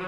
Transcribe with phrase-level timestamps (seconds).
[0.00, 0.06] You're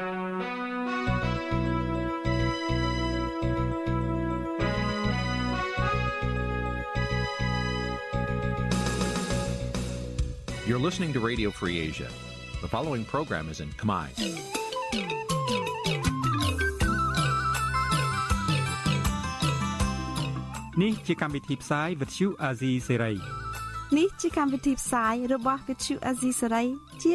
[10.79, 12.09] listening to Radio Free Asia.
[12.63, 14.09] The following program is in Khmer.
[20.83, 23.17] នេះជាកម្មវិធីផ្សាយ Vuthu Azizi Serai
[23.99, 26.67] នេះជាកម្មវិធីផ្សាយរបស់ Vuthu Azizi Serai
[27.03, 27.15] ជា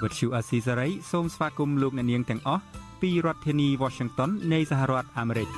[0.00, 2.62] ភាសាខ្មែរ Vuthu Azizi Serai សូមស្វាគមន៍លោកអ្នកនាងទាំងអស់
[3.02, 5.48] ពីរដ្ឋធានី Washington នៃសហរដ្ឋអាមេរិក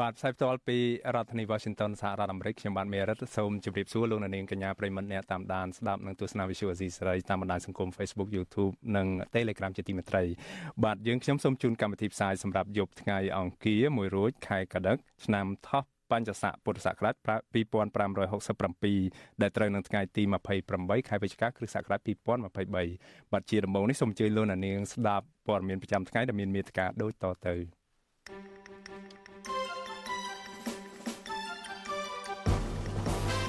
[0.00, 0.78] បាទផ្សាយផ្ទាល់ពី
[1.14, 10.22] រដ្ឋធានី Washington សហរដ្ឋអាមេរិកខ្ញុំបាទមេរិតសូមជម្រាបសួរលោកអ្នកនាងកញ្ញាប្រិមត្តអ្នកតាមដានស្ដាប់និងទស្សនា Visual Asia សេរីតាមបណ្ដាញសង្គម Facebook YouTube និង Telegram ជាទីមេត្រី
[10.84, 20.22] បាទយើងខ្ញុំសូមជូនកម្មវិធីផ្សាយសម្រាប់យប់ថ្ងៃអង្គារ1រោចខែកដិកឆ្នាំថោះ បញ្ញស័កពុទ្ធសករាជ2567ដែលត្រូវនៅថ្ងៃទី
[20.66, 27.54] 28ខែវិច្ឆិកាគ្រិស្តសករាជ2023បាទជាដំបូងនេះសូមអញ្ជើញលោកអ្នកនាងស្ដាប់ព័ត៌មានប្រចាំថ្ងៃដែលមានមេត្តាដូចតទៅ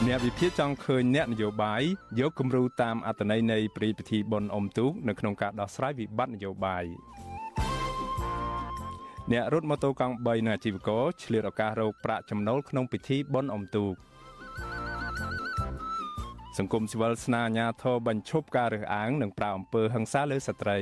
[0.07, 1.81] អ្នកវិភាគចង់ឃើញអ្នកនយោបាយ
[2.19, 6.85] យកគំរូតាមអត្តន័យនៃព្រីពិធីបុណ្យអុំទូកនៅក្នុងការដោះស្រាយវិបត្តិនយោបាយ
[9.31, 13.93] អ្នករត់ម៉ូតូកង់3នៅអាជីវករឆ្លៀតឱកាសរកប្រាក់ចំណូលក្នុងពិធីបុណ្យអុំទូក
[16.57, 20.77] សង្គមស៊ីវិលស្នើអាជ្ញាធរបញ្ឈប់ការរើសអើងនិងប្រើអំពើហិង្សាលើស្ត្រី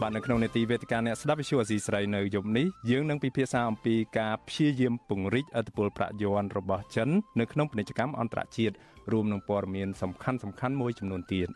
[0.00, 7.08] បាទនៅក្នុងនេតិវេទិកាអ្នកស្ដាប់វិទ្យុអស៊ីស្រីនៅយប់នេះយើងនឹងពិភាក្សាអំពីការព្យាយាមពង្រីកអធិបុលប្រាក់យន់របស់ចិន
[7.40, 8.74] នៅក្នុងពាណិជ្ជកម្មអន្តរជាតិ
[9.12, 11.48] រួមនឹងព័ត៌មានសំខាន់សំខាន់មួយចំនួនទៀត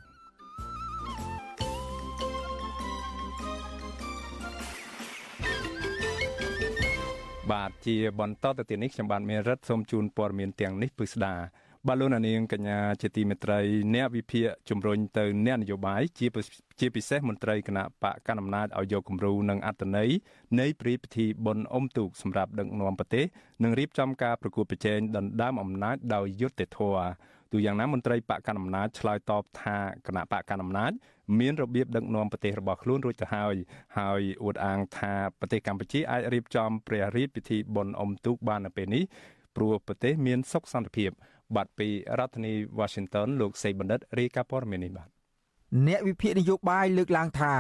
[7.53, 11.35] បាទជាបន្តទៅទៀតនេះខ្ញុំបាទមានរិទ្ធសូមជូនព័ត៌មានទាំងនេះពិស្ដា
[11.87, 13.61] បាទលោកនាងកញ្ញាជាទីមេត្រី
[13.95, 16.27] អ្នកវិភាគជំរុញទៅអ្នកនយោបាយជា
[16.81, 20.11] ជាពិសេសមន្ត្រីគណៈបកកណ្ដាលអំណាចឲ្យយកគំរូនិងអត្តន័យ
[20.61, 23.25] នៃព្រីពិធីបុណ្យអុំទូកសម្រាប់ដឹកនាំប្រទេស
[23.63, 27.07] និងរៀបចំការប្រគួតប្រជែងដណ្ដើមអំណាចដោយយុត្តិធម៌
[27.53, 29.77] ទូយ៉ាងណាមន្ត្រីបកកណ្ដាលអំណាចឆ្លើយតបថា
[30.07, 30.93] គណៈបកកណ្ដាលអំណាច
[31.39, 33.55] មានរបៀបដឹកនាំប្រទេសរបស់ខ្លួនរួចទៅហើយ
[33.99, 39.05] ហើយអួតអាងថាប្រទេសកម្ពុជាអាចរៀបចំព្រះរាជពិធីបុណ្យអុំទូកបាននៅពេលនេះ
[39.57, 41.11] ព្រោះប្រទេសមានសុខសន្តិភាព
[41.57, 45.09] បាទពីរដ្ឋធានី Washington លោកសេបណ្ឌិតរាយការណ៍ព័ត៌មាននេះបាទ
[45.87, 47.55] អ្នកវិភាគនយោបាយលើកឡើងថា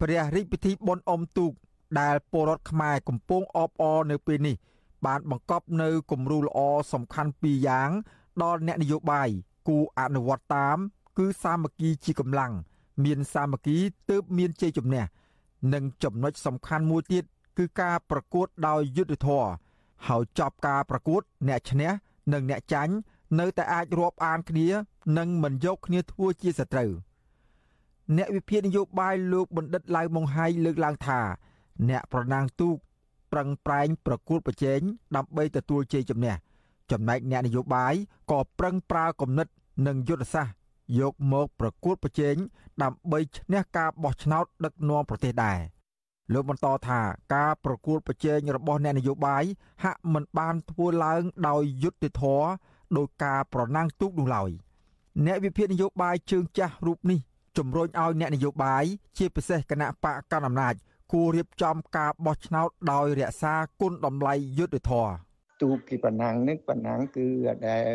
[0.00, 1.52] ព្រះរាជពិធីបុណ្យអុំទូក
[2.00, 4.56] ដែលពលរដ្ឋខ្មែរកំពុងអបអរនៅពេលនេះ
[5.06, 6.58] បានបង្កប់នៅគំរូល្អ
[6.92, 7.90] សំខាន់ពីរយ៉ាង
[8.42, 9.28] ដល់អ្នកនយោបាយ
[9.68, 10.78] គូអនុវត្តតាម
[11.18, 12.52] គឺសាមគ្គីជាកម្លាំង
[13.04, 13.78] មានសាមគ្គី
[14.10, 15.04] ទើបមានជ័យជំនះ
[15.74, 17.24] និងចំណុចសំខាន់មួយទៀត
[17.58, 19.44] គឺការប្រកួតដោយយុទ្ធធរ
[20.08, 21.90] ហើយចប់ការប្រកួត អ្នកឈ្នះ
[22.32, 22.94] និងអ្នកចាញ់
[23.40, 24.68] នៅតែអាចរាប់អានគ្នា
[25.18, 26.90] និងមិនយកគ្នាធ្វើជាសត្រូវ
[28.16, 31.20] អ្នកវិភាគនយោបាយលោកបណ្ឌិតឡៅម៉ុងហៃលើកឡើងថា
[31.88, 32.76] អ្នកប្រណាំងទូក
[33.32, 34.80] ប្រឹងប្រែងប្រកួតប្រជែង
[35.16, 36.34] ដើម្បីទទួលជ័យជំនះ
[36.90, 37.94] ចំណែកអ្នកនយោបាយ
[38.30, 39.46] ក៏ប្រឹងប្រើគំនិត
[39.86, 40.59] និងយុទ្ធសាស្ត្រ
[40.98, 42.36] យកមកប្រកួតប្រជែង
[42.82, 45.60] ដើម្បីឈ្នះការបោះឆ្នោតដឹកនាំប្រទេសដែរ
[46.32, 47.00] លោកបន្តថា
[47.34, 49.44] ការប្រកួតប្រជែងរបស់អ្នកនយោបាយ
[49.84, 52.46] ហាក់មិនបានធ្វើឡើងដោយយុត្តិធម៌
[52.96, 54.50] ដោយការប្រណាំងទូកនោះឡើយ
[55.26, 57.20] អ្នកវិភាគនយោបាយជើងចាស់រូបនេះ
[57.56, 58.84] ជំរុញឲ្យអ្នកនយោបាយ
[59.18, 60.74] ជាពិសេសគណៈបកកណ្ដាលអំណាច
[61.12, 65.12] គួររៀបចំការបោះឆ្នោតដោយរក្សាគុណតម្លៃយុត្តិធម៌
[65.60, 67.26] ទូគីប៉ណាំងនេះប៉ណាំងគឺ
[67.68, 67.86] ដែល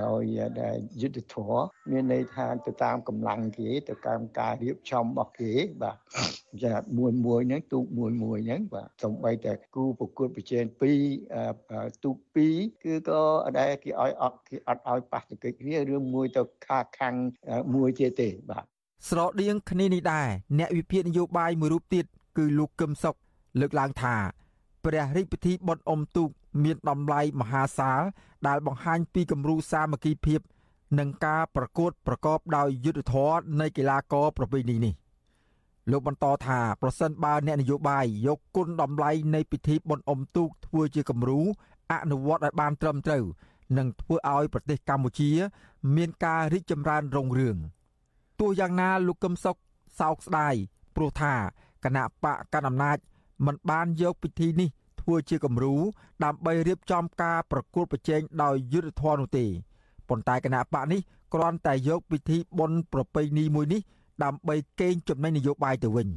[0.00, 0.22] ដោយ
[0.60, 1.52] ដែលយុទ្ធធរ
[1.90, 5.52] មានន័យថាទៅតាមកម្លាំងគេទៅតាមការរៀបចំរបស់គេ
[5.82, 5.96] បាទ
[6.64, 11.00] ចាមួយមួយហ្នឹងទូកមួយមួយហ្នឹងបាទសំបីតែគូប្រកួតប្រជែងពីរ
[12.04, 13.22] ទូកពីរគឺក៏
[13.58, 17.16] ដែលគេឲ្យអត់គេអត់ឲ្យប៉ះទង្គិចគ្នារឿងមួយទៅខាខាំង
[17.74, 18.64] មួយទៀតទេបាទ
[19.08, 20.28] ស្រដៀងគ្នានេះដែរ
[20.58, 22.04] អ្នកវិភាគនយោបាយមួយរូបទៀត
[22.36, 23.14] គឺលោកកឹមសុខ
[23.60, 24.16] លើកឡើងថា
[24.84, 26.30] ព្រះរាជពិធីបុណ្យអុំទូក
[26.62, 28.02] មានតម្លៃមហាសាល
[28.46, 30.40] ដែលបង្ហាញពីគំរូសាមគ្គីភាព
[30.98, 34.94] និងការប្រកួតប្រកបដោយយុទ្ធធម៌នៃកីឡាករប្រពៃណីនេះ
[35.90, 41.40] លោកបន្តថាប្រសិនបើអ្នកនយោបាយយកគុណតម្លៃនៃពិធីបុណ្យអុំទូកធ្វើជាគំរូ
[41.92, 43.24] អនុវត្តឲ្យបានត្រឹមត្រូវ
[43.78, 45.30] នឹងធ្វើឲ្យប្រទេសកម្ពុជា
[45.96, 47.56] មានការរីកចម្រើនរុងរឿង
[48.40, 49.56] ទោះយ៉ាងណាលោកកឹមសុខ
[50.00, 50.54] សោកស្ដាយ
[50.96, 51.34] ព្រោះថា
[51.84, 52.98] គណៈបកកណ្ដាលអំណាច
[53.46, 54.68] មិនបានយកពិធីនេះ
[55.06, 55.74] ធ្វើជាគំរូ
[56.24, 59.46] ដើម្បីរៀបចំការប្រកួតប្រជែងដោយយុទ្ធធម៌នោះទេ
[60.08, 61.00] ប៉ុន្តែគណៈបកនេះ
[61.34, 63.80] គ្រាន់តែយកពិធីបុណ្យប្រពៃណីមួយនេះ
[64.24, 66.08] ដើម្បីកេងចំណេញនយោបាយទៅវិញ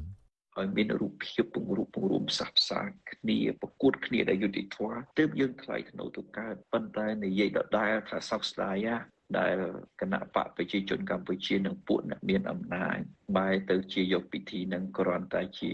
[0.57, 2.81] ឲ្យមានរូបភាពពង្រូបពង្រួមផ្សះផ្សា
[3.12, 8.88] គ្នាប្រកួតគ្នាដោយយុត្តិធម៌ទើបយើងថ្លៃថ្នូរទៅកើតប៉ុន្តែនិយាយដដែលថាសោកស្ដាយ
[9.38, 9.56] ដែល
[10.02, 12.98] គណៈបកប្រជាជនកម្ពុជានិងពួកអ្នកមានអំណាច
[13.38, 15.74] បែរទៅជាយកពិធីនឹងគ្រាន់តែជា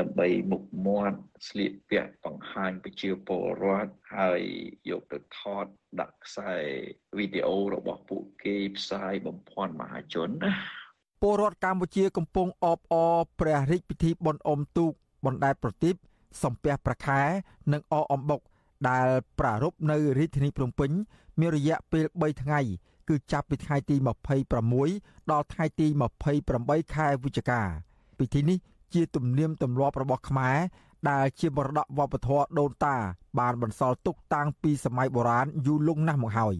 [0.00, 1.18] ដើម្បីមុខមាត់
[1.48, 4.40] ស្លៀកពាក់បង្ហាញប្រជាពលរដ្ឋហើយ
[4.90, 5.66] យកទៅថត
[6.00, 6.54] ដាក់ខ្សែ
[7.18, 10.52] វីដេអូរបស់ពួកគេផ្សាយបំភាន់មហាជនណា
[11.22, 14.92] ពលរដ្ឋកម្ពុជាកំពុងអបអរព្រះរាជពិធីបុណ្យអុំទូក
[15.26, 15.94] បណ្ដែតប្រទីប
[16.42, 17.20] សំពះប្រខែ
[17.72, 18.40] និងអអំបុក
[18.88, 19.08] ដែល
[19.38, 20.90] ប្រារព្ធនៅរាជធានីភ្នំពេញ
[21.40, 22.60] មានរយៈពេល3ថ្ងៃ
[23.08, 23.96] គឺចាប់ពីថ្ងៃទី
[24.62, 25.86] 26ដល់ថ្ងៃទី
[26.40, 27.60] 28ខែវិច្ឆិកា
[28.18, 28.58] ពិធីនេះ
[28.94, 30.56] ជាទំនៀមទម្លាប់របស់ខ្មែរ
[31.10, 32.96] ដែលជាមរតកវប្បធម៌ដូនតា
[33.38, 36.56] បានបន្សល់ទុកតាំងពីសម័យបុរាណយូរលង់ណាស់មកហើយ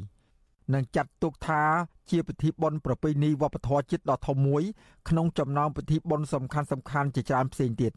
[0.74, 1.62] នឹងចាត់ទុកថា
[2.10, 4.62] ជាពិធីបុណ្យប្រពៃណីវប្បធម៌ជាតិដ៏ធំមួយ
[5.08, 7.92] ក្នុងចំណោមពិធីបុណ្យសំខាន់សំខាន់ជាច្រើនផ្សេងទៀត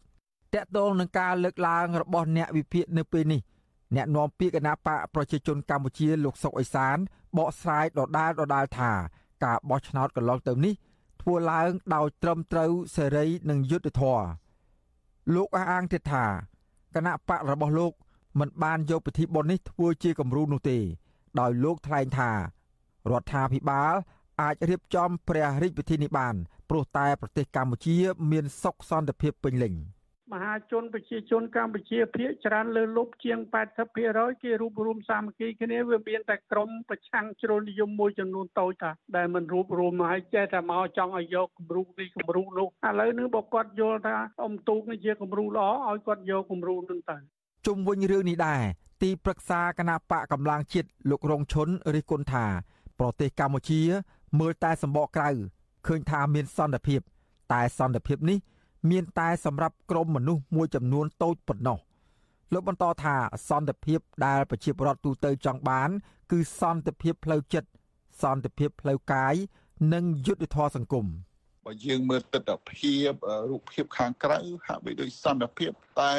[0.54, 3.42] តកតងនឹងការលើកឡើងរបស់អ្នកវិភាគនៅពេលនេះ
[3.96, 6.98] អ្នកនាំពាក្យគណៈបកប្រជាជនកម្ពុជាលោកសុកអេសាន
[7.38, 8.92] បកស្រាយដដាលដដាលថា
[9.44, 10.74] ការបោះឆ្នោតកន្លងទៅនេះ
[11.22, 14.26] ធ្វើឡើងដោយត្រឹមត្រូវសេរីនិងយុត្តិធម៌
[15.36, 16.26] លោកអះអាងទៀតថា
[16.96, 17.94] គណៈបករបស់លោក
[18.40, 20.78] មិនបានយកពិធីបុណ្យនេះធ្វើជាគំរូនោះទេ
[21.40, 23.94] ដោយលោកថ្លែងថារដ្ឋាភិបាល
[24.42, 26.36] អាចរៀបចំព្រះរាជពិធីនេះបាន
[26.70, 27.98] ព្រោះតែប្រទេសកម្ពុជា
[28.32, 29.74] មានសុខសន្តិភាពពេញលេញ។
[30.33, 33.39] មហាជនប្រជាជនកម្ពុជាភាគច្រើនលើលុបជាង
[33.93, 47.17] 80%គេរួបរวมសាមគ្គីគ្នាវាមានតែក្រមប្រឆាំងជ្រុលនិយមមួយចំនួនតូចតាដែលមិនរួបរวมឲ្យចេះតែមកចង់ឲ្យយកគំរូនេះគំរូនោះឥឡូវនេះបើគាត់យល់ថាអ៊ំទូកនេះជាគំរូល្អឲ្យគាត់យកគំរូនោះទៅ
[47.67, 48.63] ជុំវិញរឿងនេះដែរ
[49.03, 52.45] ទីប្រឹក្សាគណៈបកកម្លាំងជាតិលោករងឈុនរិះគន់ថា
[52.99, 53.81] ប្រទេសកម្ពុជា
[54.41, 55.31] មើលតែសម្បកក្រៅ
[55.87, 57.01] ឃើញថាមានសន្តិភាព
[57.53, 58.39] តែសន្តិភាពនេះ
[58.90, 61.78] មានតែសម្រាប់ក្រុមមនុស្សមួយចំនួនតូចប៉ុណ្ណោះ
[62.54, 63.16] លោកបន្តថា
[63.50, 65.90] សន្តិភាពដែលប្រជាពលរដ្ឋទូទៅចង់បាន
[66.32, 67.70] គឺសន្តិភាពផ្លូវចិត្ត
[68.22, 69.36] សន្តិភាពផ្លូវកាយ
[69.94, 71.06] និងយុត្តិធម៌សង្គម
[71.66, 73.12] បើយើងមើលទស្សនភាព
[73.50, 75.72] រូបភាពខាងក្រៅហាក់បីដូចសន្តិភាព
[76.02, 76.14] តែ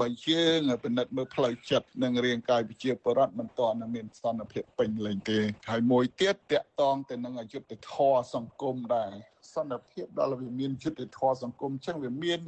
[0.00, 5.38] បើយើងពិនិត្យមើលផ្លូវចិត្តនិងរាងកាយវិជាបរដ្ឋមិនទាន់មានសន្តិភាពពេញលេញទេ
[5.70, 9.12] ហើយមួយទៀតតកតងទៅនឹងអយុត្តិធម៌សង្គមដែរ
[9.54, 12.38] សន្តិភាពដល់វាមានយុត្តិធម៌សង្គមចឹងវាមាន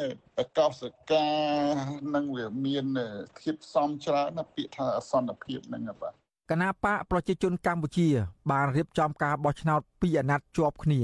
[0.58, 1.28] កោសកា
[2.14, 2.84] និងវាមាន
[3.40, 6.14] ធៀបសំច្រើនណាពាក្យថាអសន្តិភាពហ្នឹងបាទ
[6.50, 8.08] គណៈបកប្រជាជនកម្ពុជា
[8.50, 11.02] បានរៀបចំការបោះឆ្នោតពីអាណត្តិជាប់គ្នា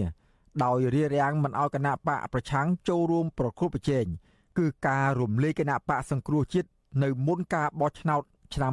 [0.64, 4.06] ដោយរារាំងមិនឲ្យគណៈបកប្រឆាំងចូលរួមប្រគល់ប្រជែង
[4.58, 6.68] គឺការរំលាយគណៈបកសង្គ្រោះជាតិ
[7.02, 8.22] នៅមុនការបោះឆ្នោត
[8.54, 8.72] ឆ្នាំ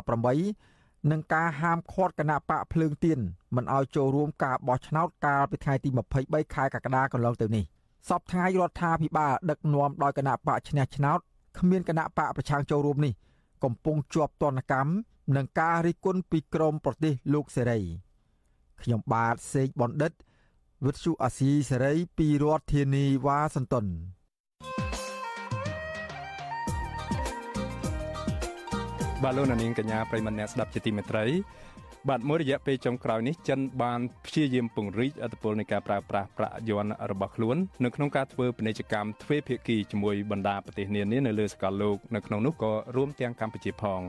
[0.00, 3.18] 2018និងការហាមឃាត់គណៈបកភ្លើងទៀន
[3.56, 5.88] មិនឲ្យចូលរួមការបោះឆ្នោតកាលពីថ្ងៃទី
[6.22, 7.64] 23ខែកក្កដាកន្លងទៅនេះ
[8.08, 11.18] សពថ្ងៃរដ្ឋាភិបាលដឹកនាំដោយគណៈបកឈ្នះឆ្នោត
[11.58, 13.12] គ្មានគណៈបកប្រឆាំងចូលរួមនេះ
[13.64, 14.92] កំពុងជាប់ទណ្ឌកម្ម
[15.36, 17.80] នឹងការរិះគន់ពីក្រមប្រទេសលោកសេរី
[18.82, 20.12] ខ្ញុំបាទសេកបណ្ឌិត
[20.86, 23.86] វិទ្យុអាស៊ីសេរីពីរដ្ឋធានីវ៉ាស៊ីនតោន
[29.22, 31.24] បាទលោកនាងកញ្ញាប្រិមមអ្នកស្ដាប់ជាទីមេត្រី
[32.08, 44.00] បាទមួយរយៈពេលចុងក្រោយនេះចិនបានព្យាយាមពង្រីកអធិបុលនៃការប្រើប្រាស់ប្រាក់យន់របស់ខ្លួននៅក្នុងការធ្វើពាណិជ្ជកម្មទ្វេភាគីជាមួយបណ្ដាប្រទេសនានានៅលើសកលលោកនៅក្នុងនោះក៏រួមទាំងកម្ពុជាផង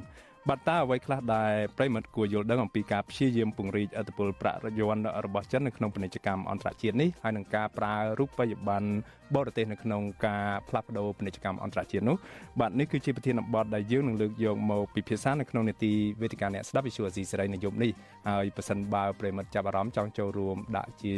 [0.49, 8.87] បាទតើអ្វីខ្លះដែលប្រិមត្តគួរយល់ដឹងអំពីការព្យាយាមពង្រីកអធិបុលប្រាក់រយ័ន្តរបស់ចិននៅក្នុងពាណិជ្ជកម្មអន្តរជាតិនេះហើយនឹងការប្រើរូបិយប័ណ្ណ
[9.35, 12.17] បរទេសនៅក្នុងការផ្លាស់ប្ដូរពាណិជ្ជកម្មអន្តរជាតិនោះ
[12.59, 17.91] បាទនេះគឺជាប្រធានបទដែលយើងនឹងលើកយកមកពិភាក្សានៅក្នុងនេតិវេទិកាអ្នកស្ដាប់វិទ្យុអស៊ីសេរីនៅយប់នេះ
[18.29, 21.13] ហើយប៉ះសិនបើប្រិមត្តចាប់អារម្មណ៍ចង់ចូលរួមដាក់ជា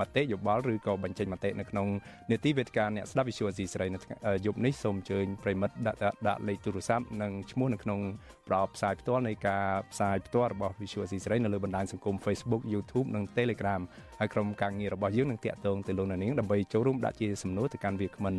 [0.00, 1.86] មតិយោបល់ឬក៏បញ្ចេញមតិនៅក្នុង
[2.30, 3.98] នេតិវេទិកាអ្នកស្ដាប់វិទ្យុអស៊ីសេរីនៅ
[4.46, 8.00] យប់នេះសូមអញ្ជើញប្រិមិត្តដាក់ដាក់លេខទូរស័ព្ទនិងឈ្មោះនៅក្នុង
[8.48, 13.82] ប្រអប់ផ្សាយផ្ទាល់នៃការផ្សាយផ្ទាល់របស់វិទ្យុអស៊ីសេរីនៅលើបណ្ដាញសង្គម Facebook YouTube និង Telegram
[14.20, 18.34] ហើយក្រុមការងាររបស់យើងនឹងតាក់ទងទៅលោកនាងដើម្បីចូលរួមដាក់ជាសំណួរទៅកាន់វាគ្មិន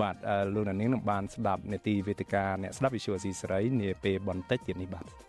[0.00, 0.16] បាទ
[0.54, 5.27] លោកនាងនឹងបានស្ដាប់នេតិវេទិកាអ្នកស្ដាប់វិទ្យុអស៊ីសេរីនាពេលបន្តិចទៀតនេះបាទ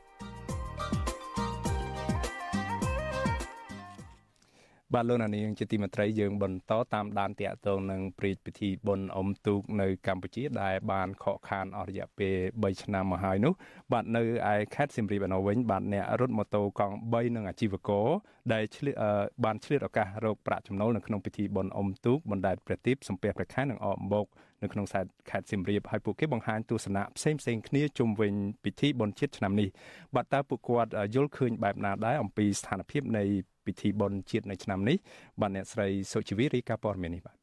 [4.96, 13.54] បាទលោកនាងជាទីមេត្រីយើងបន្តតាមដានតាក់ទងនឹងព្រឹត្តិពិធីបុណ្យអុំទូកនៅកម្ពុជាដែលបានខកខានអស់រយៈពេល3ឆ្នាំមកហើយនោះ
[13.92, 18.08] បាទនៅឯខេត្តសៀមរាបឯនោះវិញបាទអ្នករត់ម៉ូតូកង់3និងអាជីវករ
[18.54, 18.96] ដែលឆ្លៀត
[19.44, 24.26] បានឆ្លៀតឱកាសរកប្រាក់ចំណូលនៅក្នុងពិធីបុណ្យអុំទូកបណ្ដែតព្រះទីបសំពះព្រះខែនិងអកមក
[24.64, 24.86] នៅក្នុង
[25.30, 29.70] ខេត្តសៀមរាបហើយពួកគេបង្ហាញទស្សនៈផ្សេងផ្សេងគ្នាជុំវិញពិធីបុណ្យជាតិឆ្នាំនេះ
[30.16, 33.24] បាទតើពួកគាត់យល់ឃើញបែបណាដែរអំពីស្ថានភាពនៃ
[33.66, 34.98] ពិធីបុណ្យជាតិនៅឆ្នាំនេះ
[35.42, 37.36] បាទអ្នកស្រីសុជីវីរីកាព័ត៌មាននេះបាទ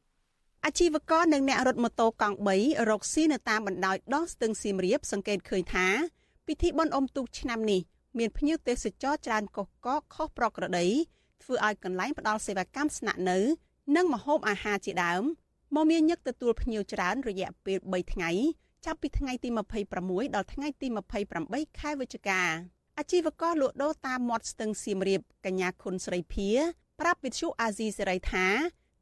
[0.66, 5.86] អាជីវករនិងអ្នករត់ម៉ូតូកង់3រកស៊ីនៅតាមបណ្ដោយដោះស្ទឹងសៀមរាបសង្កេតឃើញថា
[6.46, 7.80] ពិធីបុណ្យអុំទូកឆ្នាំនេះ
[8.18, 10.86] មានភ្ញៀវទេសចរច្រើនកកកខុសប្រក្រតី
[11.42, 13.38] ធ្វើឲ្យកន្លែងផ្ដល់សេវាកម្មស្នាក់នៅ
[13.96, 15.22] និងម្ហូបអាហារជាដើម
[15.74, 18.30] មកមានញឹកទទួលភ្ញៀវច្រើនរយៈពេល3ថ្ងៃ
[18.84, 19.48] ចាប់ពីថ្ងៃទី
[19.92, 20.86] 26ដល់ថ្ងៃទី
[21.32, 22.40] 28ខែវិច្ឆិកា
[22.98, 26.48] អាជីវករលក់ដូរតាមមាត់ស្ទឹងសៀមរាបកញ្ញាខុនស្រីភា
[27.00, 28.46] ប្រាប់វិទ្យុអាស៊ីសេរីថា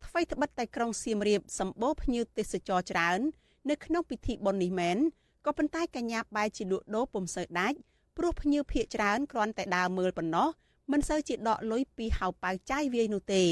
[0.06, 3.20] ថ្មីត្បិតតែក្រុងសៀមរាបសម្បូរភ្ញៀវទេសចរច្រើន
[3.70, 4.98] នៅក្នុងពិធីបុណ្យនេះមែន
[5.46, 7.76] ក៏ប៉ុន្តែកញ្ញាបែរជាលក់ដូរពុំសូវដាច់
[8.16, 10.48] ព្រោះភ្ញៀវភ័យច្រើនគ្រាន់តែដើរមើលប៉ុណ្ណោះ
[10.92, 13.44] មិនសូវជាដកលុយពីហៅប៉ៅចាយវាយនោះទេ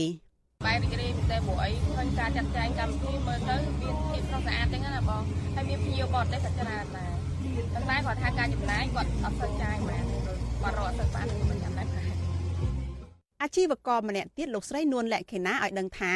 [0.64, 1.01] បែររីករា
[1.33, 5.23] យតែព្រោះអីឃើញការចាត់ចែងកម្មវិធីមើលទៅមានភាពស្រស់ស្អាតទាំងណាបង
[5.55, 7.12] ហើយមានភ្ញៀវបរទេសក៏ច្រើនដែរ
[7.75, 10.05] ប៉ុន្តែគាត់ថាការចំណាយគាត់អត់សូវចាយមែន
[10.62, 11.89] គាត់រកអត់សូវបានមិនចាំដែរ
[13.43, 16.15] អាជីវករម្នាក់ទៀតលោកស្រីនួនលក្ខិណាឲ្យដឹងថា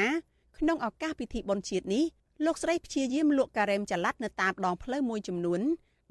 [0.58, 2.04] ក្នុងឱកាសពិធីបុណ្យជាតិនេះ
[2.44, 5.60] លោកស្រីព្យាយាមលក់ការ៉េមចល័តនៅតាមដងផ្លូវមួយចំនួន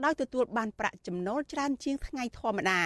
[0.03, 2.81] ដោយទទួលបានប្រាក់ចំណូលច្រើនជាងថ្ងៃធម្មតា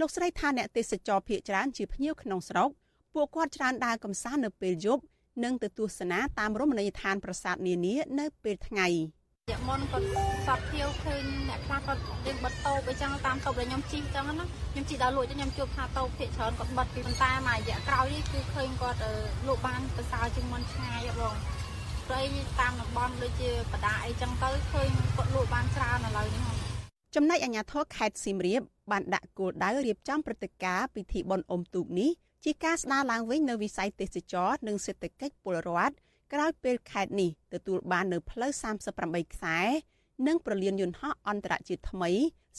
[0.00, 2.70] លោកស្រីថាអ្នកទេសចរភៀកច្រើនជាភ្ញៀវក្នុងស្រុក
[3.14, 5.02] ពួកគាត់ច្រើនដើរកម្សាន្តនៅពេលយប់
[5.44, 8.88] និងទៅទស្សនាតាមរមណីយដ្ឋានប្រាសាទនានានៅពេលថ្ងៃ
[9.52, 10.06] យមុនគាត់
[10.46, 18.98] សតធៀវឃើញអ្នកខ្លះគាត់យើងបិទតោបអីចឹងតាមតោបដែលខ្ញុំជិះចឹងណាខ្ញុំជិះដល់លក់ចឹងខ្ញុំជួបថាតោបភាកច្រើនគាត់បិទពីប៉ុន្តែមួយរយៈក្រោយនេះគឺឃើញគាត់
[19.46, 21.34] លក់បានប្រសើរជាងមុនឆ្ងាយបង
[22.08, 22.22] ព្រៃ
[22.60, 26.44] តាមតំបន់ដូចជាបដាអីចឹងទៅឃើញគាត់លក់បានច្រើនឥឡូវនេះ
[27.14, 32.10] ចំណែកអាជ្ញាធរខេត្តសៀមរាបបានដាក់គោលដៅរៀបចំព្រឹត្តិការណ៍ពិធីបុណ្យអុំទូកនេះ
[32.44, 35.94] ជាការស្ដារឡើងវិញនៅវិស័យទេសចរនិងសេដ្ឋកិច្ចពលរដ្ឋ
[36.32, 38.50] ក្រោយពេលខេត្តនេះទទួលបាននៅផ្លូវ
[38.92, 39.58] 38ខ្សែ
[40.26, 42.10] និងប្រលានយន្តហោះអន្តរជាតិថ្មី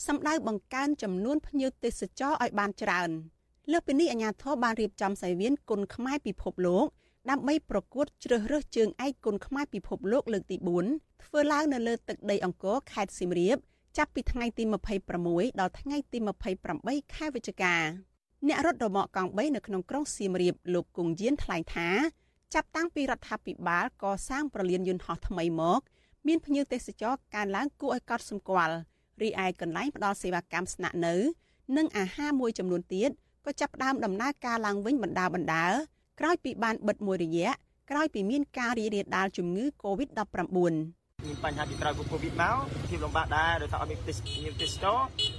[0.06, 3.10] សម្ដៅបង្កើនចំនួនភ្ញៀវទេសចរឲ្យបានច្រើន
[3.70, 6.86] លើសពីនេះអាជ្ញាធរបានរៀបចំសង្វៀនគុណខ្មែរពិភពលោក
[7.30, 10.56] ដើម្បីប្រកួតជ្រើសរើសជើងឯកគុណខ្មែរពិភពលោកលើកទី
[10.90, 13.56] 4ធ្វើឡើងនៅលើទឹកដីអង្គរខេត្តសៀមរាប
[13.96, 14.64] ចាប់ពីថ្ងៃទី
[15.12, 16.18] 26ដល់ថ្ងៃទី
[16.66, 17.74] 28ខែវិច្ឆិកា
[18.48, 21.88] អ្នករត់រមាក់កង់3នៅក្នុងក្រុងសៀមរាបលោកគង់យានថ្លែងថា
[22.54, 25.80] ចាប់តាំងពីរដ្ឋាភិបាលកសាងប្រលានយន្តហោះថ្មីមក
[26.26, 28.74] មានភ្ញៀវទេសចរកើនឡើងគួរឲ្យកត់សម្គាល់
[29.22, 31.14] រីឯកន្លែងផ្ដល់សេវាកម្មស្នាក់នៅ
[31.76, 33.10] និងអាហារមួយចំនួនទៀត
[33.46, 35.66] ក៏ចាប់ផ្ដើមដំណើរការឡើងវិញបណ្ដាបណ្ដា
[36.20, 37.50] ក្រោយពីបានបិទមួយរយៈ
[37.90, 40.48] ក្រោយពីមានការរីករាលដាលជំងឺ Covid-19
[41.26, 42.56] មានបញ្ហាពីក្រោយកូវីដមក
[42.88, 44.86] ភាពលំបាកដែរដោយសារអត់មានទេសមានទេសត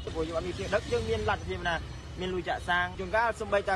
[0.04, 1.76] ព្រោះយើងអត់មានជាដឹកយើងមានលទ្ធភាពណា
[2.20, 3.76] មានលុយចាក់សាំងជួនកាលសំបីតែ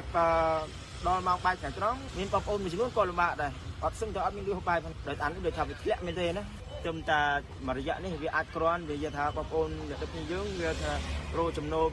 [1.08, 3.52] ដល់ម៉ោងបាយខាងត្រង់មានបងប្អូនមួយចំនួនក៏លំបាកដែរ
[3.84, 4.78] អត់សឹងតែអត់មានលុយហូបបាយ
[5.08, 6.44] ដោយអានដូចថាវាធ្លាក់មែនទេណា
[6.86, 7.22] ជុំតា
[7.68, 10.92] មួយរយៈនេះវាអាចក្រាន់វានិយាយថាបងប្អូនអ្នកដឹកយើងវាថា
[11.38, 11.86] រោចំណូល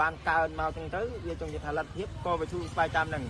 [0.00, 3.22] បានកើនមកចឹងទៅវាចង់និយាយថាលទ្ធភាពក៏វាធូរស្បើយតាមនឹង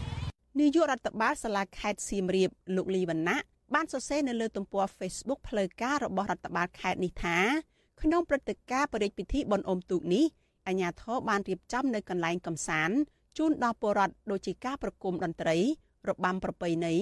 [0.61, 3.38] នាយករដ្ឋបាលសាលាខេត្តសៀមរាបលោកលីវណ្ណៈ
[3.75, 7.38] បានសរសេរនៅលើទំព័រ Facebook ផ្លូវការរបស់រដ្ឋបាលខេត្តនេះថា
[8.02, 10.25] ក្នុងព្រឹត្តិការណ៍បរិយាពិធីបុណ្យអុំទូកនេះ
[10.66, 12.97] អាជ្ញាធរបានរៀបចំនៅកន្លែងកំសាន្ត
[13.38, 15.57] ជូនដល់ពលរដ្ឋដូចជាការប្រគំតន្ត្រី
[16.09, 16.95] របាំប្រពៃណី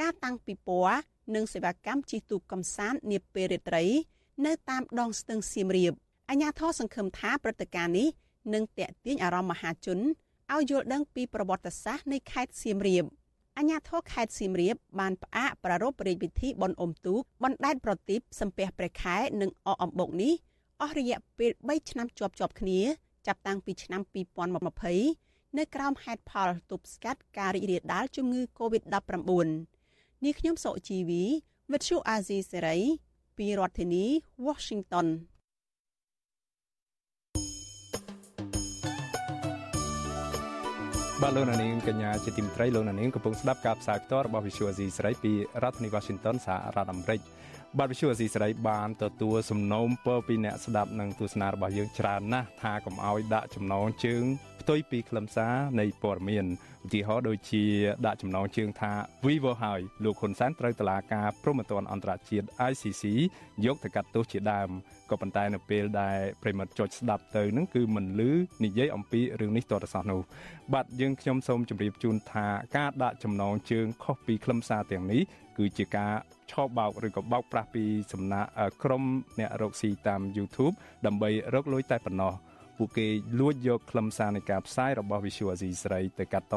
[0.00, 1.00] ការតាំងពិព័រណ៍
[1.34, 3.84] និងសេវាកម្មជិះទូកកំសាន្តនាពេលរាត្រី
[4.46, 5.92] នៅតាមដងស្ទឹងសៀមរាប
[6.30, 8.08] អាជ្ញាធរសង្ឃឹមថាព្រឹត្តិការណ៍នេះ
[8.54, 9.98] នឹងទាក់ទាញអារម្មណ៍មហាជន
[10.52, 13.04] ឲ្យយល់ដឹងពីប្រវត្តិសាស្ត្រនៃខេត្តសៀមរាប
[13.58, 20.32] អាជ្ញាធរខេត្តសៀមរាបបានផ្អាកប្រារព្ធរាជពិធីបុណ្យអុំទូកបណ្ដែតប្រទីបសំពះព្រះខែនិងអកអំបុកនេះ
[20.82, 22.80] អស់រយៈពេល3ឆ្នាំជាប់ជាប់គ្នា
[23.26, 24.02] ចាប់តាំងពីឆ្នាំ
[24.80, 29.46] 2020នៅក្រោមហេតុផលទប់ស្កាត់ការរីករាលដាលជំងឺ Covid-19
[30.24, 31.22] នេះខ្ញុំសុជីវី
[31.72, 32.78] វិទ្យុអាស៊ីសេរី
[33.38, 34.04] ពីរដ្ឋធានី
[34.46, 35.06] Washington
[41.22, 45.32] បាទលោកនាងកញ្ញាជាទីមេត្រីលោកនាងកំពុងស្ដាប់ការផ្សាយផ្ទាល់របស់ Visual Asia ស្រីពី
[45.62, 47.20] រដ្ឋធានី Washington សហរដ្ឋអាមេរិក
[47.78, 54.24] បាទ Visual Asia ស្រីបានទទួលសំណូមពរពីអ្នកស្ដាប់និងទស្សនារបស់យើងច្រើនណាស់ថាកុំឲ្យដាក់ចំណងជើង
[54.60, 56.46] ផ្ទុយពីខ្លឹមសារនៃព័ត៌មាន
[56.86, 57.64] ឧទាហរណ៍ដូចជា
[58.06, 58.92] ដាក់ចំណងជើងថា
[59.24, 63.04] Vivo ហើយលោកហ៊ុនសែនត្រូវតុលាការព្រហ្មទណ្ឌអន្តរជាតិ ICC
[63.64, 64.68] យកទៅកាត់ទោសជាដើម
[65.10, 68.30] ក៏ប៉ុន្តែនៅពេលដែលប្រិមត្តចុចស្ដាប់ទៅនឹងគឺមិនលឺ
[68.64, 70.20] និយាយអំពីរឿងនេះតរសោះនោះ
[70.74, 72.46] បាទយើងខ្ញុំសូមជម្រាបជូនថា
[72.76, 75.22] ការដាក់ចំណងជើងខុសពីខ្លឹមសារទាំងនេះ
[75.58, 76.12] គឺជាការ
[76.50, 78.48] ឆោបបោកឬក៏បោកប្រាស់ពីសំណាក់
[78.82, 79.02] ក្រុម
[79.38, 80.74] អ្នករកស៊ីតាម YouTube
[81.06, 82.32] ដើម្បីរកលុយតែប៉ុណ្ណោះ
[82.76, 83.08] ពួកគេ
[83.40, 86.56] លួចយកខ្លឹមសារនៃការផ្សាយរបស់ Visual Asia ស្រីទៅកាត់ត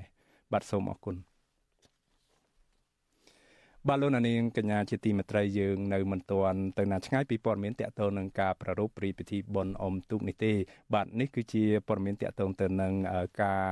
[0.53, 1.17] បាទសូមអរគុណ
[3.91, 10.53] បាទលោកនាងកញ្ញាជាទីមេត្រីយើងនៅមិនទាន់ទៅណាឆ្ងាយពីព័ត៌មានតកតងនឹងការប្រារព្ធពិធីបុណ្យអុំទូកនេះទេ
[10.95, 12.93] បាទនេះគឺជាព័ត៌មានតកតងទៅនឹង
[13.43, 13.65] ការ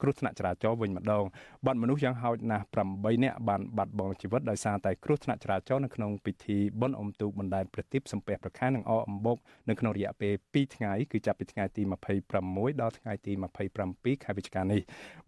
[0.00, 1.24] គ្រោះថ្នាក់ចរាចរណ៍វិញម្ដង
[1.66, 9.36] បាទមនុស្សយ៉ាងហោចណាស់8នាក់បានបាត់បង់ជីវិតដោយសារតែគ្រោះថ្នាក់ចរាចរណ៍នៅក្នុងពិធីបុណ្យអុំទូកបណ្ដែតប្រទីបសំពះប្រខាននិងអអំបុក
[9.68, 11.82] នៅក្នុងរយៈពេល2ថ្ងៃគឺចាប់ពីថ្ងៃទី
[12.32, 13.32] 26ដល់ថ្ងៃទី
[13.78, 14.80] 27ខែវិច្ឆិកានេះ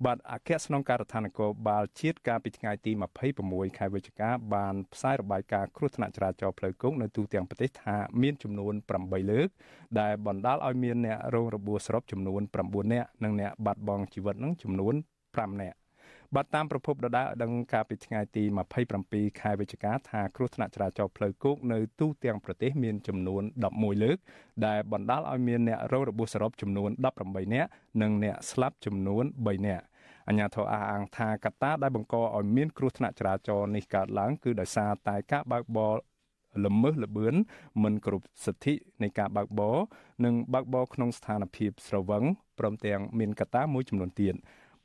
[0.04, 2.92] បាទអគ្គស្នងការដ្ឋាននគរបាលជាតិកាលពីថ្ងៃទី
[3.34, 9.48] 26ខែវិច្ឆិកាការបានផ្សាយរបាយការណ៍គ្រោះថ្នាក់ចរាចរណ៍ផ្លូវគោកនៅទូទាំងប្រទេសថាមានចំនួន8លើក
[10.00, 14.94] ដែលបណ្ដាលឲ្យមានអ្នករងរបួសសរុបចំនួន9នាក់និងអ្នកបាត់បង់ជីវិតនឹងចំនួន
[15.28, 15.78] 5នាក់
[16.34, 18.42] បាទតាមប្រភពដដែលដឹងកាលពីថ្ងៃទី
[18.92, 23.42] 27ខែវិច្ឆិកាថាគ្រោះថ្នាក់ចរាចរណ៍ផ្លូវគោកនៅទូទាំងប្រទេសមានចំនួន
[23.72, 24.18] 11លើក
[24.66, 26.90] ដែលបណ្ដាលឲ្យមានអ្នករងរបួសសរុបចំនួន
[27.22, 27.68] 18នាក់
[28.02, 29.84] និងអ្នកស្លាប់ចំនួន3នាក់
[30.28, 35.94] អាជ្ញាធរអះអាងថាកត្តាដែលបង្កឲ្យមានគ្រោះថ្នាក់ចរាចរណ៍នេះកើតឡើងគឺដោយសារតែការបើកបរ
[36.66, 37.34] ល្មើសល្បឿន
[37.82, 39.76] មិនគ្រប់សិទ្ធិនៃការបើកបរ
[40.24, 42.24] និងបើកបរក្នុងស្ថានភាពស្រវឹង
[42.58, 44.34] ព្រមទាំងមានកត្តាមួយចំនួនទៀត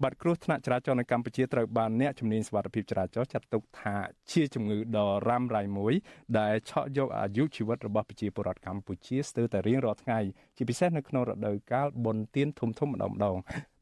[0.04, 3.96] បាត់គ្រោះថ្នាក់ចរាចរណ៍នៅកម្ពុជាត្រូវបានអ្នកជំនាញសុវត្ថិភាពចរាចរណ៍ចាត់ទុកថា
[4.32, 5.94] ជាជំងឺដ៏រ៉ាំរ៉ៃមួយ
[6.40, 10.20] ដែលឆក់យកអាយុជីវិតរបស់ប្រជាពលរដ្ឋកម្ពុជាស្ទើរតែរៀងរាល់ថ្ងៃ
[10.58, 13.36] ជាពិសេសនៅក្នុងរដូវកាលបុណ្យទានធំធំម្ដងម្ដង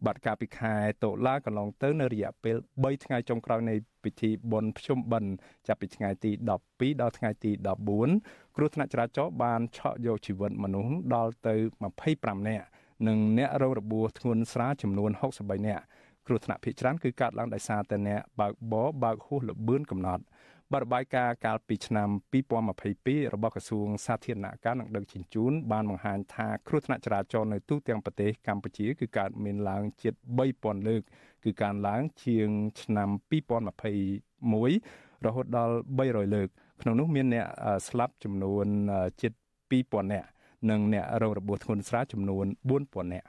[0.05, 0.73] បាត់កាលពីខែ
[1.03, 5.31] តុលាកន្លងទៅនៅរយៈពេល3ថ្ងៃចុងក្រោយនៃពិធីបុណ្យភ្ជុំបិណ្ឌ
[5.67, 6.31] ចាប់ពីថ្ងៃទី
[6.65, 7.51] 12ដល់ថ្ងៃទី
[8.03, 11.55] 14គ្រោះថ្នាក់ចរាចរណ៍បានឆក់យកជីវិតមនុស្សដល់ទៅ
[12.01, 12.67] 25នាក់
[13.07, 15.83] និងអ្នករងរបួសធ្ងន់ស្រាលចំនួន63នាក់
[16.27, 20.23] គ្រោះថ្នាក់ភ ieck ច្រើនគឺកើតឡើងដោយសារតែអ្នកបើកបរបើកហួសល្បឿនកំណត់
[20.73, 22.09] បរបាយការណ៍កាលពីឆ្នាំ
[22.71, 30.13] 2022របស់ក្រសួងសាធារណការនិងដឹកជញ្ជូនបានបង្ហាញថាគ្រោះថ្នាក់ចរាចរណ៍នៅទូទាំងប្រទេសកម្ពុជាគឺកើតមានឡើងជិត
[30.49, 31.01] 3000លើក
[31.43, 32.49] គឺកើនឡើងជាង
[32.81, 36.47] ឆ្នាំ2021រហូតដល់300លើក
[36.81, 37.45] ក្នុងនោះមានអ្នក
[37.87, 38.65] ស្លាប់ចំនួន
[39.21, 39.33] ជិត
[39.71, 40.27] 2000នាក់
[40.69, 43.27] និងអ្នករងរបួសធ្ងន់ស្រាលចំនួន4000នាក់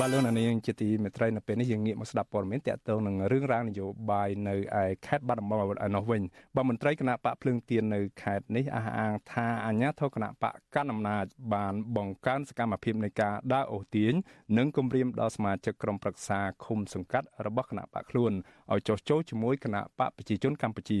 [0.00, 6.22] បាទលោកនាងជាទីមេត្រីនៅពេលនេះយើងងាកមកស្ដាប់ព័ត៌មានតកតងនឹងរឿងរ៉ាវនយោបាយនៅឯខេត្តបាត់ដំបងឯនោះវិញ
[6.54, 14.12] បាទមន្ត្រីគណៈបកភ្លើងទៀននៅខេត្តនេះអះអាងថាអាជ្ញាធរគណៈបកកាន់អំណាចបានបង្កើនសកម្មភាពនៃការដើរអូសទាញ
[14.58, 18.32] និងគម្រាមដល់សមាជិកក្រុមប្រឹក្សាឃុំសង្កាត់របស់គណៈបកខ្លួន
[18.72, 20.92] ឲ្យចុះចូលជាមួយគណៈបកប្រជាជនកម្ពុជ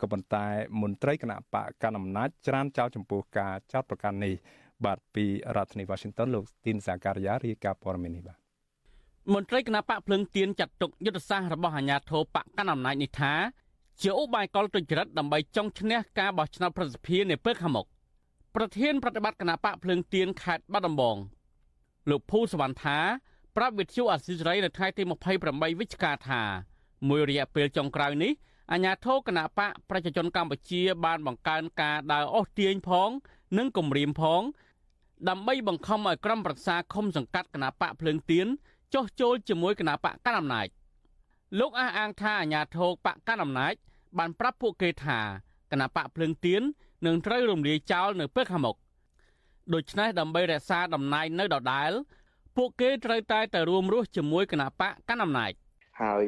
[0.00, 0.46] ក៏ប៉ុន្តែ
[0.82, 4.34] មន្ត្រីគណៈបកកាន់អំណាចច្រានចោលចំពោះការចោទប្រកាន់នេះ
[4.84, 5.24] បាទពី
[5.56, 8.38] រដ្ឋធានី Washington លោកទីនសាការីយ៉ារាយការណ៍ព័ត៌មាននេះបាទ
[9.32, 13.32] មន្ត្រីគណៈបកភ្លឹងទៀនចាត់ទុកយុទ្ធសាស្ត្ររបស់អាជ្ញាធរបកកណ្ដាលអំណាចនេះថា
[14.02, 17.86] ជាឧបាយកលទុច្ចរិតដើម្បីចង់ឈ្នះការបោះឆ្នោតប្រសិទ្ធភាពនៅពេលខាងមុខ
[18.54, 21.16] ប្រធានប្រតិបត្តិគណៈបកភ្លើងទៀនខេត្តបាត់ដំបង
[22.10, 22.98] លោកភូសវណ្ណថា
[23.56, 25.02] ប្រាប់វិទ្យុអាស៊ីសេរីនៅថ្ងៃទី
[25.40, 26.42] 28វិច្ឆិកាថា
[27.08, 28.32] មួយរយៈពេលចុងក្រោយនេះ
[28.72, 33.10] អាញាធរគណៈបកប្រជាជនកម្ពុជាបានបង្កើនការដើរអូសទាញផង
[33.58, 34.42] និងគម្រាមផង
[35.28, 38.46] ដើម្បីបង្ខំឲ្យក្រុមប្រឹក្សាឃុំសង្កាត់គណៈបកភ្លើងទៀន
[38.94, 40.66] ចុះចូលជាមួយគណៈបកកណ្ដាលអំណាច
[41.58, 43.74] លោកអះអាងថាអាញាធរបកកណ្ដាលអំណាច
[44.18, 45.18] បានប្រាប់ពួកគេថា
[45.70, 46.62] គណៈបកភ្លើងទៀន
[47.06, 48.76] នឹងត្រូវរំលាយចោលនៅពេលខាងមុខ
[49.74, 51.90] ដូច្នេះដើម្បីរក្សាតំណែងនៅដដែល
[52.56, 55.52] ពួកគេត្រូវតែទៅរួមរស់ជាមួយគណៈបកកណ្ដាលអំណាច
[56.02, 56.26] ហើយ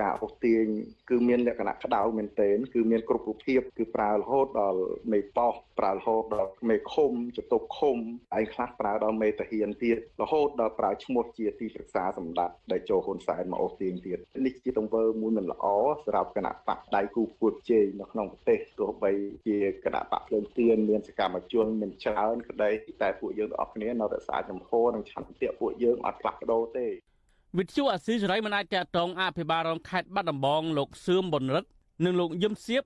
[0.00, 0.64] ការអូសទាញ
[1.10, 7.96] គឺមានលក្ខណៈក្តៅមែនទែនគឺមានគ្រប់រូបភាពគឺប្រើរហូតដល់មេប៉ោះប្រើរហូតដល់មេឃុំចតុកឃុំ
[8.38, 15.66] ឯខ្លះប្រើដល់មេតាហ៊ានទៀតរហូតដល់ប្រើឈ្មោះជាទីប្រឹក្សាសម្ដេចដែលចូលហ៊ុនសែនមកអូសទាញទៀតនេះជាទង្វើមួយមិនល្អ
[16.04, 19.12] សម្រាប់គណៈបកដៃគូគួតជេរនៅក្នុងប្រទេសទោះបី
[19.46, 22.70] ជាគណៈបកភ្លើងទៀនមានសកម្មជនមានច្រើនក្តី
[23.02, 26.86] តែពួកយើងទាំងអស់គ្នានៅរក្សាចំហនិងឆន្ទៈពួកយើងអត់ផ្លាស់ប្ដូរទេ
[27.56, 31.70] វិទ្យុអាស៊ីសេរីមិនអាចតាក់ទងអភិបាលរងខេត្តបាត់ដំបងលោកសឿមប៊ុនរិទ្ធ
[32.04, 32.82] និងលោកយឹមសៀប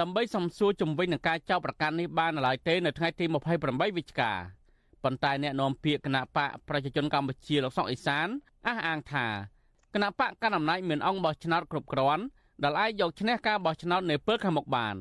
[0.00, 3.24] ដើម្បីសំសួរជំវិញនឹងការចោទប្រកាន់នេះបានឡើយទេនៅថ្ងៃទី
[3.60, 4.32] 28វិច្ឆិកា
[5.02, 8.26] ប៉ុន្តែអ្នកនាំពាក្យគណៈបកប្រជាជនកម្ពុជាលោកសុកអេសាន
[8.66, 9.26] អះអាងថា
[9.94, 12.24] គណៈបកកណ្ដាលអំណាចមានអង្គបោះឆ្នោតគ្រប់គ្រាន់
[12.62, 14.96] ដែលអាចយកឈ្នះការបោះឆ្នោតនៅពេលខាងមុខបាន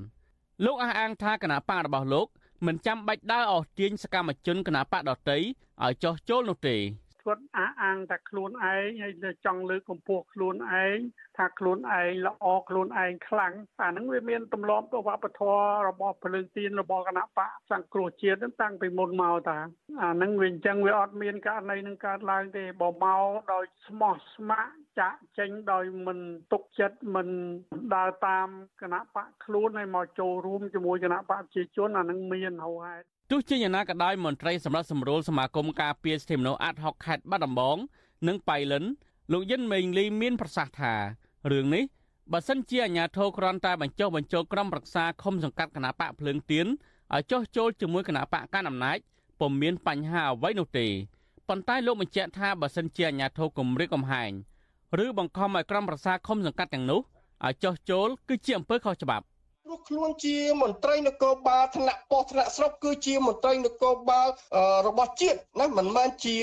[0.65, 2.28] លោកអះអាងថាគណៈបករបស់លោក
[2.65, 5.38] មិនចាំបាច់ដើរអស់ទាញសកម្មជនគណៈបកដតី
[5.84, 6.78] ឲ្យចោះចូលនោះទេ
[7.26, 10.98] គាត់អះអាងតែខ្លួនឯងហើយចង់លើកកម្ពស់ខ្លួនឯង
[11.38, 19.58] ថាខ្លួនឯងល្អខ្លួនឯងខ្លាំងអាហ្នឹងវាមានទម្លាប់វប្បធម៌របស់ពលិទានរបស់គណៈបកសង្គ្រោះជាតិតាំងពីមុនមកតា
[20.02, 26.20] អាហ្នឹងវាអញ្ចឹងវាអត់មានករណីនឹងកើតឡើងទេបើមកដោយស្មោះស្ម័គ្រចាក់ចេញដោយមិន
[26.52, 27.28] ទុកចិត្តមិន
[27.96, 28.48] ដើរតាម
[28.82, 37.78] គណៈបកខ្លួនហើយមកចូលរួមជាមួយគណៈបកប្រជាជនអាហ្នឹងមានហៅហេតុទោះជាយ៉ាងណាក៏ដោយមន្ត្រីសម្រាប់សម្រួលសមាគមការពារសិទ្ធិមនុស្សអាត់ហុកខេត្តបាត់ដំបង
[38.28, 38.84] និងបៃលិន
[39.32, 40.94] លោកយិនមេងលីមានប្រសាសន៍ថា
[41.52, 41.84] រឿងនេះ
[42.32, 46.68] បើសិនជាអាជ្ញាធរគ្រាន់តែបញ្ចុះបញ្ចូលក្រុមប្រឹក្សាឃុំសង្កាត់គណៈបកភ្លើងទៀន
[47.14, 48.98] ឲ្យចុះចូលជាមួយគណៈបកកាន់អំណាច
[49.40, 50.88] ពុំមានបញ្ហាអ្វីនោះទេ
[51.50, 54.32] ប៉ុន្តែលោកបញ្ជាក់ថាបើសិនជាអាជ្ញាធរគម្រិតកំហែង
[55.04, 57.02] ឬបង្ខំឲ្យក្រុមប្រឹក្សាឃុំសង្កាត់ទាំងនោះ
[57.46, 59.26] ឲ្យចុះចូលគឺជាអំពើខុសច្បាប់
[59.65, 64.28] ព្រោះខ្លួនជាមន្ត្រីនគរបាលថ្នាក់ប៉ុស្តិ៍ថ្នាក់ស្រុកគឺជាមន្ត្រីនគរបាល
[64.88, 66.36] របស់ជាតិណាមិនមែនជា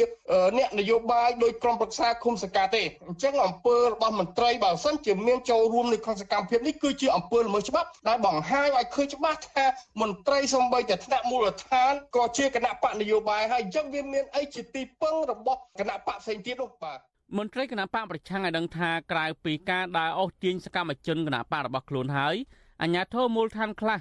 [0.58, 9.66] អ្នកនយោបាយដោយក្រុមប្រឹក្សាឃុំសង្កាត់ទេអញ្ចឹងអង្គើរបស់មន្ត្រីបើសិនជាមានចូលរួមនៅក្នុងសកម្មភាពនេះគឺជាអង្គើល្មើសច្បាប់ដែលបង្ហាញឲ្យឃើញច្បាស់ថា
[10.00, 16.98] មន្ត្រីសំបីតែថ្នាក់មូលដ្ឋានក៏ជាគណៈបកនយោបាយហើយអញ្ចឹងវាមានអីជាទីពឹងរបស់គណៈបកផ្សេងទៀតនោះបាទ
[17.38, 22.36] មន្ត្រីគណៈបកប្រឆាំងឲ្យដឹងថាក្រៅពីការដើរអូសទាញសកម្មជនគណៈបករបស់ខ្លួនហើយ
[22.82, 24.00] អាញាធរមូលដ្ឋានខ្លះ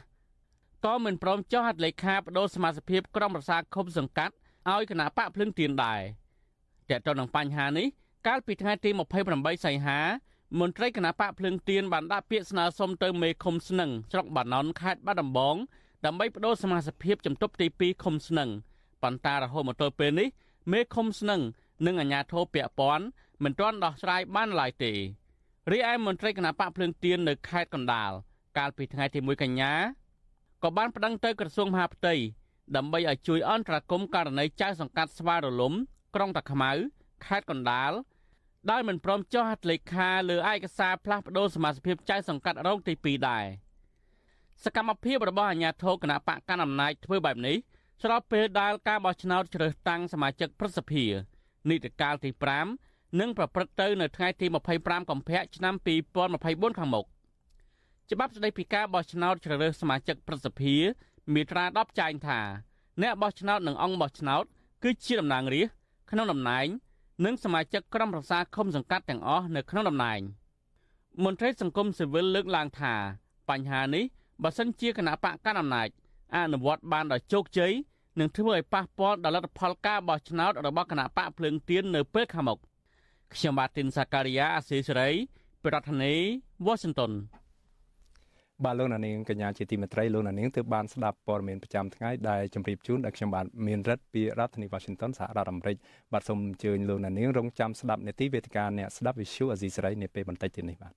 [0.86, 4.34] ក៏មិនព្រមចុះហត្ថលេខាបដូរសមាជិកក្រុមប្រឹក្សាឃុំសង្កាត់
[4.72, 6.02] ឲ្យគណៈបកភ្លឹងទៀនដែរ
[6.90, 7.88] តែទៅនឹងបញ្ហានេះ
[8.28, 8.90] កាលពីថ្ងៃទី
[9.28, 10.00] 28សីហា
[10.60, 15.56] មន្ត្រីគណៈបកភ្លឹងទៀនបានដាក់ពាក្យស្នើសុំទៅមេឃុំស្នឹងស្រុកបាណន់ខេត្តបាត់ដំបង
[16.06, 18.50] ដើម្បីបដូរសមាជិកជំទប់ទី2ឃុំស្នឹង
[19.04, 20.28] ប៉ុន្តែរហូតមកទល់ពេលនេះ
[20.72, 21.42] មេឃុំស្នឹង
[21.86, 23.06] និងអាជ្ញាធរពាក់ព័ន្ធ
[23.44, 24.94] មិនទាន់ដោះស្រាយបានឡើយទេ
[25.72, 28.14] រីឯមន្ត្រីគណៈបកភ្លឹងទៀននៅខេត្តកណ្ដាល
[28.58, 29.74] កាលពីថ្ងៃទី1កញ្ញា
[30.64, 32.16] ក៏បានប្តឹងទៅក្រសួងមហាផ្ទៃ
[32.76, 35.74] ដើម្បីឲ្យជួយអន្តរាគមន៍ករណីចៅសង្កាត់ស្វាយរលំ
[36.16, 36.72] ក្រុងតាខ្មៅ
[37.26, 37.92] ខេត្តកណ្ដាល
[38.72, 43.46] ដោយមិនព្រមចុះហត្ថលេខាលើឯកសារផ្លាស់ប្តូរសមាជិកចៅសង្កាត់រងទី2ដែរ
[44.64, 47.58] សកម្មភាពរបស់អាជ្ញាធរគណៈបកកណ្ដាលអំណាចធ្វើបែបនេះ
[48.04, 51.06] ស្របពេលដែលការបោះឆ្នោតជ្រើសតាំងសមាជិកព្រឹទ្ធសភា
[51.70, 52.30] នីតិកាលទី
[52.76, 54.46] 5នឹងប្រព្រឹត្តទៅនៅថ្ងៃទី
[54.78, 55.76] 25កុម្ភៈឆ្នាំ
[56.26, 57.06] 2024ខាងមុខ
[58.12, 60.76] ច្បាប់ស្តីពីការបោះឆ្នោតជ្រើសរើសសមាជិកព្រឹទ្ធសភា
[61.34, 62.40] មាត្រា10ចែងថា
[63.02, 64.44] អ្នកបោះឆ្នោតនិងអង្គបោះឆ្នោត
[64.84, 65.76] គឺជាតំណាងរាស្ត្រ
[66.12, 66.68] ក្នុងតំណែង
[67.26, 70.20] និងសមាជិកក្រុមប្រឹក្សាឃុំសង្កាត់ទាំងអស់នៅក្នុងតំណែង
[71.24, 72.94] មន្ត្រីសង្គមស៊ីវិលលើកឡើងថា
[73.50, 74.04] បញ្ហានេះ
[74.44, 75.88] បើសិនជាគណៈបកកណ្ដាលអំណាច
[76.36, 77.72] អនុវត្តបានដោយជោគជ័យ
[78.20, 82.60] នឹងធ្វើឲ្យប៉ះពាល់ដល់លទ្ធផលការបោះឆ្នោតរបស់គណៈបកភ្លើងទៀននៅពេលខាងមុខ
[83.34, 85.10] ខ្ញុំបាទទីនសាការីយ៉ាអសេសេរី
[85.66, 86.22] ប្រធានាធិ
[86.66, 87.12] បតី Washington
[88.66, 95.78] បាទលោកនាងកញ្ញាជាទីមេត្រីលោកនាងទើបបានស្ដាប់ព័ត៌មានប្រចាំថ្ងៃដែលជម្រាបជូនដល់ខ្ញុំបាទមានរិទ្ធពីរដ្ឋធានី Washington សហរដ្ឋអាមេរិក
[96.14, 100.94] បាទសូមអញ្ជើញលោកនាងរងចាំស្ដាប់នេតិវេទិកាអ្នកស្ដាប់ Visual Asia សេរីនាពេលបន្តិចទៀតនេះបាទ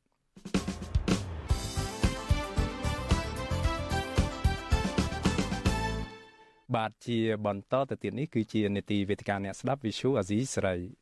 [6.77, 11.02] បាទជាបន្តទៅទៀតនេះគឺជានេតិវេទិកាអ្នកស្ដាប់ Visual Asia សេរី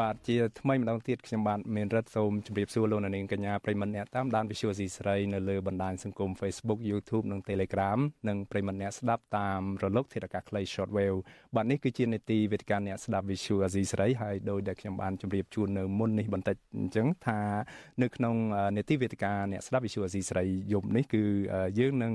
[0.00, 11.18] បាទជាថ្មីម្ដងទៀតខ្ញុំបាទមានរិទ្ធសូមជម្រាបសួរលោកនាងកញ្ញាប្រិមត្តអ្នកតាមដាន Visual C ស្រីនៅលើបណ្ដាញសង្គម Facebook YouTube និង Telegram និងប្រិមត្តអ្នកស្ដាប់តាមរលកធាតុអាកាសខ្លី Shortwave
[11.54, 17.40] បាទនេះគឺជានេតិវេទិកាអ្នកស្ដាប់ Visual C ស្រីហើយដោយដែលខ្ញុំបានជម្រាបជូននៅមុននេះបន្តិចអញ្ចឹងថា
[18.02, 18.34] នៅក្នុង
[18.76, 21.22] នេតិវេទិកាអ្នកស្ដាប់ Visual C ស្រីយប់នេះគឺ
[21.78, 22.12] យើងនឹង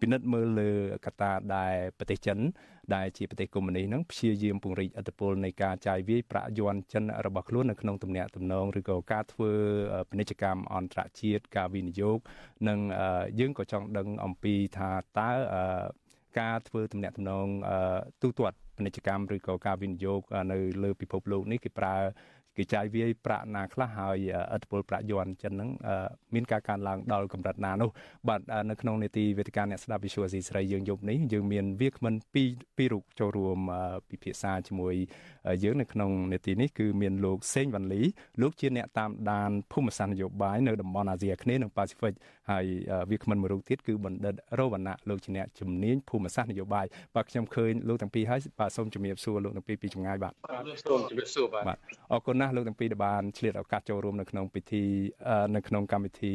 [0.00, 0.70] ពិនិត្យមើលលើ
[1.06, 2.38] កត្តាដែលប្រទេសចិន
[2.94, 9.52] ដែលជាប្រទេសកុម្មុយនីនឹងព្យាយាមពង្រីកឥទ្ធិពលនៃការចាយវាយប្រាក់យន់ចិនរបស់ខ្លួននៅក្នុងទំនាក់ទំនងឬក៏ការធ្វើ
[10.10, 12.18] ពាណិជ្ជកម្មអន្តរជាតិការវិនិយោគ
[12.68, 12.78] និង
[13.38, 15.30] យើងក៏ចង់ដឹងអំពីថាតើ
[16.40, 17.46] ការធ្វើទំនាក់ទំនង
[18.22, 20.20] ទូទាត់ពាណិជ្ជកម្មឬក៏ការវិនិយោគ
[20.52, 21.96] នៅលើពិភពលោកនេះគេប្រើ
[22.58, 24.16] គេចាយវាយប្រាក់ណាខ្លះហើយ
[24.54, 25.70] ឥទ្ធិពលប្រាក់យន់ចិនហ្នឹង
[26.34, 27.90] មានការកើនឡើងដល់កម្រិតណានោះ
[28.28, 28.40] បាទ
[28.70, 33.58] នៅក្នុងនេតិវេទិកាអ្នកស្ដាប់ Visual Asia ស្រីយើងយប់នេះយើងមានវាគ្មិនពីរពីររូបចូលរួម
[34.10, 34.94] ពិភាក្សាជាមួយ
[35.64, 38.02] យើងនៅក្នុងនេតិនេះគឺមានលោកសេងវ៉ាន់លី
[38.40, 42.14] លោកជាអ្នកតាមដានភូមិសាស្ត្រនយោបាយនៅតំបន់អាស៊ីអាគ្នេយ៍និងប៉ាស៊ីហ្វិក
[42.50, 42.64] ហើយ
[43.10, 50.32] វាគ្មិនមួយរូបទៀតគឺបណ្ឌិតរវណ្ណៈលោកជាអ្នកជំនាញភូមិសាស្ត្រនយោបាយបាទខ្ញុំឃើញលោកទាំងពីរហើយបាទសូមជំរាបសួរលោកទាំងពីរពីចម្ងាយបាទ
[50.88, 51.78] សូមជំរាបសួរបាទ
[52.12, 54.84] អរគុណណាស់លោកទាំងពីរដែលបានឆ្លៀតឱកាសចូលរួមនៅក្នុងពិធី
[55.56, 56.32] នៅក្នុងកម្មវិធី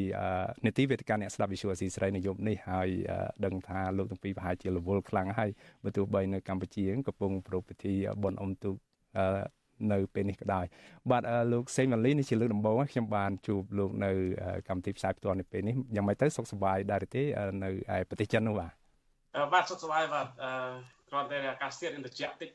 [0.65, 2.89] នេតិវេទិកាអ្នកស្ដាប់វិទ្យុអស៊ីសេរីនៅយប់នេះហើយ
[3.45, 5.51] ដឹងថាលោកទាំងពីរប្រហែលជារវល់ខ្លាំងហើយ
[5.83, 8.75] បើទោះបីនៅកម្ពុជាកំពុងប្រពៃពិធីបុណ្យអុំទូក
[9.91, 10.65] នៅពេលនេះក៏ដោយ
[11.11, 14.11] បាទលោកសេងម៉ាលីនេះជាលើកដំបូងខ្ញុំបានជួបលោកនៅ
[14.67, 17.23] កម្មវិធីផ្សាយផ្ទាល់នៅពេលនេះយ៉ាងម៉េចទៅសុខសប្បាយដែរទេ
[17.63, 18.71] នៅឯប្រទេសចិននោះបាទ
[19.53, 20.51] បាទសុខសប្បាយបាទអឺ
[21.09, 22.49] គ្រាន់តែអាកាសធាតុនឹងត្រជាក់តិច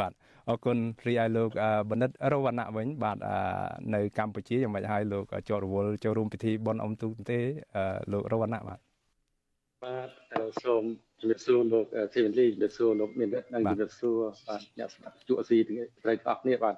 [0.00, 0.12] បាទ
[0.48, 1.50] អរគុណរីឯលោក
[1.90, 3.18] បណ្ឌិតរវណ្ណៈវិញ បាទ
[3.94, 7.38] នៅកម្ពុជាយ៉ាងម៉េចហើយលោកចូលរវល់ចូលរួមពិធីបុណ្យអុំទូកទេ
[8.12, 8.80] លោករវណ្ណៈបាទ
[9.84, 10.08] បាទ
[10.64, 10.82] សូម
[11.20, 16.76] ជំរាបសួរលោកធីវិលីជំរាបសួរលោកមាននិងជំរាបសួរបាទអ្នកស្ដាប់ជួអស៊ីទាំងប្រិយអរគ្នាបាទ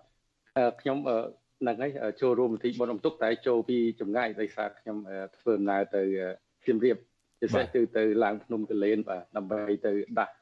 [0.80, 0.98] ខ្ញុំ
[1.60, 4.96] ហ្នឹងហើយចូលរួមពិធីបុណ្យអុំទុកតែចូលពីចម្ងាយដោយសារខ្ញុំ
[5.36, 6.02] ធ្វើដំណើរទៅ
[6.64, 6.96] សៀមរាប
[7.40, 10.34] ពិសេសគឺទៅឡើងភ្នំកលែនបាទដើម្បីទៅដាស់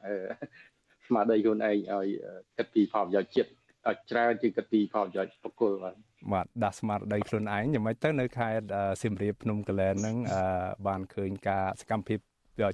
[1.07, 2.07] ស្មារតីខ្លួនឯងឲ្យ
[2.57, 3.49] គិតពីផលប្រយោជន៍ជាតិ
[3.87, 5.95] ឲ្យច្រើនជាងគិតពីផលប្រយោជន៍បុគ្គលបាទ
[6.33, 8.65] បាទដាស់ស្មារតីខ្លួនឯងយ៉ាងម៉េចទៅនៅខេត្ត
[9.01, 10.17] សៀមរាបភ្នំកលែនហ្នឹង
[10.87, 12.19] បានឃើញការសកម្មភាព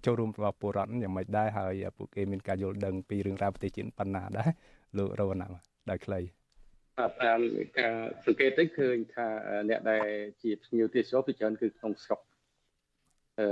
[0.06, 4.50] ចូលរួមរបស់ពលរដ្ឋយ៉ាងម៉េចដែរហើយពួកគេមានការយល់ដឹងពីរឿងរ៉ាវប្រទេសជាតិប៉ុណ្ណាដែរ
[4.98, 5.48] លោករវណ្ណៈ
[5.90, 6.20] ដោយខ្លី
[7.24, 7.40] តាម
[7.78, 9.26] ការសង្កេតទៅឃើញថា
[9.70, 10.06] អ្នកដែល
[10.42, 12.20] ជាភ្ញៀវទេសចរពីច្រើនគឺក្នុងស្រុក
[13.40, 13.46] អឺ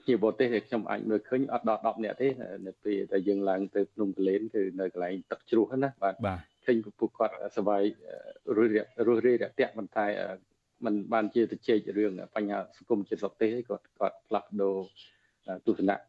[0.00, 2.28] ភ្ញៀវបរទេសដែលខ្ញុំអាចមើលឃើញអត់ដល់10នាក់ទេ
[2.66, 6.14] នៅពេលដែលយើងឡើងទៅភ្នំកលែនគឺនៅកន្លែងទឹកជ្រោះណាបាទ
[6.66, 7.82] ឃើញពួកគាត់សบาย
[8.56, 8.72] រស់
[9.06, 10.06] រស់រាយរាក់ទាក់ប៉ុន្តែ
[10.84, 14.76] มันបានជាទៅជែករឿងបញ្ហាសង្គមជាតិសកទេសគាត់គាត់ផ្លាស់ប្ដូរ
[15.65, 15.99] ទស្សនៈត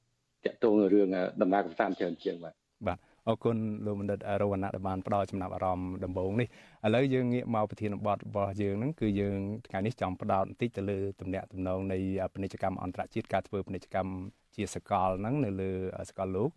[0.53, 1.09] កតងរឿង
[1.43, 2.55] ដំណើរកម្សាន្តច្រើនជាងបាទ
[2.87, 6.49] បាទអរគុណលោកបណ្ឌិតរវណ្ណៈដែលបានផ្ដល់ចំណាប់អារម្មណ៍ដំបូងនេះ
[6.87, 11.99] ឥឡូវយើងងាកមកប្រធានបទរបស់យើងហ្នឹងគឺយើងថ្ងៃនេះចង់ផ្ដោតបន្តិចទៅលើទំនាក់ទំនងនៃ
[12.33, 14.13] ពាណិជ្ជកម្មអន្តរជាតិការធ្វើពាណិជ្ជកម្ម
[14.57, 15.71] ជាសកលហ្នឹងនៅលើ
[16.11, 16.51] សកលលោក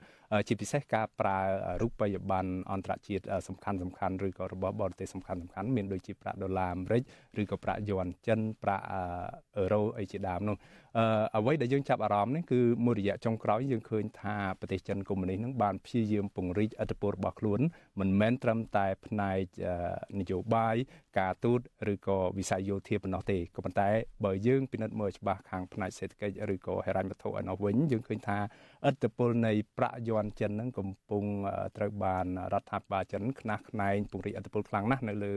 [0.47, 1.39] ជាពិសេសការប្រើ
[1.81, 7.01] រូបិយប័ណ្ណអន្តរជាតិសំខាន់សំខាន់ឬក៏របស់បរទេសសំខាន់សំខាន់មានដូចជាប្រាក់ដុល្លារអាមេរិក
[7.41, 10.57] ឬក៏ប្រាក់យួនចិនប្រាក់អឺរ៉ូអីជាដើមនោះ
[11.37, 17.59] អ្វីដែលយើងចាប់អារម្មណ៍នេះគឺមួយរយៈចុងក្រោយយើងឃើញថាប្រទេសចិនកុម្មុយនីសនឹងបានព្យាយាមពង្រីកឥទ្ធិពលរបស់ខ្លួន
[17.99, 19.45] មិនមែនត្រឹមតែផ្នែក
[20.19, 20.75] នយោបាយ
[21.19, 21.59] ការទូត
[21.93, 23.89] ឬក៏វិស័យយោធាប៉ុណ្ណោះទេក៏ប៉ុន្តែ
[24.25, 28.37] បើយើងពិនិត្យមើលច្បាស់ខាងផ្នែកសេដ្ឋកិច្ចឬក៏ហិរញ្ញវត្ថុឯនោះវិញយើងឃើញថា
[28.89, 31.23] ឥទ្ធិពលនៃប្រាក់យន់ចិននឹងកំពុង
[31.77, 35.35] ត្រូវបានរដ្ឋាភិបាលចិនខ្នះខ្នែងពង្រីកឥទ្ធិពលខ្លាំងណាស់នៅលើ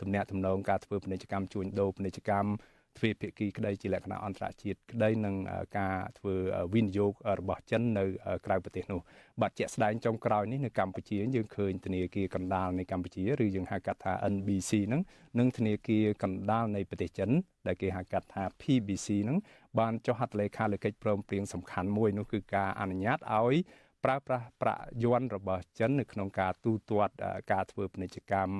[0.00, 2.50] ទំនាក់ទំនងការធ្វើពាណិជ្ជកម្មជួញដូរពាណិជ្ជកម្ម
[2.98, 5.36] ទ្វេភាគីក្តីជាលក្ខណៈអន្តរជាតិក្តីនឹង
[5.78, 6.34] ការធ្វើ
[6.74, 8.04] វិនិយោគរបស់ចិននៅ
[8.46, 9.00] ក្រៅប្រទេសនោះ
[9.40, 15.02] បាត់ជាក់ស្ដែងចុងក្រោយនេះនៅកម្ពុជាយើងឃើញធនាគារកណ្ដាលនៃកម្ពុជាឬយើងហៅកាត់ថា NBC ហ្នឹង
[15.38, 17.30] និងធនាគារកណ្ដាលនៃប្រទេសចិន
[17.66, 19.38] ដែលគេហៅកាត់ថា PBC ហ្នឹង
[19.78, 23.56] បានចុះហត្ថលេខាលើកិច្ចព្រមព្រៀងសំខាន់មួយនោះគឺការអនុញ្ញាតឲ្យ
[24.04, 27.14] ប្រើប្រាស់ប្រាក់យន់របស់ចិននៅក្នុងការទូទាត់
[27.52, 28.54] ការធ្វើពាណិជ្ជកម្ម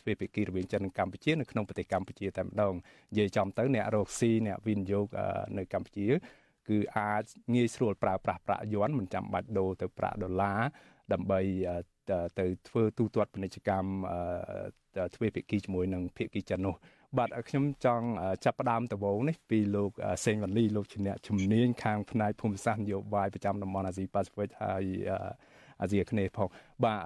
[0.00, 2.74] ទ្វេភាគីរវាងចិននិងកម្ពុជានៅក្នុងប្រទេសកម្ពុជាតែម្ដង
[3.10, 5.06] និយាយចំទៅអ្នករកស៊ីអ្នកវិនិយោគ
[5.58, 6.06] នៅកម្ពុជា
[6.68, 10.60] គឺអាចងាយស្រួលប្រើប្រាស់ប្រាក់យន់មិនចាំបាច់ដូរទៅប្រាក់ដុល្លារ
[11.12, 11.40] ដើម្បី
[12.38, 13.90] ទៅធ្វើទូទាត់ពាណិជ្ជកម្ម
[15.14, 16.74] ទ្វេភាគីជាមួយនឹងភាគីចិននោះ
[17.18, 18.06] បាទខ្ញុំចង់
[18.44, 19.90] ចាប់ផ្ដើមដំបូងនេះពីលោក
[20.24, 24.84] សេងវ៉ាលីលោកជាអ្នកជំនាញខាងផ្នែកភូមិសាស្ត្រនយោបាយប្រចាំតំបន់អាស៊ីប៉ាស៊ីហ្វិកហើយ
[25.80, 26.48] អាស៊ីអាគ្នេយ៍ផង
[26.84, 26.98] បាទ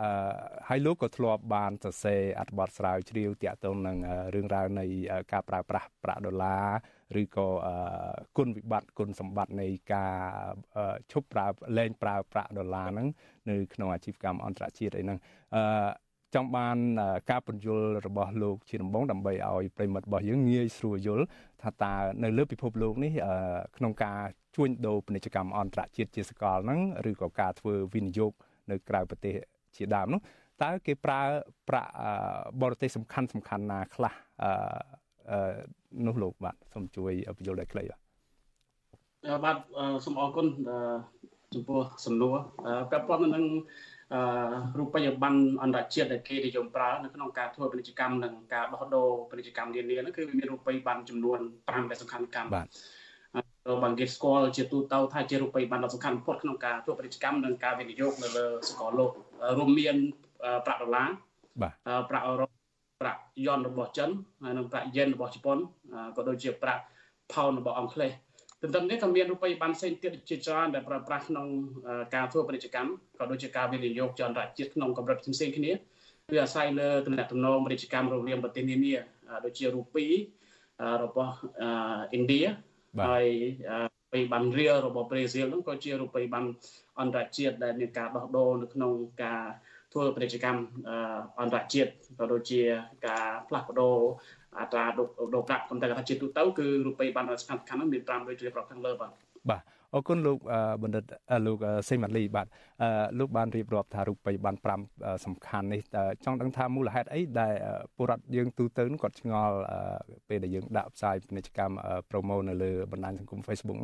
[0.69, 3.97] ហើយលោកក៏ធ្លាប់បានសរសេរអត្ថបទស្រាវជ្រាវទាក់ទងនឹង
[4.35, 4.85] រឿងរ៉ាវនៃ
[5.33, 6.57] ការប្រើប្រាស់ប្រាក់ដុល្លា
[7.15, 7.49] រឬក៏
[8.37, 10.15] គុណវិបត្តិគុណសម្បត្តិនៃការ
[11.13, 11.47] ឈប់ប្រើ
[11.79, 13.09] លែងប្រើប្រាក់ដុល្លារហ្នឹង
[13.51, 15.19] នៅក្នុងអាជីវកម្មអន្តរជាតិអីហ្នឹង
[15.55, 15.63] អឺ
[16.35, 16.77] ចង់បាន
[17.31, 21.25] ការពន្យល់របស់លោកជាដំបងដើម្បីឲ្យប្រិមិត្តរបស់យើងងាយស្រួលយល់
[21.63, 23.13] ថាតើនៅលើពិភពលោកនេះ
[23.77, 24.21] ក្នុងការ
[24.57, 28.33] ជួញដូរពាណិជ្ជកម្មអន្តរជាតិជាសកលហ្នឹងឬក៏ការធ្វើវិនិយោគ
[28.71, 29.35] នៅក្រៅប្រទេស
[29.77, 30.21] ជាដើមនោះ
[30.63, 31.21] តើគេប្រើ
[31.69, 31.91] ប្រាក់
[32.63, 34.13] បរទេសសំខាន់សំខាន់ណាខ្លះ
[34.43, 35.59] អឺ
[36.07, 38.01] នោះលោកបាទសូមជួយបញ្យល់ដោយខ្លីបាទ
[39.45, 39.57] បាទ
[40.05, 40.47] សូមអរគុណ
[41.55, 42.35] ចំពោះសំណួរ
[42.91, 43.45] ពាក់ព័ន្ធនឹង
[44.79, 52.67] រូបិយប័ណ្ណអន្តរជាតិដែលគេនិយមប្រើនៅក្នុងការធ្វើពាណិជ្ជកម្មនិងការដោះដូរពាណិជ្ជកម្មនានានោះគឺមានរូបិយប័ណ្ណចំនួន5ដែលសំខាន់កម្មបាទ
[53.83, 59.11] បានគេស្គាល់ជាទូទៅថាជារូបិយប័ណ្ណដ៏សំខាន់បំផុតក្នុងការធ្វើពាណិជ្ជកម្មនិងការវិនិយោគនៅលើសកលលោក
[59.59, 59.97] រួមមាន
[60.67, 61.09] ប្រាក់ដុល្លារ
[61.63, 61.73] បាទ
[62.11, 62.51] ប្រាក់អឺរ៉ុប
[63.03, 64.11] ប្រាក់យ៉នរបស់ចិន
[64.43, 65.59] ហើយនិងប្រាក់យេនរបស់ជប៉ុន
[66.17, 66.83] ក៏ដូចជាប្រាក់
[67.33, 68.13] ផោនរបស់អង់គ្លេស
[68.63, 71.47] ទន្ទឹមនេះក៏មានរូបិយប័ណ្ណផ្សេងទៀតជាច្រើនដែលប្រើប្រាស់ក្នុង
[72.15, 75.73] ការធ្វើពាណិជ្ជកម្មក៏ដូចជាការវិនិយោគចលនាជាតិក្នុងកម្រិតផ្សេងៗគ្នា
[76.33, 78.95] វាអាស្រ័យលើទំនាក់ទំនងពាណិជ្ជកម្មរវាងប្រទេសនានា
[79.45, 80.05] ដូចជារូពី
[81.03, 81.33] របស់
[82.17, 82.43] ឥណ្ឌា
[83.07, 83.27] ហើយ
[84.13, 86.49] បីបានរៀលរបស់ប្រេស៊ីលហ្នឹងក៏ជារូបិយប័ណ្ណ
[87.01, 88.93] អន្តរជាតិដែលមានការដោះដូរនៅក្នុង
[89.25, 89.43] ការ
[89.93, 90.63] ធ្វើពាណិជ្ជកម្ម
[91.41, 92.63] អន្តរជាតិក៏ដូចជា
[93.07, 93.97] ការផ្លាស់ប្ដូរ
[94.61, 95.03] អត្រាដូ
[95.41, 99.11] រប្រាក់ប៉ុន្តែថាជាទូទៅគឺរូបិយប័ណ្ណសំខាន់ៗហ្នឹងមាន5ដូចរៀបរាប់ខាងលើបាទ
[99.51, 99.63] បាទ
[99.95, 100.39] អរគុណលោក
[100.83, 101.05] បណ្ឌិត
[101.47, 101.59] លោក
[101.89, 102.47] សេម៉ាលីបាទ
[103.19, 104.59] លោកបានរៀបរាប់ថារូបិយប័ណ្ណ
[104.91, 105.81] 5សំខាន់នេះ
[106.25, 107.55] ចង់ដឹងថាមូលហេតុអីដែល
[107.97, 109.57] ពលរដ្ឋយើងទូទៅគាត់ឆ្ងល់
[110.29, 111.75] ពេលដែលយើងដាក់ផ្សាយពាណិជ្ជកម្ម
[112.11, 113.79] ប្រូម៉ូនៅលើបណ្ដាញសង្គម Facebook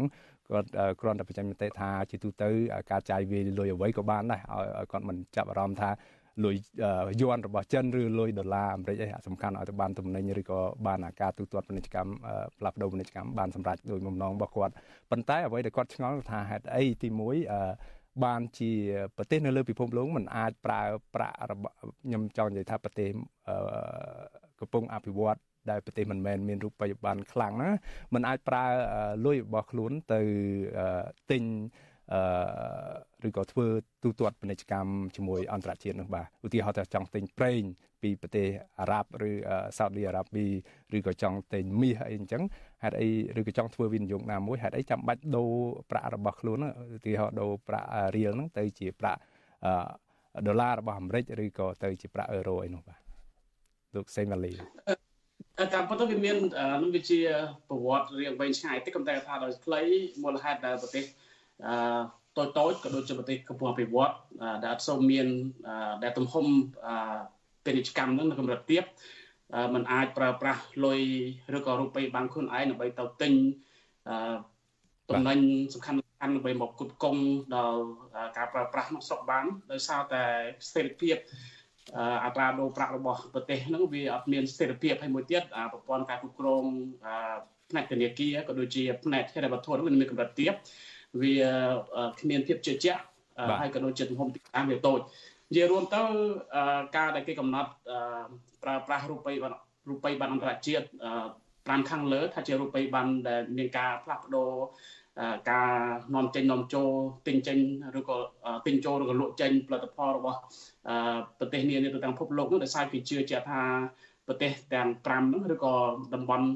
[0.49, 2.49] គាត់គ្រាន់តែបញ្ចេញមតិថាជាទូទៅ
[2.91, 4.41] ការចាយវាយលុយអ្វីក៏បានដែរ
[4.79, 5.91] ឲ្យគាត់មិនចាប់អារម្មណ៍ថា
[6.46, 6.56] លុយ
[7.22, 12.12] យួនរបស់ចិនឬលុយដុល្លារអាមេរិកអីសំខាន់ឲ្យទៅបានទំនិញឬក៏បានអាការទូទាត់ពាណិជ្ជកម្ម
[12.58, 14.74] ផ្លាស់ប្ដូរពាណិជ្ជកម្មបានសម្រេចដោយបំណងរបស់គាត់
[15.12, 17.10] ប៉ុន្តែអ្វីដែលគាត់ឆ្ងល់ថាហេតុអីទី
[17.66, 18.72] 1បានជា
[19.18, 20.82] ប្រទេសនៅលើពិភពលោកมันអាចប្រើ
[21.16, 23.10] ប្រាក់របស់ខ្ញុំចង់និយាយថាប្រទេស
[24.60, 27.70] កំពុងអភិវឌ្ឍដែលប្រទេសមិនមែនមានរូបិយប័ណ្ណខ្លាំងណា
[28.14, 28.66] มันអាចប្រើ
[29.26, 30.22] លុយរបស់ខ្លួនទៅ
[31.32, 31.93] ទិញអឺ
[33.27, 33.67] ឬក៏ធ្វើ
[34.03, 37.63] ទូទាត់ពាណិជ្ជកម្មជាមួយអន្តរជាតិនោះបាទឧទាហរណ៍ថាចង់ទិញប្រេង
[38.03, 38.47] ពីប្រទេស
[38.81, 39.33] អារ៉ាប់ឬ
[39.79, 40.47] សោឌីអារ៉ាប៊ី
[40.97, 42.43] ឬក៏ចង់ទិញមាសអីអញ្ចឹង
[42.83, 43.09] ហេតុអី
[43.41, 45.53] ឬក៏ចង់ធ្វើវិនិយោគណាមួយហេតុអីចាំបាច់ដូរ
[45.91, 46.59] ប្រាក់របស់ខ្លួន
[46.97, 49.21] ឧទាហរណ៍ដូរប្រាក់រៀលហ្នឹងទៅជាប្រាក់
[50.47, 52.99] ដុល្លាររបស់អាមេរិកឬក៏ទៅជាប្រាក់អឺរ៉ូអីនោះបាទ
[53.95, 54.53] លោកសេម៉ាលី
[55.75, 56.37] តាមពិតទៅវាមាន
[56.83, 57.21] នឹងវាជា
[57.69, 59.83] ប្រវត្តិរៀងវែងឆ្ងាយតិចក៏តែថាដោយខ្លី
[60.23, 61.05] មូលហេតុដែលប្រទេស
[61.67, 61.75] អឺ
[62.37, 64.13] តូចតូចក៏ដូចជាប្រទេសកំពុងអភិវឌ្ឍ
[64.63, 65.27] ដែលអត់សូវមាន
[66.03, 66.47] ដែលទំហំ
[67.65, 68.85] ពាណិជ្ជកម្មនឹងនៅកម្រិតទាប
[69.75, 71.01] มันអាចប្រើប្រាស់លុយ
[71.57, 73.33] ឬក៏រូបិយប័ណ្ណខ្លួនឯងដើម្បីទៅទិញ
[75.11, 75.39] តំណែង
[75.75, 77.23] សំខាន់សំខាន់ដើម្បីមកគុតគង់
[77.57, 77.83] ដល់
[78.37, 80.23] ការប្រើប្រាស់ក្នុងស្រុកបានដោយសារតែ
[80.69, 81.17] ស្ថិរភាព
[82.25, 86.65] អត្រាដូរប្រាក់របស់ប្រទេសហ្នឹងវាអត់មានស្ថិរភាពហើយមួយទៀតប្រព័ន្ធការគ្រប់គ្រង
[87.71, 90.55] ផ្នែកធនាគារក៏ដូចជាផ្នែកហិរញ្ញវត្ថុហ្នឹងមានកម្រិតទាប
[91.23, 91.37] វា
[92.21, 93.03] គ្មានភាពជឿជាក់
[93.61, 95.01] ហើយក៏ដូចជាទំហំទីតាំងវាតូច
[95.51, 96.03] និយាយរួមទៅ
[96.97, 97.71] ការដែលគេកំណត់
[98.63, 99.57] ប្រើប្រាស់រូបិយប័ណ្ណ
[99.91, 100.87] រូបិយប័ណ្ណអន្តរជាតិ
[101.75, 104.51] 5ខាងលើថាជារូបិយប័ណ្ណដែលមានការផ្លាស់ប្ដូរ
[105.51, 105.71] ការ
[106.15, 106.91] នាំចេញនាំចូល
[107.27, 107.59] ទិញចេញ
[107.99, 108.17] ឬក៏
[108.67, 110.39] ទិញចូលឬក៏លក់ចេញផលិតផលរបស់
[111.39, 113.63] ប្រទេសនានាទៅទាំងពិភពលោកនោះដោយសារគេជឿជាក់ថា
[114.27, 115.75] ប្រទេសទាំង5នោះឬក៏
[116.15, 116.47] តំបន់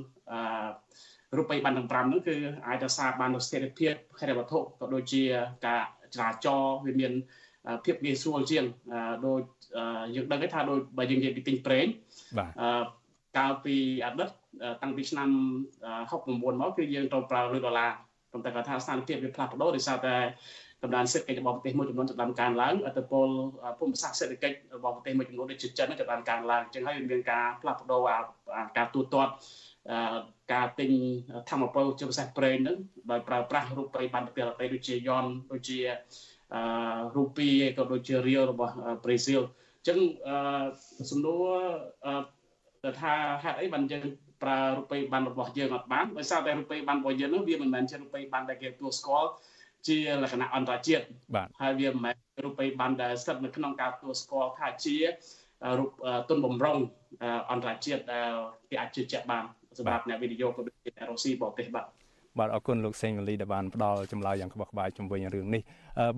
[1.36, 2.36] រូបិយប័ណ្ណទាំង5នោះគឺ
[2.66, 5.22] អាចរក្សាបាននូវស្ថិរភាពហិរញ្ញវត្ថុក៏ដូចជា
[5.66, 5.82] ការ
[6.14, 7.12] ចរាចរណ៍វាមាន
[7.84, 8.64] ភាពងាយស្រួលជាង
[9.26, 9.40] ដូច
[10.14, 11.86] យើងដឹងថាដូចបើយើងនិយាយពីទិញប្រេង
[12.38, 12.50] បាទ
[13.36, 14.30] កាលពីអតីត
[14.82, 15.28] តាំងពីឆ្នាំ
[15.96, 17.90] 69មកគឺយើងត្រូវប្រើលុយដុល្លារ
[18.32, 20.16] ប៉ុន្តែគាត់ថាស្ថានភាពវាផ្លាស់ប្ដូរដោយសារតែ
[20.82, 23.28] កម្លាំងសេដ្ឋកិច្ចរបស់ប្រទេសមួយចំនួនចាប់បានកើនឡើងអត្តពល
[23.78, 28.00] ភូមិសាស្ត្រសេដ្ឋកិច្ចរបស់ប្រទេសមួយចំនួនដូចជាចិនចាប់បានកើនឡើងអញ្ចឹងហើយមានការផ្លាស់ប្ដូរ
[28.76, 29.32] ការទូទាត់
[30.52, 30.92] ការទិញ
[31.50, 32.76] ធម្មពលជាពិសេសប្រេងហ្នឹង
[33.10, 35.78] ដោយប្រើប្រាស់រូបិយប័ណ្ណប្រទេសអតីតដូចជាយ៉នដូចជា
[36.54, 36.62] អឺ
[37.16, 38.72] រូពីក៏ដូចជារៀលរបស់
[39.04, 39.42] ប្រេស៊ីល
[39.78, 39.98] អញ្ចឹង
[40.28, 41.48] អឺសំណួរ
[42.84, 44.04] ទៅថាហេតុអីបានយើង
[44.42, 49.30] ប្រើរូបិយប័ណ្ណរបស់យើងអត់បានដោយសារតែរូបិយប័ណ្ណរបស់យើងនោះវាមិនមែនជារូបិយប័ណ្ណដែលគេទទួលស្គាល់
[49.88, 51.04] ជាលក្ខណៈអន្តរជាតិ
[51.60, 54.96] ហើយវាមិនមែនរូបិយប័ណ្ណដែលស្ថិតនៅក្នុងការទទួលស្គាល់ថាជា
[55.78, 55.90] រូប
[56.28, 56.78] ទុនបំរុង
[57.50, 58.30] អន្តរជាតិដែល
[58.70, 59.44] គេអាចជឿជាក់បាន
[59.78, 61.86] សម្រាប់អ្នកវិនិយោគក៏ដូចជាអ្នករុស្ស៊ីបរទេសបាទ
[62.38, 65.62] បាទអរគុណលោកសេងម៉ាលីដែលបានផ្ដល់ចម្លើយយ៉ាងក្បោះក្បាយជុំវិញរឿងនេះ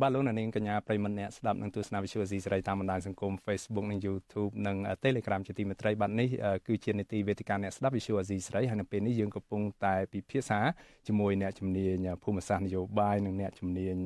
[0.00, 6.28] បាទលោកនាងកញ្ញាប្រិមត្តអ្នកស្ដាប់នឹងទស្សនាវិទ្យុស៊ីសេរីតាមបណ្ដាញសង្គម Facebook និង YouTube និង Telegram ជាទីមេត្រីបាទនេះ
[6.66, 10.60] គឺជានីតិវេទិកាអ្នកស្ដាប់វិទ្យុស៊ីសេរីហើយនៅពេលនេះយើងកំពុងតែពិភាក្សា
[11.06, 13.96] ជាមួយអ្នកជំនាញភូមិសាស្ត្រនយោបាយនិងអ្នកជំនាញ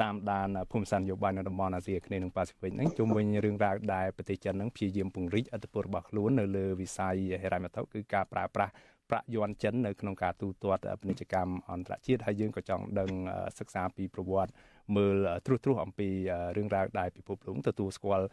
[0.00, 8.72] តាមដានភូមិសាស្ត្រនយោបាយនៅតំបន់អាស៊ីអាគ្នេយ៍និងប៉ាស៊ីហ្វិកហ្នឹងជុំវិញរឿងរ៉ាវដែលប្រទេសចិនហ្នឹងព្យាយាមពង្រីកអធិបតេយ្យរបស់ខ្លួននៅលើវិស័យហិរញ្ញវត្ថុគឺការប្រើប្រាស់
[9.10, 13.10] ប្រាក់យន់ចិននៅក្នុងការទូទាត់ពាណិជ្ជកម្មអន្តរជាតិហើយយើងក៏ចង់ដឹង
[13.58, 14.52] សិក្សាពីប្រវត្តិ
[14.96, 16.08] មើលត្រួសត្រាសអំពី
[16.56, 18.26] រឿងរ៉ាវដែលពិភពលោកទទួលស្គាល់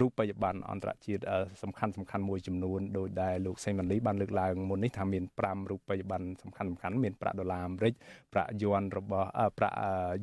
[0.00, 1.22] រូបិយប័ណ្ណអន្តរជាតិ
[1.62, 7.94] សំខាន់សំខាន់មួយចំនួនដោយដែលលោកសេម៉ាន់លីបានលើកឡើងមុននេះថាមាន5រូបិយប័ណ្ណសំខាន់សំខាន់មានប្រាក់ដុល្លារអាមេរិក
[8.32, 9.28] ប្រាក់យួនរបស់
[9.58, 9.76] ប្រាក់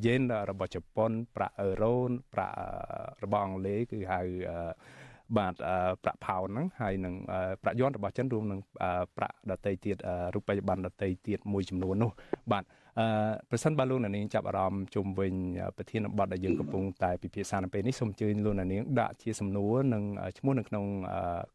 [0.04, 1.94] យេនរបស់ជប៉ុន ប្រាក់អឺរ៉ូ
[2.34, 2.56] ប្រាក់
[3.22, 4.20] របស់អង់គ្លេសគឺហៅ
[5.36, 5.54] បាទ
[6.04, 7.14] ប្រាក់ផោនហ្នឹងហើយនឹង
[7.62, 8.60] ប្រាក់យន់របស់ចិនរួមនឹង
[9.16, 9.96] ប្រាក់ដតីទៀត
[10.34, 12.10] រូបិយប័ណ្ណដតីទៀតមួយចំនួននោះ
[12.52, 12.64] បាទ
[13.00, 13.06] អឺ
[13.50, 15.34] ប្រសិនបើលោកអ្នកនាងចាប់អារម្មណ៍ជុំវិញ
[15.76, 20.04] ប្រធានបទដែលយើងកំពុងតែពិភាក្សានៅពេលនេះសូមអញ្ជើញលោកអ្នកនាងដាក់ជាសំណួរនិង
[20.38, 20.84] ឈ្មោះនៅក្នុង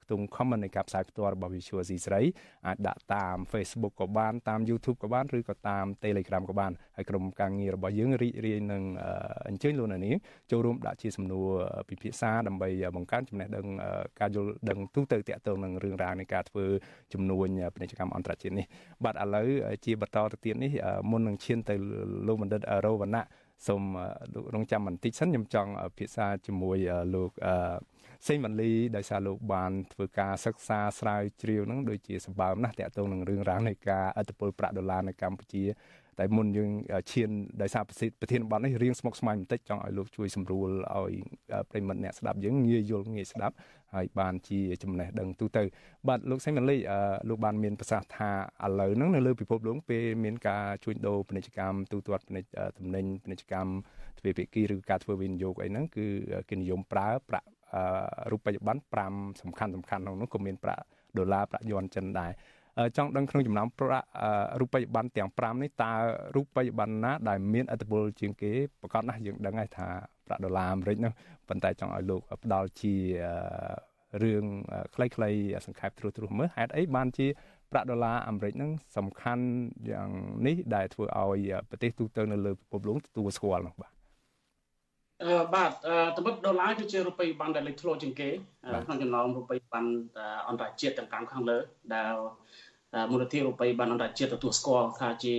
[0.03, 2.21] ខ្ទង់ comment នៃការផ្សាយផ្ទាល់របស់ Visual C ស្រី
[2.67, 8.83] អាចដាក់តាម Facebook ក៏បានតាម YouTube ក៏បានឬក៏តាម Telegram ក៏បានហើយក្រុមការងាររបស់យើងរីករាយនឹង
[9.47, 10.15] អញ្ជើញលោកអ្នកនាង
[10.51, 11.47] ចូលរួមដាក់ជាសំណួរ
[11.89, 13.65] ពិភាក្សាដើម្បីបង្កើនចំណេះដឹង
[14.19, 16.65] ការយល់ដឹងទូទៅតាក់ទងនឹងរឿងរ៉ាវនៃការធ្វើ
[17.13, 18.65] ជំនួញពាណិជ្ជកម្មអន្តរជាតិនេះ
[19.03, 19.47] បាទឥឡូវ
[19.85, 20.71] ជាបន្តទៅទៀតនេះ
[21.11, 21.75] មុននឹងឈានទៅ
[22.27, 23.25] លោកបណ្ឌិតរោវណ្ណៈ
[23.67, 23.83] សូម
[24.33, 26.77] លោករងចាំបន្តិចសិនខ្ញុំចង់ពិភាក្សាជាមួយ
[27.15, 27.31] លោក
[28.27, 35.63] សេងវ៉ាន់លីដោយសារលោកបានធ្វើការសិក្សាស្រាវជ្រាវនឹងដូចជាសម្បើមណាស់តាក់ទងនឹងរឿងរ៉ាវនៃការអត្តពលប្រាក់ដុល្លារនៅកម្ពុជា
[36.19, 36.71] តែមុនយើង
[37.11, 37.29] ឈាន
[37.61, 41.13] ដោយសារប្រធានបទនេះរៀងស្មុគស្មាញបន្តិចចង់ឲ្យលោកជួយសម្រួលឲ្យ
[41.71, 43.55] ប្រិមិត្តអ្នកស្ដាប់យើងងាយយល់ងាយស្ដាប់
[43.95, 45.63] ហើយបានជាចំណេះដឹងទូទៅ
[46.07, 46.77] បាទលោកសេងម៉ាលី
[47.29, 48.29] លោកបានមានប្រសាសន៍ថា
[48.65, 53.71] ឥឡូវហ្នឹងនៅលើពិភពលោកពេលមានការជួញដូរពាណិជ្ជកម្មទូទាត់ពាណិជ្ជទំនិញពាណិជ្ជកម្ម
[54.19, 56.05] ទ្វេភាគីឬការធ្វើវិនិយោគអីហ្នឹងគឺ
[56.49, 57.47] គេនិយមប្រើប្រាក់
[58.31, 60.83] រូបិយប័ណ្ណ5សំខាន់សំខាន់ក្នុងនោះក៏មានប្រាក់
[61.17, 62.31] ដុល្លារប្រាក់យួនចិនដែរ
[62.97, 64.07] ចង់ដឹងក្នុងចំណោមប្រាក់
[64.61, 65.91] រូបិយប័ណ្ណទាំង5នេះតើ
[66.35, 68.51] រូបិយប័ណ្ណណាដែលមានអត្ថប្រយោជន៍ជាងគេ
[68.81, 69.87] ប្រកាសណាស់យើងដឹងហើយថា
[70.27, 71.13] ប្រាក់ដុល្លារអាមេរិកនោះ
[71.49, 72.95] ប៉ុន្តែចង់ឲ្យលោកផ្ដល់ជា
[74.23, 74.45] រឿង
[74.95, 77.27] ខ្លីៗសង្ខេបត្រួសត្រាសមើលហេតុអីបានជា
[77.71, 79.45] ប្រាក់ដុល្លារអាមេរិកហ្នឹងសំខាន់
[79.91, 80.09] យ៉ាង
[80.47, 83.91] នេះដែលធ្វើឲ្យប្រទេសទូទៅនៅលើពិភពលោកទទួលស្គាល់នោះបាទ
[85.23, 85.71] អឺបាទ
[86.17, 88.29] តម្រិតដុល្លារគឺជារូបិយប័ណ្ណដែលលេចធ្លោជាងគេ
[88.85, 89.89] ក្នុងចំណោមរូបិយប័ណ្ណ
[90.47, 91.57] អន្តរជាតិទាំង5ខាងលើ
[91.93, 92.13] ដែល
[93.11, 95.35] មូលនិធិរូបិយប័ណ្ណអន្តរជាតិទទួលស្គាល់ថាជា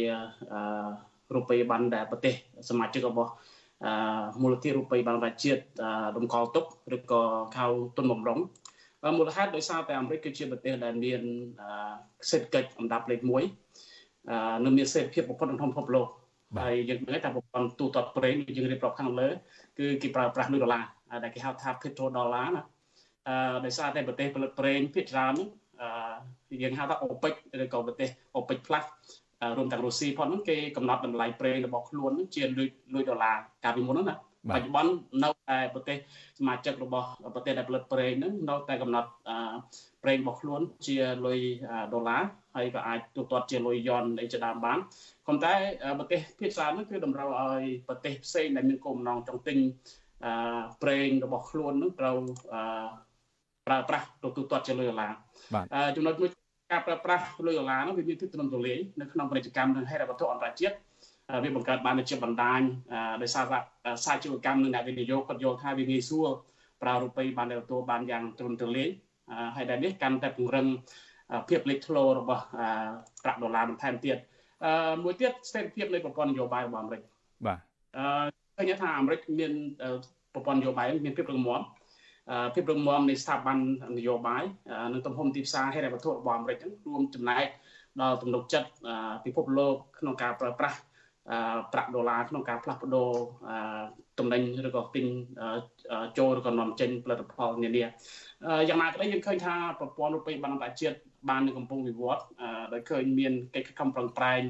[1.35, 2.35] រូបិយប័ណ្ណដែលប្រទេស
[2.71, 3.33] សមាជិករបស់
[4.43, 5.61] មូលនិធិរូបិយប័ណ្ណអន្តរជាតិ
[6.17, 6.65] តម្កល់ទុក
[6.97, 7.23] ឬក៏
[7.57, 8.41] ខៅទុនបំរុង
[9.19, 11.21] មូលហេតុដោយសារតែអាមេរិកគឺជាប្រទេសដែលមាន
[12.31, 13.21] សេដ្ឋកិច្ចអណ្ដាប់លេខ
[13.87, 16.09] 1និងមានសេដ្ឋភាពបំផុតក្នុងពិភពលោក
[16.59, 19.29] ហើយយើងដឹងថាប្រព័ន្ធទូទាត់ប្រេងយើងរៀបរាប់ខាងលើ
[19.79, 20.85] គឺគេប្រើប្រាស់លុយដុល្លារ
[21.23, 22.63] ដែលគេហៅថា petro dollar ណា
[23.29, 25.35] អឺដោយសារតែប្រទេសផលិតប្រេងភាគច្រើន
[25.83, 25.89] អឺ
[26.63, 28.85] យើងហៅថា OPEC ឬក៏ប្រទេស OPEC Plus
[29.57, 34.17] រួមទាំងរុស្ស៊ីផងហ្នឹងគេកំណត់តម្លៃប្រេងរបស់ខ្លួនជាលុយលុយដុល្លារកាលពីមុនហ្នឹងណា
[34.51, 34.93] បច្ចុប្បន្ន
[35.25, 35.97] នៅតែប្រទេស
[36.39, 39.09] សមាជិករបស់ប្រទេសដែលផលិតប្រេងហ្នឹងនៅតែកំណត់
[40.03, 40.97] ប្រេងរបស់ខ្លួនជា
[41.27, 41.41] លុយ
[41.93, 42.23] ដុល្លារ
[42.57, 44.79] ហើយក៏អាចទូទាត់ជាលុយយ៉នអីជាដើមបាន
[45.27, 45.55] ប៉ុន្តែ
[45.99, 49.59] ប្រទេសភាគច្រើនហ្នឹងគឺតម្រូវឲ្យប្រទេសផ្សេងដែលមានគោលបំណងចង់ទិញ
[50.83, 52.17] ប្រេងរបស់ខ្លួនហ្នឹងត្រូវ
[53.67, 55.13] ប្រើប្រាស់ទូទាត់ជាលុយដុល្លារ
[55.97, 56.31] ចំណុចមួយ
[56.71, 60.75] ការប្រើប្រាស់លុយដុល្លារហ្នឹងវាមានទិដ្ឋិទូលាយនៅក្នុងពាណិជ្ជកម្មនិងហិរញ្ញវត្ថុអន្តរជាតិ
[61.45, 62.61] វាបង្កើតបានជាបណ្ដាញ
[63.23, 63.59] ដោយសារថា
[64.05, 66.31] សាជីវកម្មនិងអ្នកវិនិយោគគាត់យល់ថាវាងាយស្រួល
[66.83, 68.89] ប្រើរូបិយបានទទួលបានយ៉ាងទូលំទូលាយ
[69.57, 70.67] ហើយដែលនេះកាន់តែពង្រឹង
[71.49, 72.45] ភាពលេចធ្លោរបស់
[73.25, 74.17] ប្រាក់ដុល្លារបន្ថែមទៀត
[75.05, 77.03] មួយទៀតស្ថិរភាពនៃប្រព័ន្ធនយោបាយរបស់អាមេរិក
[77.47, 77.59] បាទ
[77.97, 78.05] អឺ
[78.57, 79.53] ឃើញថាអាមេរិកមាន
[80.35, 81.61] ប្រព័ន្ធនយោបាយមានភាពរឹងមាំ
[82.55, 83.59] ភាពរឹងមាំនៃស្ថាប័ន
[83.99, 84.43] នយោបាយ
[84.93, 86.59] និងទំហំទីផ្សារហិរញ្ញវត្ថុរបស់អាមេរិក
[86.89, 87.47] រួមចំណែក
[88.01, 88.69] ដល់ទំនុកចិត្ត
[89.25, 90.79] ពិភពលោកក្នុងការប្រើប្រាស់
[91.73, 93.11] ប្រាក់ដុល្លារក្នុងការផ្លាស់ប្ដូរ
[94.19, 95.07] តំណែងឬក៏ទិញ
[96.19, 97.85] ចូលឬក៏នាំចេញផលិតផលនានា
[98.69, 100.97] យ៉ាងណាក្តីយើងឃើញថាប្រព័ន្ធរូបិយប័ណ្ណអន្តរជាតិ
[101.29, 102.23] បាននឹងកំពុងវិវត្ត
[102.73, 104.43] ដោយឃើញមានកិច្ចខំប្រឹងប្រែង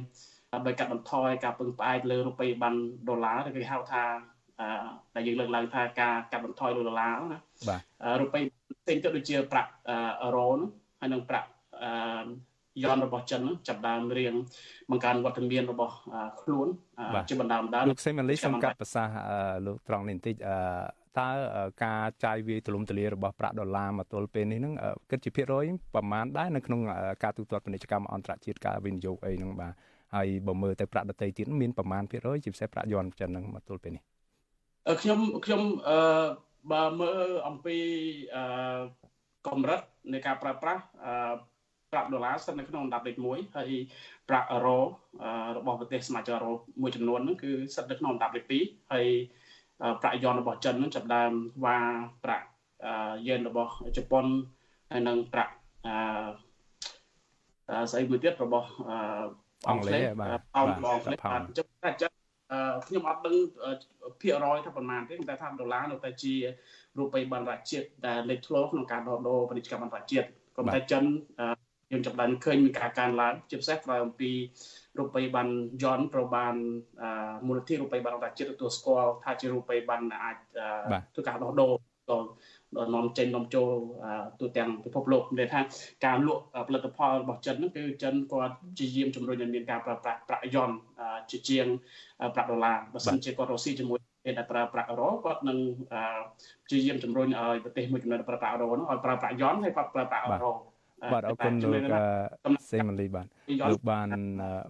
[0.52, 4.04] ដើម្បីកាត់បន្ថយការពឹងផ្អែកលើរូបិយប័ណ្ណដុល្លារឬគេហៅថា
[5.14, 7.38] ដែលយើងលើកឡើងថាការកាត់បន្ថយលើដុល្លារណា
[7.68, 7.80] បាទ
[8.20, 8.42] រូបិយ
[8.80, 9.70] ផ្សេងទៀតដូចជាប្រាក់
[10.22, 10.50] អឺរ៉ូ
[11.00, 11.48] ហើយនិងប្រាក់
[12.82, 14.34] យន់របស់ចិនចាប់ដើមរៀង
[14.90, 15.94] បង្កើនវត្តមានរបស់
[16.40, 16.68] ខ្លួន
[17.28, 19.14] ជាបណ្ដាបណ្ដាលោកសេម៉ាលីសំកាត់ប្រសាសន៍
[19.66, 20.36] លោកត្រង់នេះបន្តិច
[21.18, 21.28] តើ
[21.84, 24.74] ការចាយវាយទលំទលារបស់ប្រាក់ដុល្លារមកទល់ពេលនេះហ្នឹង
[25.10, 26.80] គិតជាភាគរយប្រមាណដែរនៅក្នុង
[27.22, 29.72] ការទូទាត់ពាណិជ្ជកម្មអន្តរជាតិការវិនិយោគអីហ្នឹងបាទ
[30.14, 34.02] ហើយបើមើលទៅប្រាក់ដទៃទៀតមានប្រមាណភាគរយជាពិសេសប្រាក់យន់ចិនហ្នឹងមកទល់ពេលនេះ
[35.02, 35.98] ខ្ញុំខ្ញុំអឺ
[36.72, 37.76] បើមើលអំពី
[38.34, 38.80] អឺ
[39.46, 39.80] កម្រិត
[40.12, 41.34] នៃការប្រើប្រាស់អឺ
[41.92, 43.70] ប្រាក់ដុល្លារស្ថិតនៅក្នុងអណ្ដាប់លេខ1ហើយ
[44.28, 44.78] ប្រាក់អឺរ៉ូ
[45.58, 46.52] របស់ប្រទេសសមាជិកអឺរ៉ូ
[46.82, 49.06] មួយចំនួនហ្នឹងគឺស្ថិតនៅក្នុងអណ្ដាប់លេខ2ហើយ
[50.02, 51.32] ប្រាក់យន់របស់ចិនហ្នឹងចាប់ដើម
[51.64, 51.78] វ៉ា
[52.24, 52.46] ប្រាក់
[53.26, 54.26] យេនរបស់ជប៉ុន
[54.92, 55.52] ហើយនិងប្រាក់
[55.86, 58.68] អឺស្អីមួយទៀតរបស់
[59.68, 62.19] អង់គ្លេសបាទអង់គ្លេសបាទចឹងតែចឹង
[62.86, 63.36] ខ្ញុំអត់ដឹង
[64.20, 66.34] ភាគរយថាប៉ុន្មានទេតែថាដុល្លារនៅតែជា
[66.98, 70.26] រូបិយប័ណ្ណរដ្ឋជាតិដែលលេចធ្លោក្នុងការដោះដូរពាណិជ្ជកម្មអន្តរជាតិ
[70.56, 71.04] ក៏តែចិន
[71.92, 74.30] យើងចាប់បានឃើញមានការកើនឡើងជាពិសេសក្រោយអំពី
[74.98, 76.54] រូបិយប័ណ្ណយន់ត្រូវបាន
[77.46, 80.36] មូលនិធិរូបិយប័ណ្ណអន្តរជាតិទទួលស្គាល់ថាជារូបិយប័ណ្ណអាច
[81.14, 81.72] ធ្វើការដោះដូរ
[82.10, 82.18] ក៏
[82.94, 83.68] នាំចេញនាំចូល
[84.40, 85.60] ទូទាំងពិភពលោកនិយាយថា
[86.06, 90.74] ការលក់ផលិតផលរបស់ចិនហ្នឹងគឺចិនគាត់ជាយាមជំរុញឲ្យមានការប្រើប្រាស់ប្រាក់យន់
[91.30, 91.66] ជាជាង
[92.34, 95.58] ប្រាក់ដុល្លារបើសិនជាគាត់រកស៊ីជាមួយគេដែលប្រើប្រាក់អឺរ៉ូគាត់នឹង
[96.70, 100.52] ជាយាមជំរុញឲ្យប្រទេសមួយចំនួនប្រើប្រាក់អឺរ៉ូហ្នឹងឲ្យប្រើប្រាក់យន់ហើយគាត់ប្រើប្រាក់អឺរ៉ូ
[101.12, 103.26] បាទអរគុណលោកសេម៉ាលីបាទ
[103.70, 104.08] លោកបាន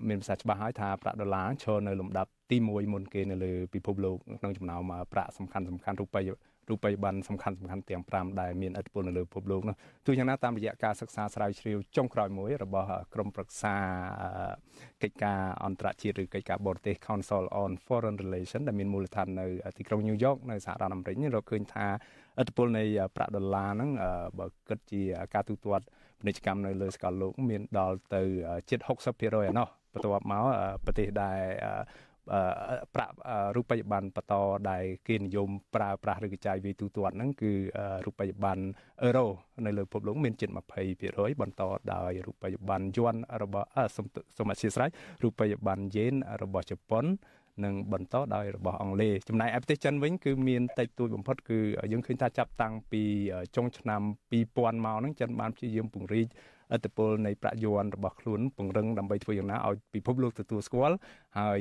[0.09, 6.31] មានភាសាច្បាស់ហើយថាប្រាក់ដុល្លារឈរនៅលំដាប់ទី1មុនគេនៅលើពិភពលោកក្នុងចំណោមប្រាក់សំខាន់សំខាន់រូបិយ
[6.71, 13.75] រូបិយប័ណ្ណសំខាន់សំខាន់ទាំង5ដែលមានឥទ្ធិពលនៅលើពិភពលោកនោះទោះយ៉ាងណាតាមរយៈការសិក្សាស្រាវជ្រាវចុងក្រោយមួយរបស់ក្រមប្រឹក្សា
[15.03, 19.47] កិច្ចការអន្តរជាតិឬកិច្ចការបរទេស Council on Foreign Relations ដែលមានមូលដ្ឋាននៅ
[19.79, 21.87] ទីក្រុង New York នៅសហរដ្ឋអាមេរិករកឃើញថា
[22.41, 22.85] ឥទ្ធិពលនៃ
[23.17, 23.91] ប្រាក់ដុល្លារហ្នឹង
[24.39, 25.03] បើគិតជា
[25.35, 25.85] ការទូទាត់
[26.21, 28.23] ពាណិជ្ជកម្មនៅលើស្កលលោក មានដល់ទៅ
[28.71, 30.45] ជិត60%ឯណោះបន្ទាប់មក
[30.85, 31.41] ប្រទេសដែល
[32.95, 33.15] ប្រាក់
[33.57, 34.35] រូបិយប័ណ្ណបន្ត
[34.71, 37.53] ដែលគេនិយមប្រើប្រាស់ឬកចាយវាយទូទាត់ហ្នឹងគឺ
[38.07, 38.63] រូបិយប័ណ្ណ
[39.03, 39.27] អឺរ៉ូ
[39.67, 40.51] នៅលើពិភពលោកមានជិត
[40.95, 41.63] 20%បន្ត
[41.93, 43.67] ដោយរូបិយប័ណ្ណយួនរបស់
[44.37, 44.91] សូមអធិស្ឋាន
[45.23, 47.07] រូបិយប័ណ្ណយេនរបស់ជប៉ុន
[47.65, 51.59] និងបន្តដោយរបស់អង់គ្លេសចំណែកឯប្រទេសចិនវិញគឺមានតិចតួចបំផុតគឺ
[51.93, 53.03] យើងឃើញថាចាប់តាំងពី
[53.57, 54.03] ចុងឆ្នាំ
[54.33, 56.27] 2000មកហ្នឹងចិនបានព្យាយាមពង្រីក
[56.75, 60.97] ឥទ្ធិពលនៃប្រាក់យួនរបស់ខ្លួនពង្រឹងដើម្បីធ្វើយ៉ាងណាឲ្យពិភពលោកទទួលស្គាល់
[61.39, 61.61] ហើយ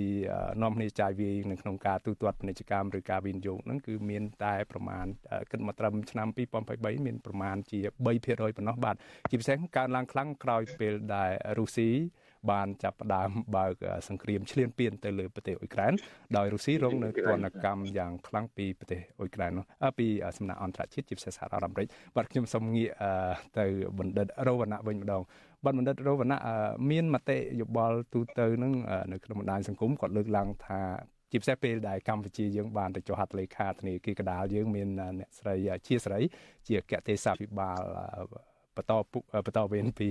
[0.64, 5.06] នាំគ្នាចាយវាយនៅក្នុងការទូទាត់ពាណិជ្ជកម្មឬការវិនិយោគហ្នឹងគឺមានតែប្រមាណ
[5.52, 6.28] គិតមកត្រឹមឆ្នាំ
[6.68, 7.80] 2023មានប្រមាណជា
[8.20, 8.96] 3%ប៉ុណ្ណោះបាទ
[9.30, 11.90] ជាពិសេសកើនឡើងខ្លាំងក្រោយពេលដែលរុស្ស៊ី
[12.52, 13.74] បានចាប់ផ្ដើមបើក
[14.08, 15.94] សង្គ្រាមឈ្លានពានទៅលើប្រទេសអ៊ុយក្រែន
[16.38, 19.66] ដោយរុស្ស៊ីរងនៅទណ្ឌកម្មយ៉ាងខ្លាំងពីប្រទេសអ៊ុយក្រែននោះ
[20.00, 22.90] ពីសំណាក់អន្តរជាតិជាពិសេសសហរដ្ឋអាមេរិកបាទខ្ញុំសូមងាក
[23.60, 23.66] ទៅ
[24.00, 25.22] បណ្ឌិតរវណ្ណៈវិញម្ដង
[25.66, 26.40] បាទបណ្ឌិតរវណ្ណៈ
[26.90, 28.74] មានមតិយោបល់ទូទៅនឹង
[29.12, 30.82] នៅក្នុងបណ្ដាញសង្គមគាត់លើកឡើងថា
[31.32, 34.88] ជាពិសេសពេលដែលកម្ពុជាយើងបានទៅចុះហត្ថលេខាធនាគារកដាលយើងមាន
[35.20, 35.56] អ្នកស្រី
[35.88, 36.20] ជាស្រី
[36.68, 37.82] ជាអគ្គទេសភិបាល
[38.76, 38.94] បន្ត
[39.46, 40.10] បន្តវេនពី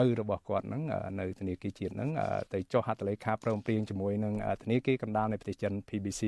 [0.00, 0.82] ឪរបស់គាត់ហ្នឹង
[1.20, 2.10] នៅធនាគារជាតិហ្នឹង
[2.54, 6.22] ទៅចុះហត្ថលេខាព្រមព្រៀងជាមួយនឹងធនាគារកណ្ដាលនៃប្រទេសចិន PBC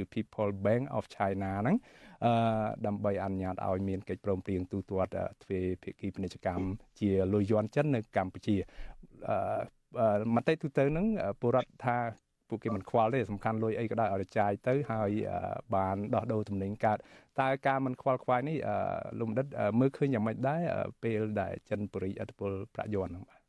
[0.00, 1.76] ឬ People Bank of China ហ្នឹង
[2.24, 2.32] អឺ
[2.86, 5.10] ដើម្បីអនុញ្ញាតឲ្យមានកិច្ចព្រមព្រៀងទូទាត់
[5.42, 6.66] ទ្វេភាគីពាណិជ្ជកម្ម
[7.00, 8.56] ជាលុយយន់ចិននៅកម្ពុជា
[9.28, 11.06] អឺមតិទូទៅហ្នឹង
[11.40, 11.96] ពលរដ្ឋថា
[12.48, 15.10] ពួកគេមិនខ្វល់ទេសំខាន់លុយអីក៏ដោយឲ្យចាយទៅហើយ
[15.74, 16.98] បានដោះដូរទំនិញកើត
[17.40, 18.56] តើការមិនខ្វល់ខ្វាយនេះ
[19.18, 19.46] លោកបណ្ឌិត
[19.80, 20.62] មើលឃើញយ៉ាងម៉េចដែរ
[21.02, 23.40] ពេលដែលចិនបរិយអធិពលប្រាក់យន់ហ្នឹងបាទ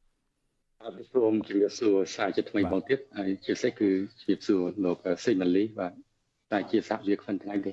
[0.83, 3.89] អត់សូមជម្រាបសួរសាជាថ្មីបងទៀតហើយជាពិសេសគឺ
[4.21, 5.93] ជម្រាបសួរលោកសេម៉ាលីបាទ
[6.51, 7.71] តែជាសាវាខ្វិនថ្ងៃទេ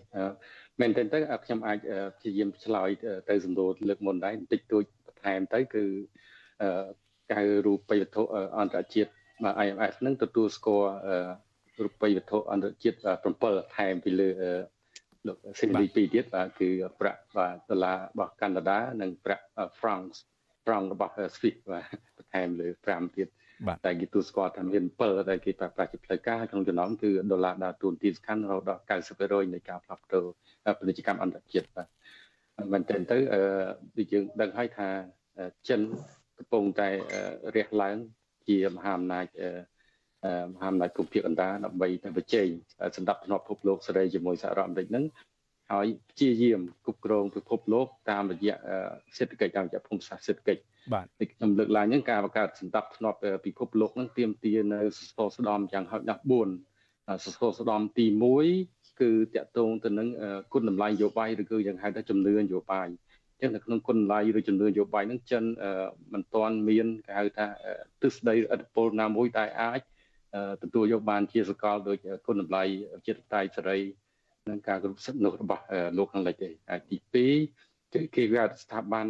[0.81, 1.79] មែនទែនទៅខ្ញុំអាច
[2.17, 2.89] ព្យាយាមឆ្លើយ
[3.29, 5.85] ទៅសំណួរលើកមុនដែរបន្តិចតួចបន្ថែមទៅគឺ
[7.33, 8.23] កៅរូបិយវត្ថុ
[8.59, 9.11] អន្តរជាតិ
[9.45, 10.93] បាទ IMF នឹងទទួលស្គាល់
[11.85, 12.99] រូបិយវត្ថុអន្តរជាតិ
[13.37, 14.31] 7ថែមពីលើ
[15.27, 16.69] លោកសេនី2ទៀតបាទគឺ
[17.01, 19.45] ប្រាក់បាទដុល្លាររបស់កាណាដានិងប្រាក់
[19.81, 20.17] France
[20.65, 21.87] franc របស់ Swiss បាទ
[22.17, 23.29] បន្ថែមលើ5ទៀត
[23.85, 28.83] តែគេទូស្គាល់ថាមាន7ដែលគេប្រើប្រាស់ជាផ្លូវការក្នុងចំណោមគឺដុល្លារដើរតួនាទីសំខាន់រហូតដល់
[29.17, 30.25] 90%នៃការផ្លាស់ប្ដូរ
[30.79, 31.89] ពាណិជ្ជកម្មអន្តរជាតិបាទ
[32.73, 33.17] មែនទែនទៅ
[33.99, 34.89] ដូចយើងដឹងហើយថា
[35.69, 35.81] ចិន
[36.39, 36.89] កំពុងតែ
[37.57, 37.97] រះឡើង
[38.49, 39.27] ជាមហាអំណាច
[40.53, 42.49] មហាអំណាចគ្រប់ភាគកណ្ដាលដើម្បីទៅប្រជែង
[42.97, 45.05] សម្ដាប់ធ្នាប់ពិភពលោកសេរីជាមួយសហរដ្ឋអាមេរិកហ្នឹង
[45.73, 48.57] ហើយព្យាយាមគ្រប់គ្រងពិភពលោកតាមរយៈ
[49.17, 50.63] សេដ្ឋកិច្ចតាមរយៈភូមិសាស្ត្រសេដ្ឋកិច្ច
[50.95, 58.07] បាទខ្ញុំលើកឡើងហ្នឹងការបង្កើតសម្ដាប់ធ្នាប់ពិភពលោកហ្នឹងទាមទារនៅសសរស្ដំយ៉ាងហោចណាស់4សសរស្ដំទី
[58.53, 60.09] 1គឺតកតងទៅនឹង
[60.53, 62.89] គុណតម្លៃនយោបាយឬគឺយ៉ាងហៅថាជំនឿនយោបាយ
[63.41, 65.45] ចឹងនៅក្នុងគុណតម្លៃឬជំនឿនយោបាយហ្នឹងចិន
[66.13, 67.47] មិនទាន់មានគេហៅថា
[68.03, 69.81] ទិសដីឥទ្ធិពលណាមួយដែលអាច
[70.63, 72.63] ទទួលយកបានជាសកលដោយគុណតម្លៃ
[73.07, 73.79] ជាតិតៃសេរី
[74.51, 75.63] និងការគ្រប់សិទ្ធិមនុស្សរបស់
[75.99, 79.07] លោកខាងលិចទេហើយទី2គឺគេវាស្ថាប័ន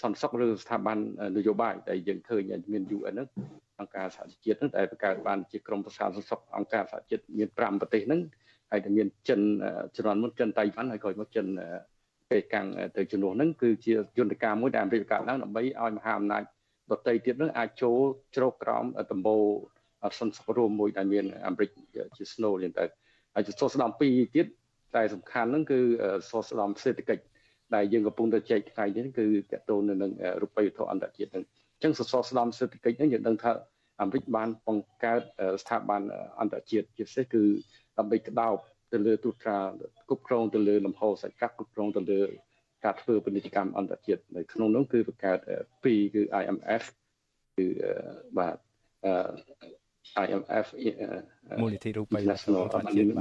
[0.00, 0.98] សន្តិសុខឬស្ថាប័ន
[1.36, 2.42] នយោបាយដែលយើងឃើញ
[2.72, 3.28] មាន UN ហ្នឹង
[3.80, 8.20] អង្គការសហជាតិហ្នឹងដែលបង្កើតបានជាក្រមប្រសាសន្តិសុខអង្គការសហជាតិមាន5ប្រទេសហ្នឹង
[8.70, 9.40] ហើយតែមានចិន
[9.96, 11.46] ជំនាន់មុនចិនតៃវ៉ាន់ហើយក្រោយមកចិន
[12.32, 12.66] ពេលកាំង
[12.96, 16.42] ទៅជំនួសហ្នឹងគឺជាយន្តការមួយដែលអាមេរិកកើតឡើងដើម្បីឲ្យមហាអំណាច
[16.92, 17.98] ដទៃទៀតហ្នឹងអាចចូល
[18.36, 19.44] ជ្រកក្រោមដំបូល
[20.18, 21.68] សន្តិសុខរួមមួយដែលមានអាមេរិក
[22.16, 22.84] ជាស្នូលយ៉ាងទៅ
[23.34, 24.46] ហើយសសរស្តម្ភពីរទៀត
[24.96, 25.80] តែសំខាន់ហ្នឹងគឺ
[26.30, 27.22] សសរស្តម្ភសេដ្ឋកិច្ច
[27.74, 30.12] ដែលយើងកំពុងតែចែកថ្ងៃនេះគឺតកតូននៅនឹង
[30.42, 33.52] រូបិយវត្ថុអន្តរជាតិហ្នឹងអញ្ចឹងសសរស្តម្ភសេដ្ឋកិច្ចហ្នឹងយើងដឹងថា
[34.00, 35.20] អាមេរិកបានបង្កើត
[35.62, 36.02] ស្ថាប័ន
[36.40, 37.42] អន្តរជាតិជាពិសេសគឺ
[37.98, 38.56] ដើម្បីក្តោប
[38.92, 39.58] ទៅលើទូត្រា
[40.08, 42.20] គ្រប់គ្រងទៅលើលំហសាច់កាត់គ្រប់គ្រងទៅលើ
[42.84, 45.38] ការធ្វើពាណិជ្ជកម្មអន្តរជាតិនៅក្នុងនោះគឺបង្កើត
[45.84, 46.82] ពីរគឺ IMF
[47.56, 47.66] គឺ
[48.38, 48.56] បាទ
[50.24, 50.66] IMF
[51.62, 52.24] មូលនិធិរូបិយ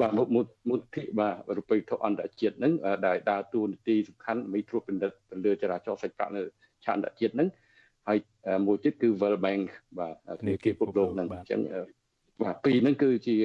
[0.02, 2.74] បាទមូលនិធិបាទរូបិយធអន្តរជាតិហ្នឹង
[3.08, 6.42] ដែលដើរតួនាទីសំខាន់ដើម្បីត្រួតពិនិត្យទៅលើចរាចរណ៍សាច់ប្រាក់នៅ
[6.86, 7.50] ឆាកអន្តរជាតិហ្នឹង
[8.08, 8.18] ហើយ
[8.68, 9.66] មួយទៀតគឺ World Bank
[10.00, 11.62] បាទធនាគារពិភពលោកហ្នឹងអញ្ចឹង
[12.44, 13.36] បាទពីរហ្នឹងគឺជា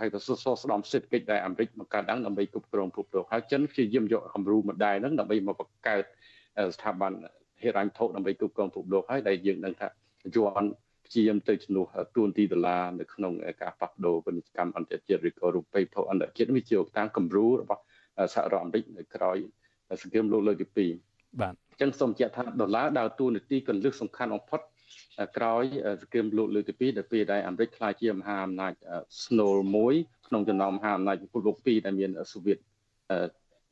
[0.00, 6.04] ហៅថាសសរស្តម្ភសេដ្ឋកិច្ចដែលអាមេរិកបង្កើតឡើងដើម្បីគ្រប់គ្រងពិភពលោកហើយចិនព្យាយាមយកគំរូមួយដែរហ្នឹងដើម្បីមកបង្កើត
[6.74, 7.12] ស្ថាប័ន
[7.62, 9.88] ហិរញ្ញវត្ថុដើម្បីគ្រប់គ្រងពិភពលោកហើយដែលយើងដឹងថា
[10.36, 10.68] យន់
[11.06, 11.86] ព្យាយាមទៅជំនួស
[12.16, 13.32] ទួនាទីដុល្លារនៅក្នុង
[13.62, 17.82] ការផ្លាស់ប្ដូរពាណិជ្ជកម្មអន្តរជាតិឬក៏រូបិយវត្ថុអន្តរជាតិវាជាតាមគំរូរបស់
[18.34, 19.36] សហរដ្ឋអាមេរិកនៅក្រោយ
[20.02, 24.60] សង្គ្រាមលោកលើកទី2បាទអញ្ចឹងសូមបញ្ជាក់ថាដុល្លារដើរតួនាទីកន្លឹះសំខាន់បំផុត
[25.36, 25.64] ក្រោយ
[26.02, 28.72] សង្គ្រាមលោកលើកទី2ដែលពេលដែលអាមេរិកក្លាយជាមហាអំណាច
[29.24, 29.94] ស្នូលមួយ
[30.28, 32.58] ក្នុងចំណោមមហាអំណាចពិភពលោក2ដែលមានសូវៀត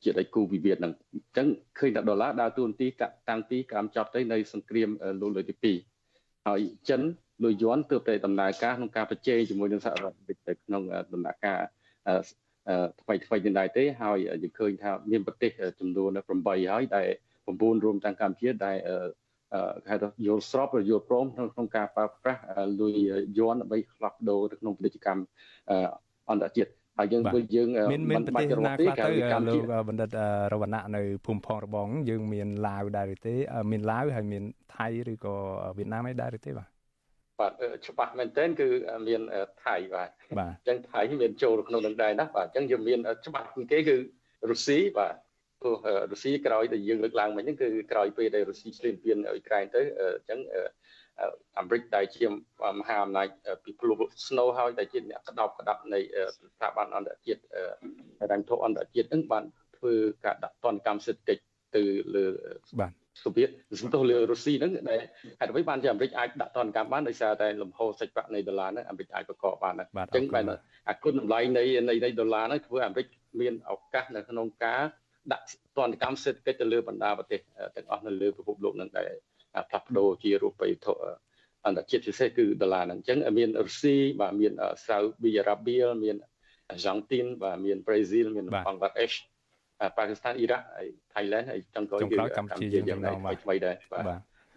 [0.03, 1.49] ជាដៃគូវិវាទហ្នឹងអញ្ចឹង
[1.79, 2.87] ឃើញថាដុល្លារដើរតួនាទី
[3.31, 4.89] តាំងពីកម្មចប់ទៅនៅសង្គ្រាម
[5.21, 5.73] លោកលើកទី
[6.09, 7.03] 2ហើយចិន
[7.45, 11.61] លុយយន់ទើបតែដំណើរការក្នុងការប្រជែងជាមួយនឹងសហរដ្ឋអាមេរិកទៅក្នុងដំណាក់កាល
[13.03, 15.51] ថ្មីថ្មីនេះដែរទេហើយយើងឃើញថាមានប្រទេស
[15.81, 17.07] ចំនួន8ហើយដែល
[17.47, 18.77] 9រួមទាំងកម្ពុជាដែល
[19.53, 22.43] គេហៅថាយល់ស្របឬយល់ព្រមក្នុងការប្រើប្រាស់
[22.81, 22.99] លុយ
[23.39, 25.23] យន់ដើម្បីផ្លាស់ប្ដូរទៅក្នុងពាណិជ្ជកម្ម
[26.31, 30.11] អន្តរជាតិហើយយើងធ្វើយើងមានមានប្រទេសណាខ្លះទៅលោកបណ្ឌិត
[30.53, 33.35] រវណៈនៅភូមិផងរបងយើងមានឡាវដែរឬទេ
[33.71, 34.43] មានឡាវហើយមាន
[34.77, 35.35] ថៃឬក៏
[35.77, 36.69] វៀតណាមឯដែរឬទេបាទ
[37.41, 37.53] បាទ
[37.87, 38.69] ច្បាស់មែនទែនគឺ
[39.09, 39.21] មាន
[39.65, 43.97] ថៃបាទបាទអញ្ចឹងថៃមានចូលក្នុងនឹងដែរណាបាទអញ្ចឹងយើងមានច្បាស់ពីគេគឺ
[44.51, 45.15] រុស្ស៊ីបាទ
[45.63, 45.77] ព្រោះ
[46.13, 50.41] រុស្ស៊ីក្រោយដែលយើងលើកឡើងមិញហ្នឹងគឺក្រោយពេលដែលរុស្ស៊ីឈ្លានពានអ៊ុយក្រែនទៅអញ្ចឹង
[51.59, 52.33] អាមេរិកដែលជាម
[52.89, 53.29] ហាអំណាច
[53.67, 53.99] ពិភពលោក
[54.29, 56.01] ស្នូហើយដែលជាអ្នកក្តោបក្តាប់នៃ
[56.37, 57.41] ស្ថាប័នអន្តរជាតិ
[58.31, 59.45] រ៉ាំធុអន្តរជាតិហ្នឹងបាន
[59.77, 59.95] ធ្វើ
[60.25, 61.43] ការដាក់ទណ្ឌកម្មសេដ្ឋកិច្ច
[61.77, 61.83] ទៅ
[62.15, 62.25] លើ
[62.81, 62.93] បាទ
[63.25, 63.49] សូវៀត
[63.81, 65.01] សន្ទុះលើរុស្ស៊ីហ្នឹងដែល
[65.41, 70.45] ហេតុអ្វីបានជាអាមេរិកអាចដាក់ទណ្ឌកម្មបានដោយសារតែលំហូរសាច់ប្រាក់នៃដុល្លារហ្នឹងអាមេរិកអាចប្រកបបានអញ្ចឹងបែរ
[70.89, 73.07] អាគុណតម្លៃនៃនៃដុល្លារហ្នឹងធ្វើអាមេរិក
[73.41, 74.83] មានឱកាសនៅក្នុងការ
[75.33, 75.45] ដាក់
[75.77, 77.41] ទណ្ឌកម្មសេដ្ឋកិច្ចទៅលើបណ្ដាប្រទេស
[77.77, 79.11] ទាំងអស់នៅលើពិភពលោកហ្នឹងដែល
[79.69, 80.95] ផ្លាស់ប្ដូរជារូបិយវត្ថុ
[81.67, 84.53] អន្តរជាតិពិសេសគឺដុល្លារហ្នឹងអញ្ចឹងមានរុស្ស៊ីបាទមាន
[84.87, 86.17] សាអូឌីអារ៉ាប៊ីមាន
[86.71, 89.13] អាហ្សង់ទីនបាទមានប្រេស៊ីលមានបង់ក្លាដេស
[89.97, 93.11] ប៉ាគីស្ថានអ៊ីរ៉ាក់ហើយថៃឡែនហើយចុងក្រោយគឺកម្ពុជាយ៉ាងណា
[93.43, 94.05] ថ្មីដែរបាទ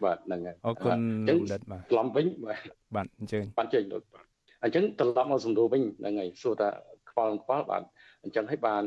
[0.03, 0.97] បាទហ្នឹងហើយអរគុណ
[1.27, 2.59] លោកដិតបាទខ្លំវិញបាទ
[2.95, 4.25] បាទអញ្ជើញបាទចេញលោកបាទ
[4.63, 6.69] អញ្ចឹងត្រឡប់មកសំដៅវិញហ្នឹងហើយសួរថា
[7.09, 7.83] ខ្វល់ខ្វល់បាទ
[8.23, 8.83] អញ្ចឹងឲ្យបាន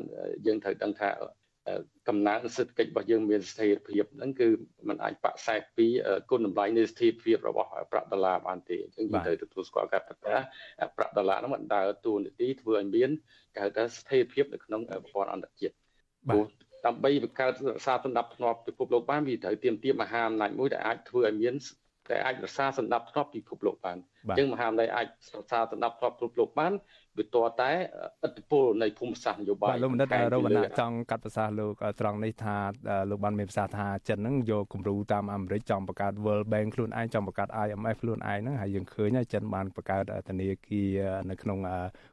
[0.46, 1.08] យើងត្រូវដឹងថា
[2.07, 4.47] កំណើនសេដ្ឋកិច្ចរបស់យើងមានស្ថិរភាពហ្នឹងគឺ
[4.87, 5.87] มันអាចបាក់សែកពី
[6.29, 10.41] គុណតម្លៃនៃស្ថិរភាពរបស់ប្រាក់ដុល្លារបានទេអញ្ចឹងយើងត្រូវទទួលស្គាល់ការប្រកាស
[10.97, 13.09] ប្រាក់ដុល្លារហ្នឹងมันដើរតួនាទីធ្វើឲ្យមាន
[13.53, 15.73] គេហៅថាស្ថិរភាពនៅក្នុងប្រព័ន្ធអន្តរជាតិ
[16.29, 16.45] ព្រោះ
[16.85, 21.55] ដើម្បីបង្កើតរក្សាសន្តិភាពពិភពលោកបានវាត្រូវទៀមទាមមហាអំណាចមួយដែលអាចធ្វើឲ្យមាន
[22.10, 26.72] តែអាចរក្សាសន្តិភាពពិភពលោកបានអញ្ចឹងមហាអំណាចអាចរក្សាសន្តិភាពពិភពលោកបាន
[27.18, 27.70] វាតតែ
[28.26, 32.56] ឥទ្ធិពលនៃភូមិសាស្ត្រនយោបាយបាទលោកបណ្ឌិតរវណ្ណៈចង់កាត់ប្រសាសន៍លោកត្រង់នេះថា
[33.10, 40.90] លោកបានមានប្រសាសន៍ថាចិនហ្នឹងយកគំរូតាមអាមេរិកចង់បង្កើត World Bank ខ្លួនឯងចង់បង្កើត IMF ខ្លួនឯងហ្នឹងហើយយើងឃើញហើយចិនបានបង្កើតធនាគារ
[41.30, 41.58] នៅក្នុង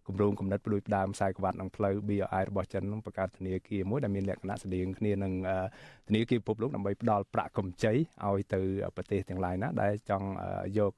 [0.08, 5.34] គម្រោងកំណត់ផ្ដួចផ្ដើមខ្សែក្បាត់នឹងផ្លូវ BRI របស់ចិនហ្នឹងបង្កើតធនាគារមួយដែលមានលក្ខណៈស្តៀងគ្នានឹង
[6.08, 7.94] ធនាគារពិភពលោកដើម្បីផ្ដល់ប្រាក់កម្ចី
[8.26, 8.62] ឲ្យទៅ
[8.96, 10.28] ប្រទេសទាំងឡាយណាដែលចង់
[10.78, 10.94] យក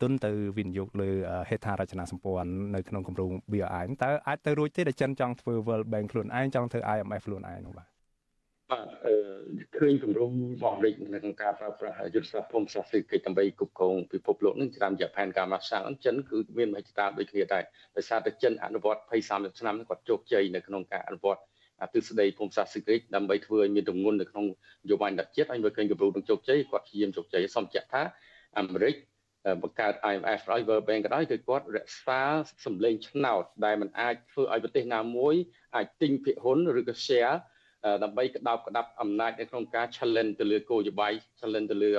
[0.00, 1.10] ទុនទៅវិនិយោគលើ
[1.48, 7.88] ហេដ្ឋារចនាសម្ព័ន្ធនៅក្នុងគម្រោង BRI តើអាចទៅរួចទេដែលចិនចង់ធ្វើ World Bank ខ្លួនឯងចង់ធ្វើ IMF ខ្លួនឯងនោះបាទ
[8.72, 9.14] បាទអឺ
[9.78, 17.64] ឃើញគម្រោងរបស់អាមេរិកនៅក្នុងការប្រើប្រាស់យុទ្ធសាស្ត្រភូមិសាស្ត្រសេដ្ឋកិច្ចដើម្បីគ្រប់គ្រងពិភពលោកនឹងតាមរយៈផែនការមកសាំងចិនគឺមានមហិច្ឆតាដូចគ្នាដែរ
[17.96, 21.42] ដោយសារតែចិនអនុវត្ត20 30ឆ្នាំគាត់ជោគជ័យនៅក្នុងការអនុវត្ត
[21.94, 24.46] ទិសដីភូមិសាស្ត្រសេដ្ឋកិច្ចដើម្បីធ្វើឲ្យមានទម្ងន់នៅក្នុង
[24.84, 28.02] នយោបាយអន្តរជាតិហើយមើលឃើញគម្រោងនឹងជោគជ័យគាត់ព្យាយាមជោគជ័យសូមបញ្ជាក់ថា
[28.58, 28.94] អាមេរិក
[29.62, 32.20] បង្កើត IMF ហើយ World Bank ក៏ដោយគឺគាត់រក្សា
[32.66, 35.34] សម្លេងឆ្នោតដែលมันអាចធ្វើឲ្យប្រទេសណាមួយ
[35.76, 37.36] អាចទិញភាគហ៊ុនឬក៏ share
[38.02, 41.90] ដើម្បីក្តោបក្តាប់អំណាចនៅក្នុងការ challenge ទៅលើគោលនយោបាយ challenge ទៅលើ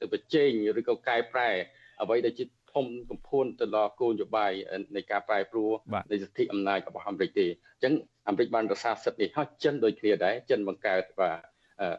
[0.00, 0.50] ទៅប្រជែង
[0.80, 1.50] ឬក៏កែប្រែ
[2.02, 2.44] អ្វីដែលជា
[2.74, 4.52] ធំកំភួនទៅដល់គោលនយោបាយ
[4.96, 5.72] នៃការប្រែប្រួល
[6.10, 7.94] នៃសិទ្ធិអំណាចរបស់អាមេរិកទេអញ្ចឹង
[8.28, 11.38] អាមេរិកបានរក្សាសិទ្ធិនេះហើយចិនដូចគ្នាដែរចិនបង្កើតបាទ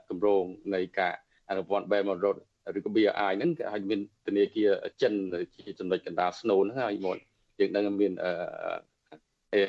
[0.09, 0.43] គម្រោង
[0.75, 1.13] នៃការ
[1.49, 2.37] អនុវត្ត Belt and Road
[2.77, 4.69] ឬក៏ BRI ហ្នឹងគេឲ្យមានធនាគារ
[5.01, 5.13] ចិន
[5.55, 7.17] ជាចំណុចកណ្ដាលស្នូលហ្នឹងហើយមក
[7.59, 9.61] យើងដឹងមានអឺ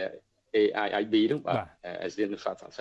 [0.57, 1.64] AIIB ហ្នឹងបាទ
[2.07, 2.30] Asian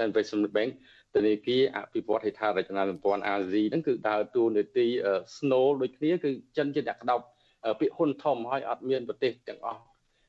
[0.10, 0.72] Investment Bank
[1.16, 4.88] ធនាគារអភិវឌ្ឍហេដ្ឋារចនាសម្ព័ន្ធអាស៊ីហ្នឹងគឺដើរតួនាទី
[5.36, 7.20] Snow ដូចគ្នាគឺចិនជាអ្នកក្តោប
[7.80, 9.82] ពាក្យហ៊ុនធំហើយអត់មានប្រទេសទាំងអស់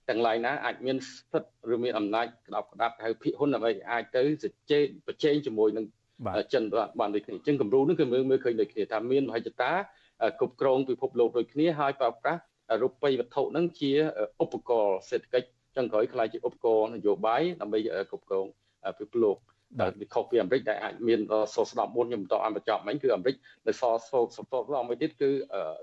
[0.09, 0.97] ទាំងឡាយណាអាចមាន
[1.33, 5.87] សិទ្ធិឬមានអំណាចក្តោបក្តាប់ហៅភិហ៊ុនដើម្បីអាចទៅជជែកប្រជែងជាមួយនឹង
[6.55, 6.63] ចិន
[7.01, 9.73] បានដូចគ្នាអញ្ចឹងគំរូនេះគឺមើលមើលឃើញដូចគ្នាថាមានមហិច្ឆតា
[10.39, 12.41] គ្រប់គ្រងពិភពលោកដូចគ្នាហើយប្រើប្រាស់
[12.83, 13.93] រូបិយវត្ថុហ្នឹងជា
[14.43, 17.79] ឧបករណ៍សេដ្ឋកិច្ចចឹងក្រោយខ្លាយជាឧបករណ៍នយោបាយដើម្បី
[18.11, 18.47] គ្រប់គ្រង
[18.99, 19.37] ពិភពលោក
[19.81, 21.21] ដែលវាខុសពីអាមេរិកដែលអាចមាន
[21.55, 23.37] សោស្ដំ4ខ្ញុំបន្តអមបញ្ចប់មិញគឺអាមេរិក
[23.67, 25.31] នៅសសសស្ដំមួយទៀតគឺ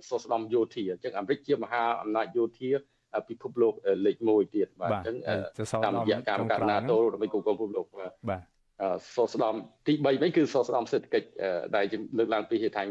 [0.09, 2.69] សស្ដំយោធាអញ្ចឹងអាមេរិកជាមហាអំណាចយោធា
[3.30, 3.74] ពិភពលោក
[4.05, 5.18] លេខ1ទៀតបាទអញ្ចឹង
[5.86, 7.86] តាមរយៈការបង្កើត NATO ដើម្បីគ្រប់គ្រងពិភពលោក
[8.30, 8.41] បាទ
[9.16, 9.53] សោស្ដំ
[9.88, 11.28] ទី3វិញគឺសោស្ដំសេដ្ឋកិច្ច
[11.76, 11.86] ដែល
[12.18, 12.86] លើកឡើងពីហេដ្ឋារ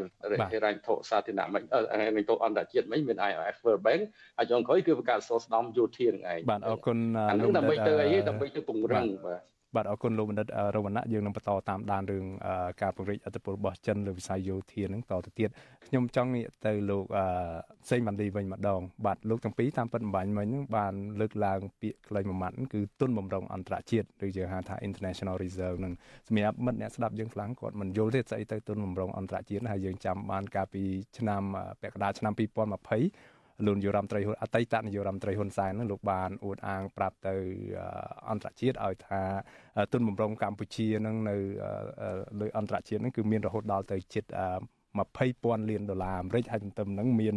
[0.53, 1.63] ហេរញ្ញធុសាធារណៈមិន
[1.99, 4.03] ហេរញ្ញធុអន្តរជាតិមិនមាន IMF World Bank
[4.39, 6.97] ហើយចុងក្រោយគឺការសោស្ដំយោធានឹងឯងបាទអរគុណ
[7.43, 9.41] លោកដើម្បីទៅអីដើម្បីទៅពង្រឹងបាទ
[9.75, 12.25] បាទអរគុណលោកបណ្ឌិតរវណ្ណៈយើងនឹងបន្តតាមដានរឿង
[12.83, 15.51] ការពង្រីកអធិបុលរបស់ចិនលើវិស័យយោធានឹងតទៅទៀត
[15.87, 17.05] ខ្ញុំចង់ងាកទៅលោក
[17.91, 25.93] សេងម៉ាន់ឌីវិញម្ដង បាទលោកទាំងពីរតាមពិតបំបញ្ញមិញហ្នឹងបានលើកឡើងពាក្យខ្លីមួយម៉ាត់គឺទុនបំរុងអន្តរជាតិឬយើងហៅថា international reserve នឹង
[26.29, 30.85] សម្រាប់មិត្តអ្នកស្ដាប់យើងខ្លាំងគាត់មិនយល់ទេស្អីទៅទុនបំរុងអន្តរជាតិហើយយើងចាំបានកាលពី
[31.19, 31.43] ឆ្នាំ
[31.83, 37.35] ពាក់កណ្ដាលឆ្នាំ2020 លោកនាយរដ្ឋមន្ត្រីហ៊ុនអតីតនាយករដ្ឋមន្ត្រីហ៊ុនសែននឹងលោកបានអួតអាងប្រាប់ទៅ
[38.31, 39.23] អន្តរជាតិឲ្យថា
[39.93, 41.37] ទុនបំរុងកម្ពុជានឹងនៅ
[42.41, 44.25] លើអន្តរជាតិនឹងគឺមានរហូតដល់ទៅជិត
[44.99, 47.37] 20,000លានដុល្លារអាមេរិកហើយទន្ទឹមនឹងមាន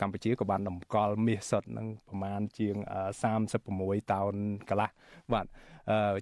[0.00, 2.76] កម្ពុជាក៏បានតម្កល់មាសសុទ្ធនឹងប្រមាណជាង
[3.42, 4.34] 36តោន
[4.70, 4.88] កន្លះ
[5.32, 5.46] បាទ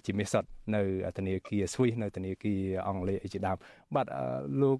[0.05, 0.81] ជាមាសសុទ្ធនៅ
[1.17, 3.57] ធនាគារ Swiss នៅធនាគារអង់គ្លេសអីជាដើម
[3.95, 4.07] បាទ
[4.61, 4.79] លោក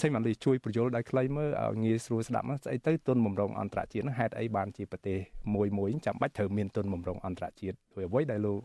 [0.00, 5.18] សេម៉ាន់លីជួយបញ្យល់ដោយខ្លីមើលឲ្យងាយស្រួលស្ដាប់ស្អីទៅទុនបំរុងអន្តរជាតិហេតុអីបានជាប្រទេស
[5.54, 8.58] មួយមួយចាំបាច់ត្រូវមានទុនបំរុងអន្តរជាតិដោយអ្វីដែលលោក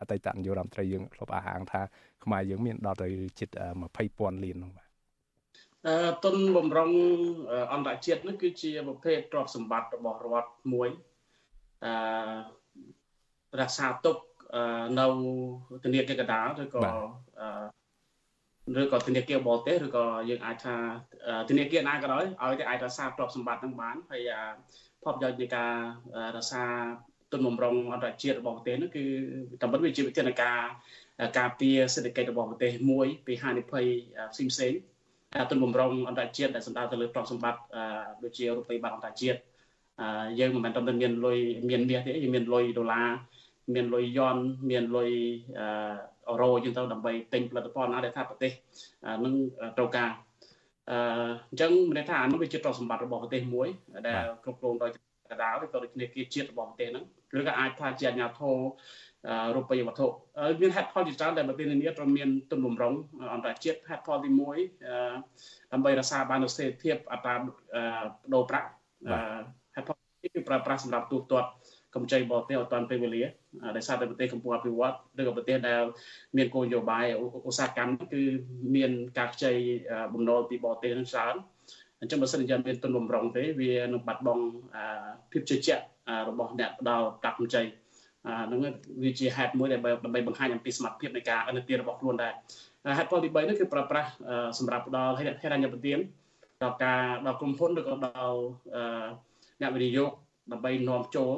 [0.00, 1.82] អតីតនាយករដ្ឋមន្ត្រីយើងធ្លាប់អះអាងថា
[2.24, 3.48] ខ្មែរយើងមានដល់ទៅជិត
[3.96, 4.85] 20,000លាននោះបាទ
[6.24, 6.90] ទុនបំរុង
[7.72, 10.88] អន្តរជាតិនេះគឺជាប្រភេទទ្រព្យសម្បត្តិរបស់រដ្ឋមួយ
[11.84, 14.16] អឺរក្សាទុក
[14.98, 15.06] នៅ
[15.84, 16.82] ធនាគារកណ្ដាលឬក៏
[18.80, 20.76] ឬក៏ធនាគារបរទេសឬក៏យើងអាចថា
[21.48, 24.30] ធនាគារណាក៏ដោយឲ្យតែអាចរក្សាទ្រព្យសម្បត្តិនឹងបានហើយ
[25.02, 25.72] ផលប្រយោជន៍នៃការ
[26.36, 26.64] រក្សា
[27.32, 29.04] ទុនបំរុងអន្តរជាតិរបស់ប្រទេសនោះគឺ
[29.60, 30.58] តាមពិតវាជាវិធានការ
[31.38, 33.84] ការពារសេដ្ឋកិច្ចរបស់ប្រទេសមួយពីហានិភ័យ
[34.32, 34.72] ផ្សេងផ្សេង
[35.50, 37.60] ទុនបំរុងអន្តរជាតិដែលសម្ដៅទៅលើទ្រព្យសម្បត្តិ
[38.24, 39.38] ដូចជារូបិយប័ណ្ណអន្តរជាតិ
[40.40, 41.38] យើងមិនមែនតែមានលុយ
[41.70, 43.08] មានមាសទេយើងមានលុយដុល្លារ
[43.74, 45.10] មានលុយយន់មានលុយ
[46.28, 48.52] អឺរ៉ូជាងទៅដើម្បីទិញផលិតផលណាដែលថាប្រទេស
[49.24, 49.34] នឹង
[49.78, 50.10] ត្រូវការ
[50.90, 50.98] អឺ
[51.50, 53.68] អញ្ចឹងមានន័យថាអានោះវាជាទ្រព្យសម្បត្តិរបស់ប្រទេសមួយ
[54.06, 54.90] ដែលគ្រប់គ្រងដោយ
[55.30, 57.04] កដាលឬក៏ដូចគ្នាគៀជាតិរបស់ប្រទេសហ្នឹង
[57.38, 58.56] ឬក៏អាចថាជាអាជ្ញាធរ
[59.54, 60.06] រូបិយវត្ថុ
[60.60, 62.94] មានហេតុផលជាច្រើនដែលប្រទេសនានាត្រូវមានទុនបំរុង
[63.34, 67.34] អន្តរជាតិហេតុផលទី1ដើម្បីរក្សាបាននូវស្ថិរភាពអត្រា
[68.34, 68.68] ដូរប្រាក់
[69.74, 71.48] ហេតុផលទីគឺប្រើប្រាស់សម្រាប់ទូទាត់
[71.94, 73.22] កម្ចីបរទេសអត់តាន់ពេលវេលា
[73.76, 75.82] ដោយសារតែប្រទេសកំពុងអភិវឌ្ឍឬក៏ប្រទេសដែល
[76.36, 77.04] មានគោលនយោបាយ
[77.48, 78.22] ឧស្សាហកម្មគឺ
[78.76, 79.52] មានការខ្ចី
[80.14, 81.34] បំណុលពីបរទេសនឹងច្រើន
[82.00, 84.44] អញ្ចឹងបើសិនជាមានទុនបំរុងទេវានឹងបាត់បង់
[85.32, 85.84] ភាពជឿជាក់
[86.28, 87.62] របស់អ្នកផ្ដល់ប្រាក់កម្ចី
[88.26, 88.60] ហ្នឹង
[89.02, 92.32] វាជាហេតុមួយដែលដើម្បីបង្ហាញអំពីសមត្ថភាពនៃការអនុទានរបស់ខ្លួនដែរ
[92.98, 94.10] ហេតុផលទី3នេះគឺប្រើប្រាស់
[94.58, 95.98] សម្រាប់ផ្ដល់ហេរញ្ញប្បទាន
[96.62, 98.38] ដល់ការដល់ក្រុមហ៊ុនឬក៏ដល់
[99.60, 100.10] អ្នកវិនិយោគ
[100.52, 101.34] ដើម្បីនាំចូល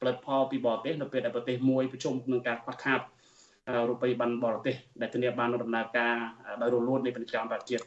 [0.00, 3.00] ផលិតផលពីបរទេសនៅពេលដែលប្រទេសមួយប្រជុំនឹងការខ្វះខាត
[3.88, 6.14] រូបិយប័ណ្ណបរទេសដែលធានាបាននូវដំណើរការ
[6.62, 7.84] ដោយរលូននៃពាណិជ្ជកម្មអន្តរជាតិ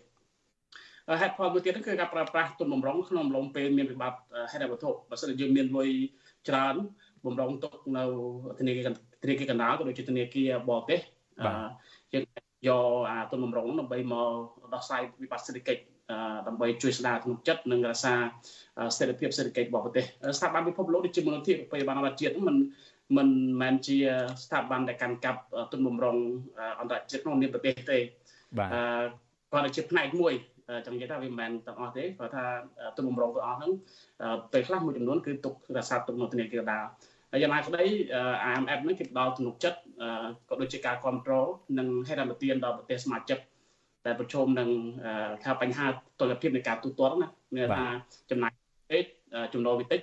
[1.22, 4.20] ហេតុផលមួយទៀតគឺការប្រើប្រាស់ទុនបំរុងក្នុងអំឡុងពេលមានវិបត្តិ
[4.52, 5.90] ហេតុវត្ថុបើសិនជាយើងមានលុយ
[6.50, 6.76] ច្រើន
[7.26, 8.04] បំរុងទុកនៅ
[8.60, 8.90] ធនាគារ
[9.24, 11.00] ធនាគារកណ្ដាលក៏ដូចជាធនាគារបរទេស
[12.14, 12.24] យើង
[12.68, 14.32] យកអាទុនបំរុងដើម្បីមក
[14.74, 15.82] ដោះស្រាយវិបត្តិសេដ្ឋកិច្ច
[16.48, 18.14] ដើម្បីជួយស្ដារទំនុកចិត្តនិងរក្សា
[18.96, 20.06] ស្ថិរភាពសេដ្ឋកិច្ចរបស់ប្រទេស
[20.38, 22.56] ស្ថាប័នពិភពលោកដូចជាមូលនិធិប្រតិបត្តិអន្តរជាតិមិន
[23.18, 23.30] មិន
[23.62, 23.98] មែនជា
[24.44, 26.18] ស្ថាប័នដែលកាន់កាប់ទុនបំរុង
[26.80, 27.98] អន្តរជាតិក្នុងនាមប្រទេសទេ
[28.58, 28.70] បាទ
[29.52, 30.34] គាត់ជាផ្នែកមួយ
[30.86, 32.46] ចង់និយាយថាវាមិនមែនទាំងអស់ទេគាត់ថា
[32.98, 33.72] ទុនបំរុងទាំងអស់ហ្នឹង
[34.54, 36.88] ពេលខ្លះមួយចំនួនគឺទុករក្សាទុកនៅធនាគារដាល់
[37.36, 37.84] ហើយយ៉ាងណាក្តី
[38.50, 39.80] IMF នេះគេផ្ដល់ទំនុកចិត្ត
[40.50, 41.48] ក៏ដូចជាការគ្រប់គ្រង
[41.80, 43.40] និងហេតុអនុទានដល់ប្រទេសសមាជិក
[44.06, 44.70] ដែលប្រឈមនឹង
[45.44, 45.88] ថាបញ្ហា
[46.20, 47.88] តុល្យភាពនៃការទូទាត់ណាមានថា
[48.32, 48.52] ចំណាយ
[48.92, 49.06] ពេក
[49.54, 50.00] ចំណូលវិតិច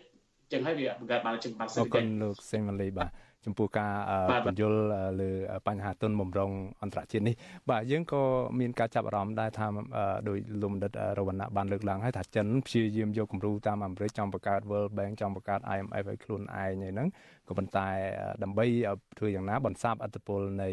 [0.52, 3.08] ចឹងហើយវាបង្កើតបានជាបាត់សេដ្ឋកិច្ចអរគុណលោកសេងម៉ាលីបាទ
[3.46, 3.92] ចំពោះការ
[4.46, 4.72] បញ្យល
[5.20, 5.30] លើ
[5.68, 6.50] បញ្ហាទុនបំរុង
[6.82, 7.34] អន្តរជាតិនេះ
[7.70, 8.22] បាទយើងក៏
[8.60, 9.66] មានការចាប់អារម្មណ៍ដែរថា
[10.28, 17.08] ដោយលោកបណ្ឌិតរវណ្ណៈបានលើកឡើងហើយថាចិនព្យាយាមយកគំរូតាមអាមេរិកចង់បង្កើត World Bank ចង់បង្កើត IMF ឲ្យខ្លួនឯងហ្នឹង
[17.48, 17.88] ក៏ប៉ុន្តែ
[18.42, 18.64] ដើម្បី
[19.18, 20.68] ធ្វើយ៉ាងណាបន្សាបអត្តពលនៃ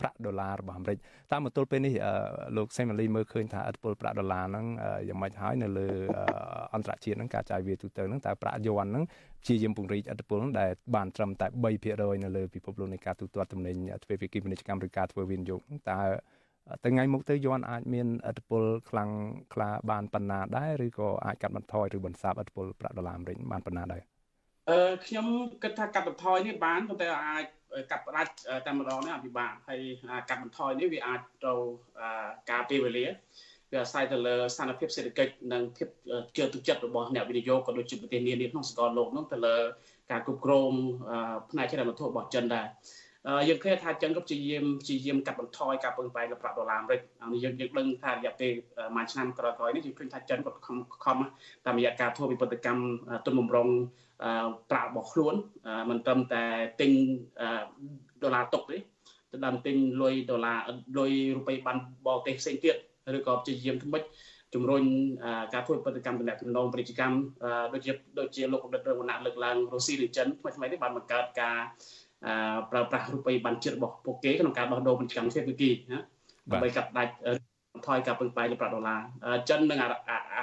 [0.00, 0.98] ប្រាក់ដុល្លាររបស់អាមេរិក
[1.32, 1.94] តាមមកទល់ពេលនេះ
[2.56, 4.66] លោកសេម៉ាលីមើលឃើញថាអត្តពលប្រាក់ដុល្លារហ្នឹង
[5.08, 5.88] យ៉ាងម៉េចហើយនៅលើ
[6.74, 9.04] អន្តរជាតិហ្នឹងការចាយវាយទូទៅហ្នឹងតើប្រាក់យន់ហ្នឹង
[9.42, 11.46] ព្យាយាមពង្រីកអត្តពលដែលបានត្រឹមតែ
[11.84, 16.00] 3%នៅលើពិភពលោកនៃការទូទាត់ទំនិញទ្វេភាគីពាណិជ្ជកម្មឬការធ្វើវិនិយោគតើ
[16.84, 19.10] ទៅថ្ងៃមុខទៅយន់អាចមានអត្តពលខ្លាំង
[19.54, 24.02] ក្លាបានប៉ុណ្ណាដែរឬក៏អាចកាត់បន្ថយឬបន្សាបអត្តពលប្រាក់ដុល្លារអាមេរិកបានប៉ុណ្ណាដែរ
[24.70, 25.26] អឺខ្ញុំ
[25.62, 27.44] គិតថាកាត់បន្ថយនេះបានប៉ុន្តែអាច
[27.90, 28.32] កាត់ផ្ដាច់
[28.66, 29.80] តែម្ដងនេះអភិបាលហើយ
[30.28, 31.54] កាត់បន្ថយនេះវាអាចទៅ
[32.50, 33.06] ការពេលវេលា
[33.72, 35.88] វាអាស្រ័យទៅលើស្ថានភាពសេដ្ឋកិច្ចនិងភាព
[36.36, 39.56] ជឿទុកចិត្តរបស់អ្នកវិនិយោគក៏ដូចជាប្រទេសនានាក្នុងសកលលោកនោះទៅលើ
[40.10, 40.70] ការគ្រប់គ្រង
[41.50, 42.66] ផ្នែកហិរញ្ញវត្ថុរបស់ចិនដែរ
[43.48, 47.00] យើងឃើញថាចិនក៏ព្យាយាមព្យាយាមកាត់បន្ថយការពឹងផ្អែកលើប្រាក់ដុល្លារអាមេរិក
[47.32, 48.52] នេះយើងយើងដឹងថារយៈពេល
[48.96, 51.18] មួយឆ្នាំក្រោយៗនេះយើងឃើញថាចិនក៏ខំខំ
[51.66, 52.82] តាមរយៈការធ្វើវិបត្តិកម្ម
[53.26, 53.68] ទុនបំរុង
[54.70, 55.34] ប្រាក់របស់ខ្លួន
[55.90, 56.44] មិនត្រឹមតែ
[56.80, 56.90] ទិញ
[58.22, 58.76] ដុល្លារទុកទេ
[59.30, 60.58] ទៅដើមទិញលុយដុល្លារ
[60.98, 62.76] លុយរូបិយបានបរទេសផ្សេងទៀត
[63.16, 64.04] ឬក៏ព្យាយាមធ្វើម៉េច
[64.54, 64.82] ជំរុញ
[65.54, 66.26] ការធ្វើបដកម្មតំ
[66.56, 67.16] ណងពាណិជ្ជកម្ម
[67.72, 71.56] ដូចជាដូចជាលោកកម្រិតរឿងវណ្ណៈលើកឡើងរុស្ស៊ីឬចិនថ្មីថ្មីនេះបានបង្កើតការ
[72.70, 76.00] ប្រើប្រាស់រូបិយប័ណ្ណជាតិរបស់ពួកគេក្នុងការដោះដូរពាណិជ្ជកម្មទ្វេភាគីណា
[76.50, 77.12] ដើម្បីកាត់ដាច់
[77.86, 79.00] ថយការពឹងផ្អែកលើប្រាក់ដុល្លារ
[79.48, 79.88] ចិននិងអា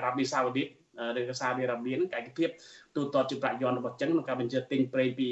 [0.03, 0.67] រ៉ាប៊ីសាអូឌីត
[1.19, 2.49] ឬក៏សាឌីអារ៉ាប៊ីនឹងឯកភាព
[2.95, 5.29] ទូទាត់ជាប្រាក់យន់របស់ចិនក្នុងការបញ្ជាទិញប្រេងពី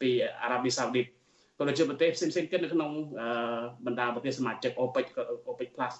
[0.00, 0.10] ពី
[0.42, 1.06] អារ៉ាប៊ីសាអូឌីត
[1.58, 2.90] ក៏ដូចជាប្រទេសផ្សេងៗទៀតនៅក្នុង
[3.86, 5.06] បណ្ដាប្រទេសសមាជិក OPEC
[5.50, 5.94] OPEC Plus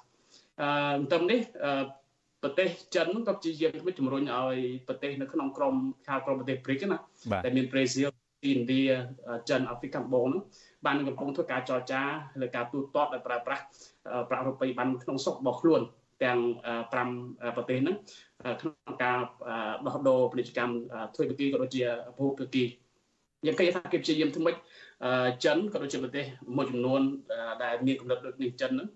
[0.61, 1.41] អឺត្រឹមនេះ
[2.43, 4.57] ប្រទេសចិនក៏ព្យាយាមជំរុញឲ្យ
[4.89, 5.75] ប្រទេសនៅក្នុងក្រុម
[6.07, 6.99] ខាងក្រុមប្រទេស BRICS ណា
[7.45, 8.09] តែមានប្រេស៊ីល
[8.51, 8.83] ឥណ្ឌា
[9.51, 10.43] ចិនអាហ្វ្រិកកម្ពុជាហ្នឹង
[10.87, 12.03] បានកំពុងធ្វើការចរចា
[12.43, 13.65] លើការទូទាត់ដោយប្រើប្រាស់
[14.29, 15.81] ប្រាក់រូបិយបានក្នុងស្រុករបស់ខ្លួន
[16.25, 16.39] ទាំង
[17.03, 17.97] 5ប្រទេសហ្នឹង
[18.61, 19.19] ក្នុងការ
[19.87, 20.75] ដោះដូរពាណិជ្ជកម្ម
[21.15, 21.83] ទ្វេភាគីក៏ដូចជា
[22.19, 22.65] ភូភាគី
[23.47, 24.57] យើងឃើញថាគេព្យាយាមធ្វើម៉េច
[25.45, 26.25] ចិនក៏ដូចជាប្រទេស
[26.57, 27.01] មួយចំនួន
[27.63, 28.89] ដែលមានកម្រិតដូចនេះចិនហ្នឹង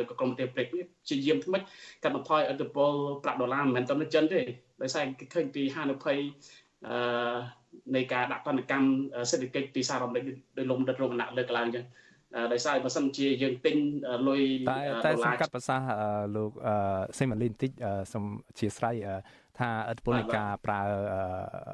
[0.00, 1.60] ឬក៏ក្រុមប្រទេសព្រេកនេះជាយាមថ្មិច
[2.02, 2.92] កាត់បន្ថយឥទ្ធិពល
[3.24, 4.40] ប្រាក់ដុល្លារមិនមែនតែនៅចិនទេ
[4.82, 6.18] ដោយសារគេឃើញពីហានិភ័យ
[6.86, 7.36] អឺ
[7.96, 8.88] នៃការដាក់ទណ្ឌកម្ម
[9.30, 11.84] សេដ្ឋកិច្ចពីសហរដ្ឋអាមេរិកដោយលំដិតរមណៈលើកឡើងអញ្ចឹង
[12.52, 13.76] ដោយសារបើសិនជាយើងទិញ
[14.28, 15.86] លុយដុល្លារតែសង្កាត់ប្រសាសន៍
[16.36, 16.50] លោក
[17.18, 17.70] សេម៉ាលីនតិច
[18.12, 18.96] សូមអធិស្ឋាន
[19.60, 20.80] ថាឥទ្ធិពលនៃការប្រើ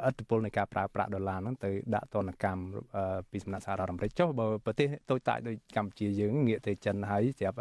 [0.08, 2.62] ឥទ្ធិពលនៃការប្រើប្រាក់ដុល្លារហ្នឹងទៅដាក់ទណ្ឌកម្ម
[3.30, 7.58] ពីសំណាក់សហរដ្ឋអាមេរិកចុះបើប្រទេសតូចតាចដូចកម្ពុជាយើងងាកទៅចិនហើយស្រាប់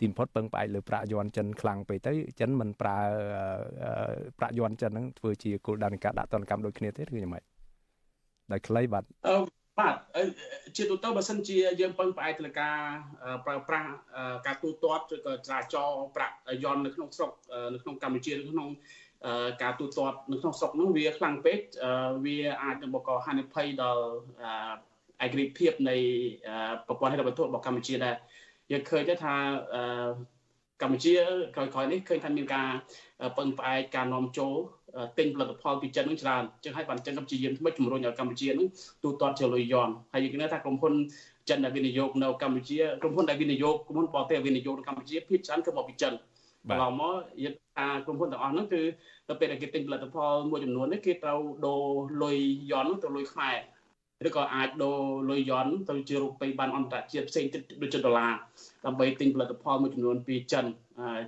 [0.00, 2.98] ទីបំផុតពឹងផ្អែកលើប្រាក់យន់ចិនខ្លាំងពេកទៅចិនមិនប្រើ
[4.38, 7.42] ប្រាក់យន់ចិនហ្នឹងធ្វើជាគោលដៅនៃការដាក់ទណ្ឌកម្មដូចគ្នាទេឬយ៉ាងម៉េច
[8.52, 9.94] ដោយខ្លីបាទអឺ បាទ
[10.76, 12.78] ជាទូទៅបើសិនជាយើងពឹងផ្អែកទៅលើការ
[13.44, 13.90] ប្រើប្រាស់
[14.46, 17.32] ការទូទាត់ឬក៏ចរាចរប្រាក់យន់នៅក្នុងស្រុក
[17.74, 18.68] នៅក្នុងកម្ពុជាឬក្នុង
[19.62, 21.58] ការទូទាត់នៅក្នុងស្រុកនោះវាខ្លាំងពេក
[22.24, 24.04] វាអាចនឹងបង្កហានិភ័យដល់
[25.24, 25.96] ឯករាជ្យភាពនៃ
[26.86, 28.16] ប្រព័ន្ធហិរញ្ញវត្ថុរបស់កម្ពុជាដែរ
[28.72, 29.34] យើងឃើញថា
[30.82, 31.14] កម្ពុជា
[31.54, 32.68] ក្រោយៗនេះឃើញថាមានការ
[33.38, 34.54] ពឹងផ្អែកការនាំចូល
[35.18, 38.68] ទិញផលិតផលពីចិននឹងច្រើនចឹងហើយបានចិនកម្ពុជាថ្មីជំរុញឲ្យកម្ពុជានឹង
[39.02, 40.92] ទូទាត់ជាលុយយ៉នហើយយើងគិតថាក្រុមហ៊ុន
[41.48, 46.12] ចិនដែលវិនិយោគនៅកម្ពុជាក្រុមហ៊ុនដែលវិនិយោគក្រុមហ៊ុនបរទេសវិនិយោគនៅកម្ពុជាភាគច្រើនគឺមកពីចិន
[46.68, 48.82] កន្លងមកយើងថាក្រុមហ៊ុនទាំងអស់ហ្នឹងគឺ
[49.28, 51.82] ទៅពេលដែលគេទិញផលិតផលមួយចំនួននេះគេត្រូវដូរ
[52.22, 52.36] លុយ
[52.70, 53.56] យ៉នទៅលុយខ្មែរ
[54.28, 54.98] ឬក៏អាចដូរ
[55.30, 58.32] លុយយ៉នទៅជារូបិយប័ណ្ណអន្តរជាតិផ្សេងទៀតដូចជាដុល្លារ
[58.86, 60.64] ដើម្បីទិញផលិតផលមួយចំនួនពីចិន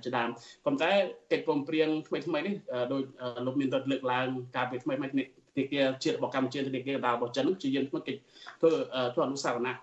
[0.03, 0.29] ជាដើម
[0.65, 0.91] ប៉ុន្តែ
[1.31, 2.55] កិច្ចព្រមព្រៀងថ្មីថ្មីនេះ
[2.91, 3.01] ដោយ
[3.45, 8.19] លោកមានរដ្ឋលើកឡើងការពីថ្មីថ្មីនេះធនាគារជាតិរបស់កម្ពុជាធនាគារដារបស់ចិនជាយើងធ្វើកិច្ច
[8.59, 8.71] ធ្វើ
[9.13, 9.73] ធ្វើអនុសាសនៈ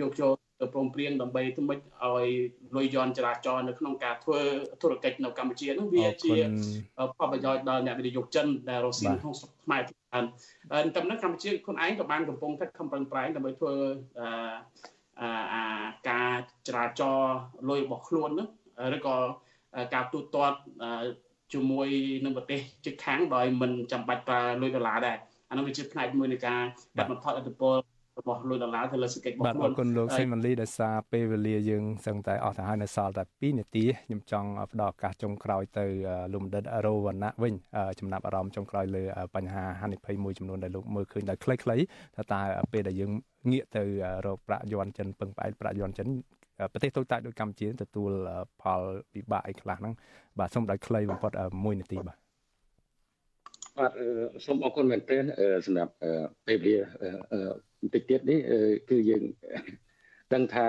[0.00, 2.28] យកចូល ទៅព្រមព្រៀងដើម្បីធ្វើម៉េចឲ្យ
[2.76, 4.38] លុយយន់ចរាចរណ៍នៅក្នុងការធ្វើ
[4.82, 6.34] ធុរកិច្ចនៅកម្ពុជានោះវាជា
[7.16, 10.24] ផលប្រយោជន៍ដល់អ្នកវិនិយោគចិនដែលរស់ស៊ីក្នុងស្រុកខ្មែរច្រើន
[10.94, 13.74] តែនៅកម្ពុជាខ្លួនឯងក៏បានកំពុងតែខំប្រឹងប្រែងដើម្បីធ្វើ
[15.20, 15.64] អា
[16.10, 16.30] ការ
[16.68, 17.36] ចរាចរណ៍
[17.68, 18.48] លុយរបស់ខ្លួននោះ
[18.96, 19.16] ឬក៏
[19.94, 20.58] ការទូទាត់
[21.52, 21.88] ជាមួយ
[22.24, 25.16] នឹងប្រទេសជិតខាងដោយមិនចាំបាច់ប្រើលុយដុល្លារដែរ
[25.50, 26.62] អានោះវាជាផ្នែកមួយនៃការ
[26.96, 27.76] កាត់បន្ថយឥទ្ធិពល
[28.18, 35.86] របស់លុយដុល្លារទៅលើសេដ្ឋកិច្ចរបស់ខ្លួនបាទអរគុណលោកសេម៉ាលីដោយសារពេលវេលាយើងសឹងតែអស់ទៅហើយនៅសល់តែ2នាទីខ្ញុំចង់ផ្ដល់ឱកាសចុងក្រោយទៅ
[36.32, 37.54] លោកបណ្ឌិតរោវណ្ណៈវិញ
[38.00, 39.02] ចំណាប់អារម្មណ៍ចុងក្រោយលើ
[39.34, 41.58] បញ្ហាហានិភ័យមួយចំនួនដែលលោកមើលឃើញដោយខ្លីៗ
[42.16, 42.40] ថាតើ
[42.72, 43.12] ពេលដែលយើង
[43.50, 43.82] ងាកទៅ
[44.26, 46.08] រកប្រាក់យន់ចិនពឹងផ្អែកប្រាក់យន់ចិន
[46.72, 48.12] ប្រទេសតូចតាចដូចកម្ពុជាទទួល
[48.62, 48.80] ផល
[49.14, 49.94] វិបាកអីខ្លះហ្នឹង
[50.38, 52.18] បាទសូមដោយខ្លីបំផុត1នាទីបាទ
[53.78, 53.92] បាទ
[54.44, 55.24] សូមអរគុណមែនទែន
[55.66, 55.92] សម្រាប់
[56.46, 56.76] ពេលវេលា
[57.86, 58.38] បន្តិចទៀតនេះ
[58.90, 59.22] គឺយើង
[60.34, 60.66] ដឹងថា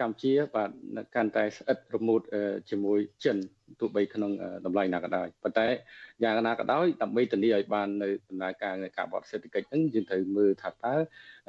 [0.00, 0.70] កម្ពុជាបាទ
[1.14, 2.20] កាន់តែស្អិតរមួត
[2.70, 3.36] ជាមួយចិន
[3.80, 4.30] ទោះបីក្នុង
[4.66, 5.66] តម្លៃណាក៏ដោយប៉ុន្តែ
[6.22, 10.94] យ៉ាងណាក៏ដោយដើម្បីធានាឲ្យបាននៅដំណើរការនៃការបដសេដ្ឋកិច្ចហ្នឹងយើងត្រូវមើលថាតើ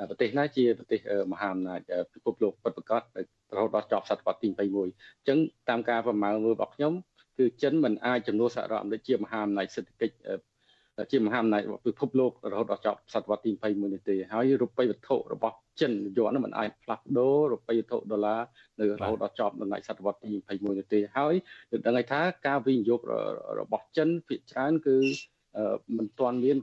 [0.09, 0.99] ប្រទេសណាជាប្រទេស
[1.32, 1.80] មហាអំណាច
[2.13, 3.01] ពិភពលោកពិតប្រាកដ
[3.55, 5.38] រហូតដល់ចប់សតវត្សទី21អញ្ចឹង
[5.70, 6.93] តាមការប្រមាណមើលរបស់ខ្ញុំ
[7.38, 10.15] គឺចិនមិនអាចចំនួនសហរដ្ឋអាមេរិកជាមហាអំណាចសេដ្ឋកិច្ច
[11.12, 18.41] ជាមហាអំណាចពិភពលោករហូតដល់ចប់សតវត្សទី21នេះទេហើយរូបិយវត្ថុរបស់ចិនយន់មិនអាចផ្លាស់ប្ដូររូបិយវត្ថុដុល្លារ
[18.80, 21.34] នៅរហូតដល់ចប់ដំណាច់សតវត្សទី21នេះទេហើយ
[21.72, 23.02] យើងដឹងថាការវិនិយោគ
[23.60, 24.98] របស់ចិនភាគច្រើនគឺ
[25.98, 26.58] មិនទាន់មាន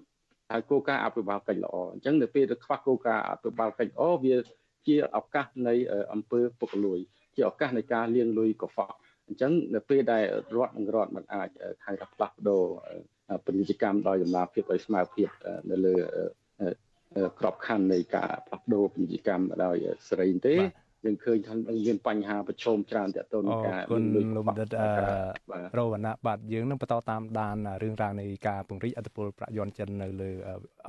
[0.51, 4.37] ហើយគោលការណ៍អភិបាលកិច្ចល្អអញ្ចឹងនៅពេលទៅខ្វះគោលការណ៍អភិបាលកិច្ចល្អវា
[4.87, 5.74] ជាឱកាសនៃ
[6.12, 6.99] អង្គើពុករលួយ
[7.37, 8.97] ជាឱកាសនៃការលាងលុយកខ្វក់
[9.28, 10.24] អញ្ចឹងនៅពេលដែល
[10.57, 11.49] រដ្ឋនិងរដ្ឋមិនអាច
[11.87, 12.64] ហៅថាផ្លាស់ប្ដូរ
[13.44, 15.28] ពាណិជ្ជកម្មដោយតម្លាភាពដោយស្មើភាព
[15.70, 15.94] នៅលើ
[17.38, 19.76] ក្របខ័ណ្ឌនៃការផ្លាស់ប្ដូរពាណិជ្ជកម្មដោយ
[20.08, 20.54] សេរីទេ
[21.05, 21.55] យើងឃើញថា
[21.86, 24.02] មានបញ្ហាប្រឈមច្រើនទាក់ទងនឹងការគុណ
[24.36, 24.68] លោកបណ្ឌិត
[25.78, 30.30] រវណ្ណៈបាទយើងនឹងបន្តតាមដានរឿងរ៉ាវនៃការពង្រីកអធិបុលប្រយ័នចិននៅលើ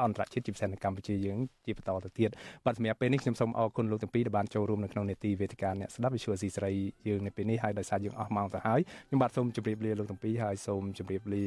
[0.01, 2.30] អន្តរជាតិជាពិសេសនៅកម្ពុជាយើងជាបន្តទៅទៀត
[2.66, 6.74] បាទសម្រាប់ពេលនេះខ្ញុំសូមអរគុណលោកទាំងពីរដែលបានចូលរួមនៅក្នុងនេតិវេទិកាអ្នកស្ដាប់វិទ្យុអស៊ីសេរី
[7.07, 11.43] យើងនៅពេលនេះហើយដោយសារយើងអស់ម៉ោងទៅហើយខ្ញុំបាទសូមជម្រាបលាលោកទាំងពីរហើយសូមជម្រាបលា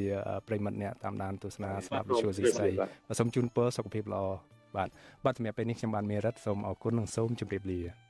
[0.48, 4.24] ប្រិមិត្តអ្នកតាមដានទស្សនាស្ដាប់វិទ្យុអស៊ីសេរីបាទសូមជូនពរសុខភាពល្អ
[4.76, 4.88] បាទ
[5.24, 8.07] បាទសម្រាប់ពេលនេះខ្ញុំបានមេរិតសូមអរគុណនិងសូមជម្រាបលា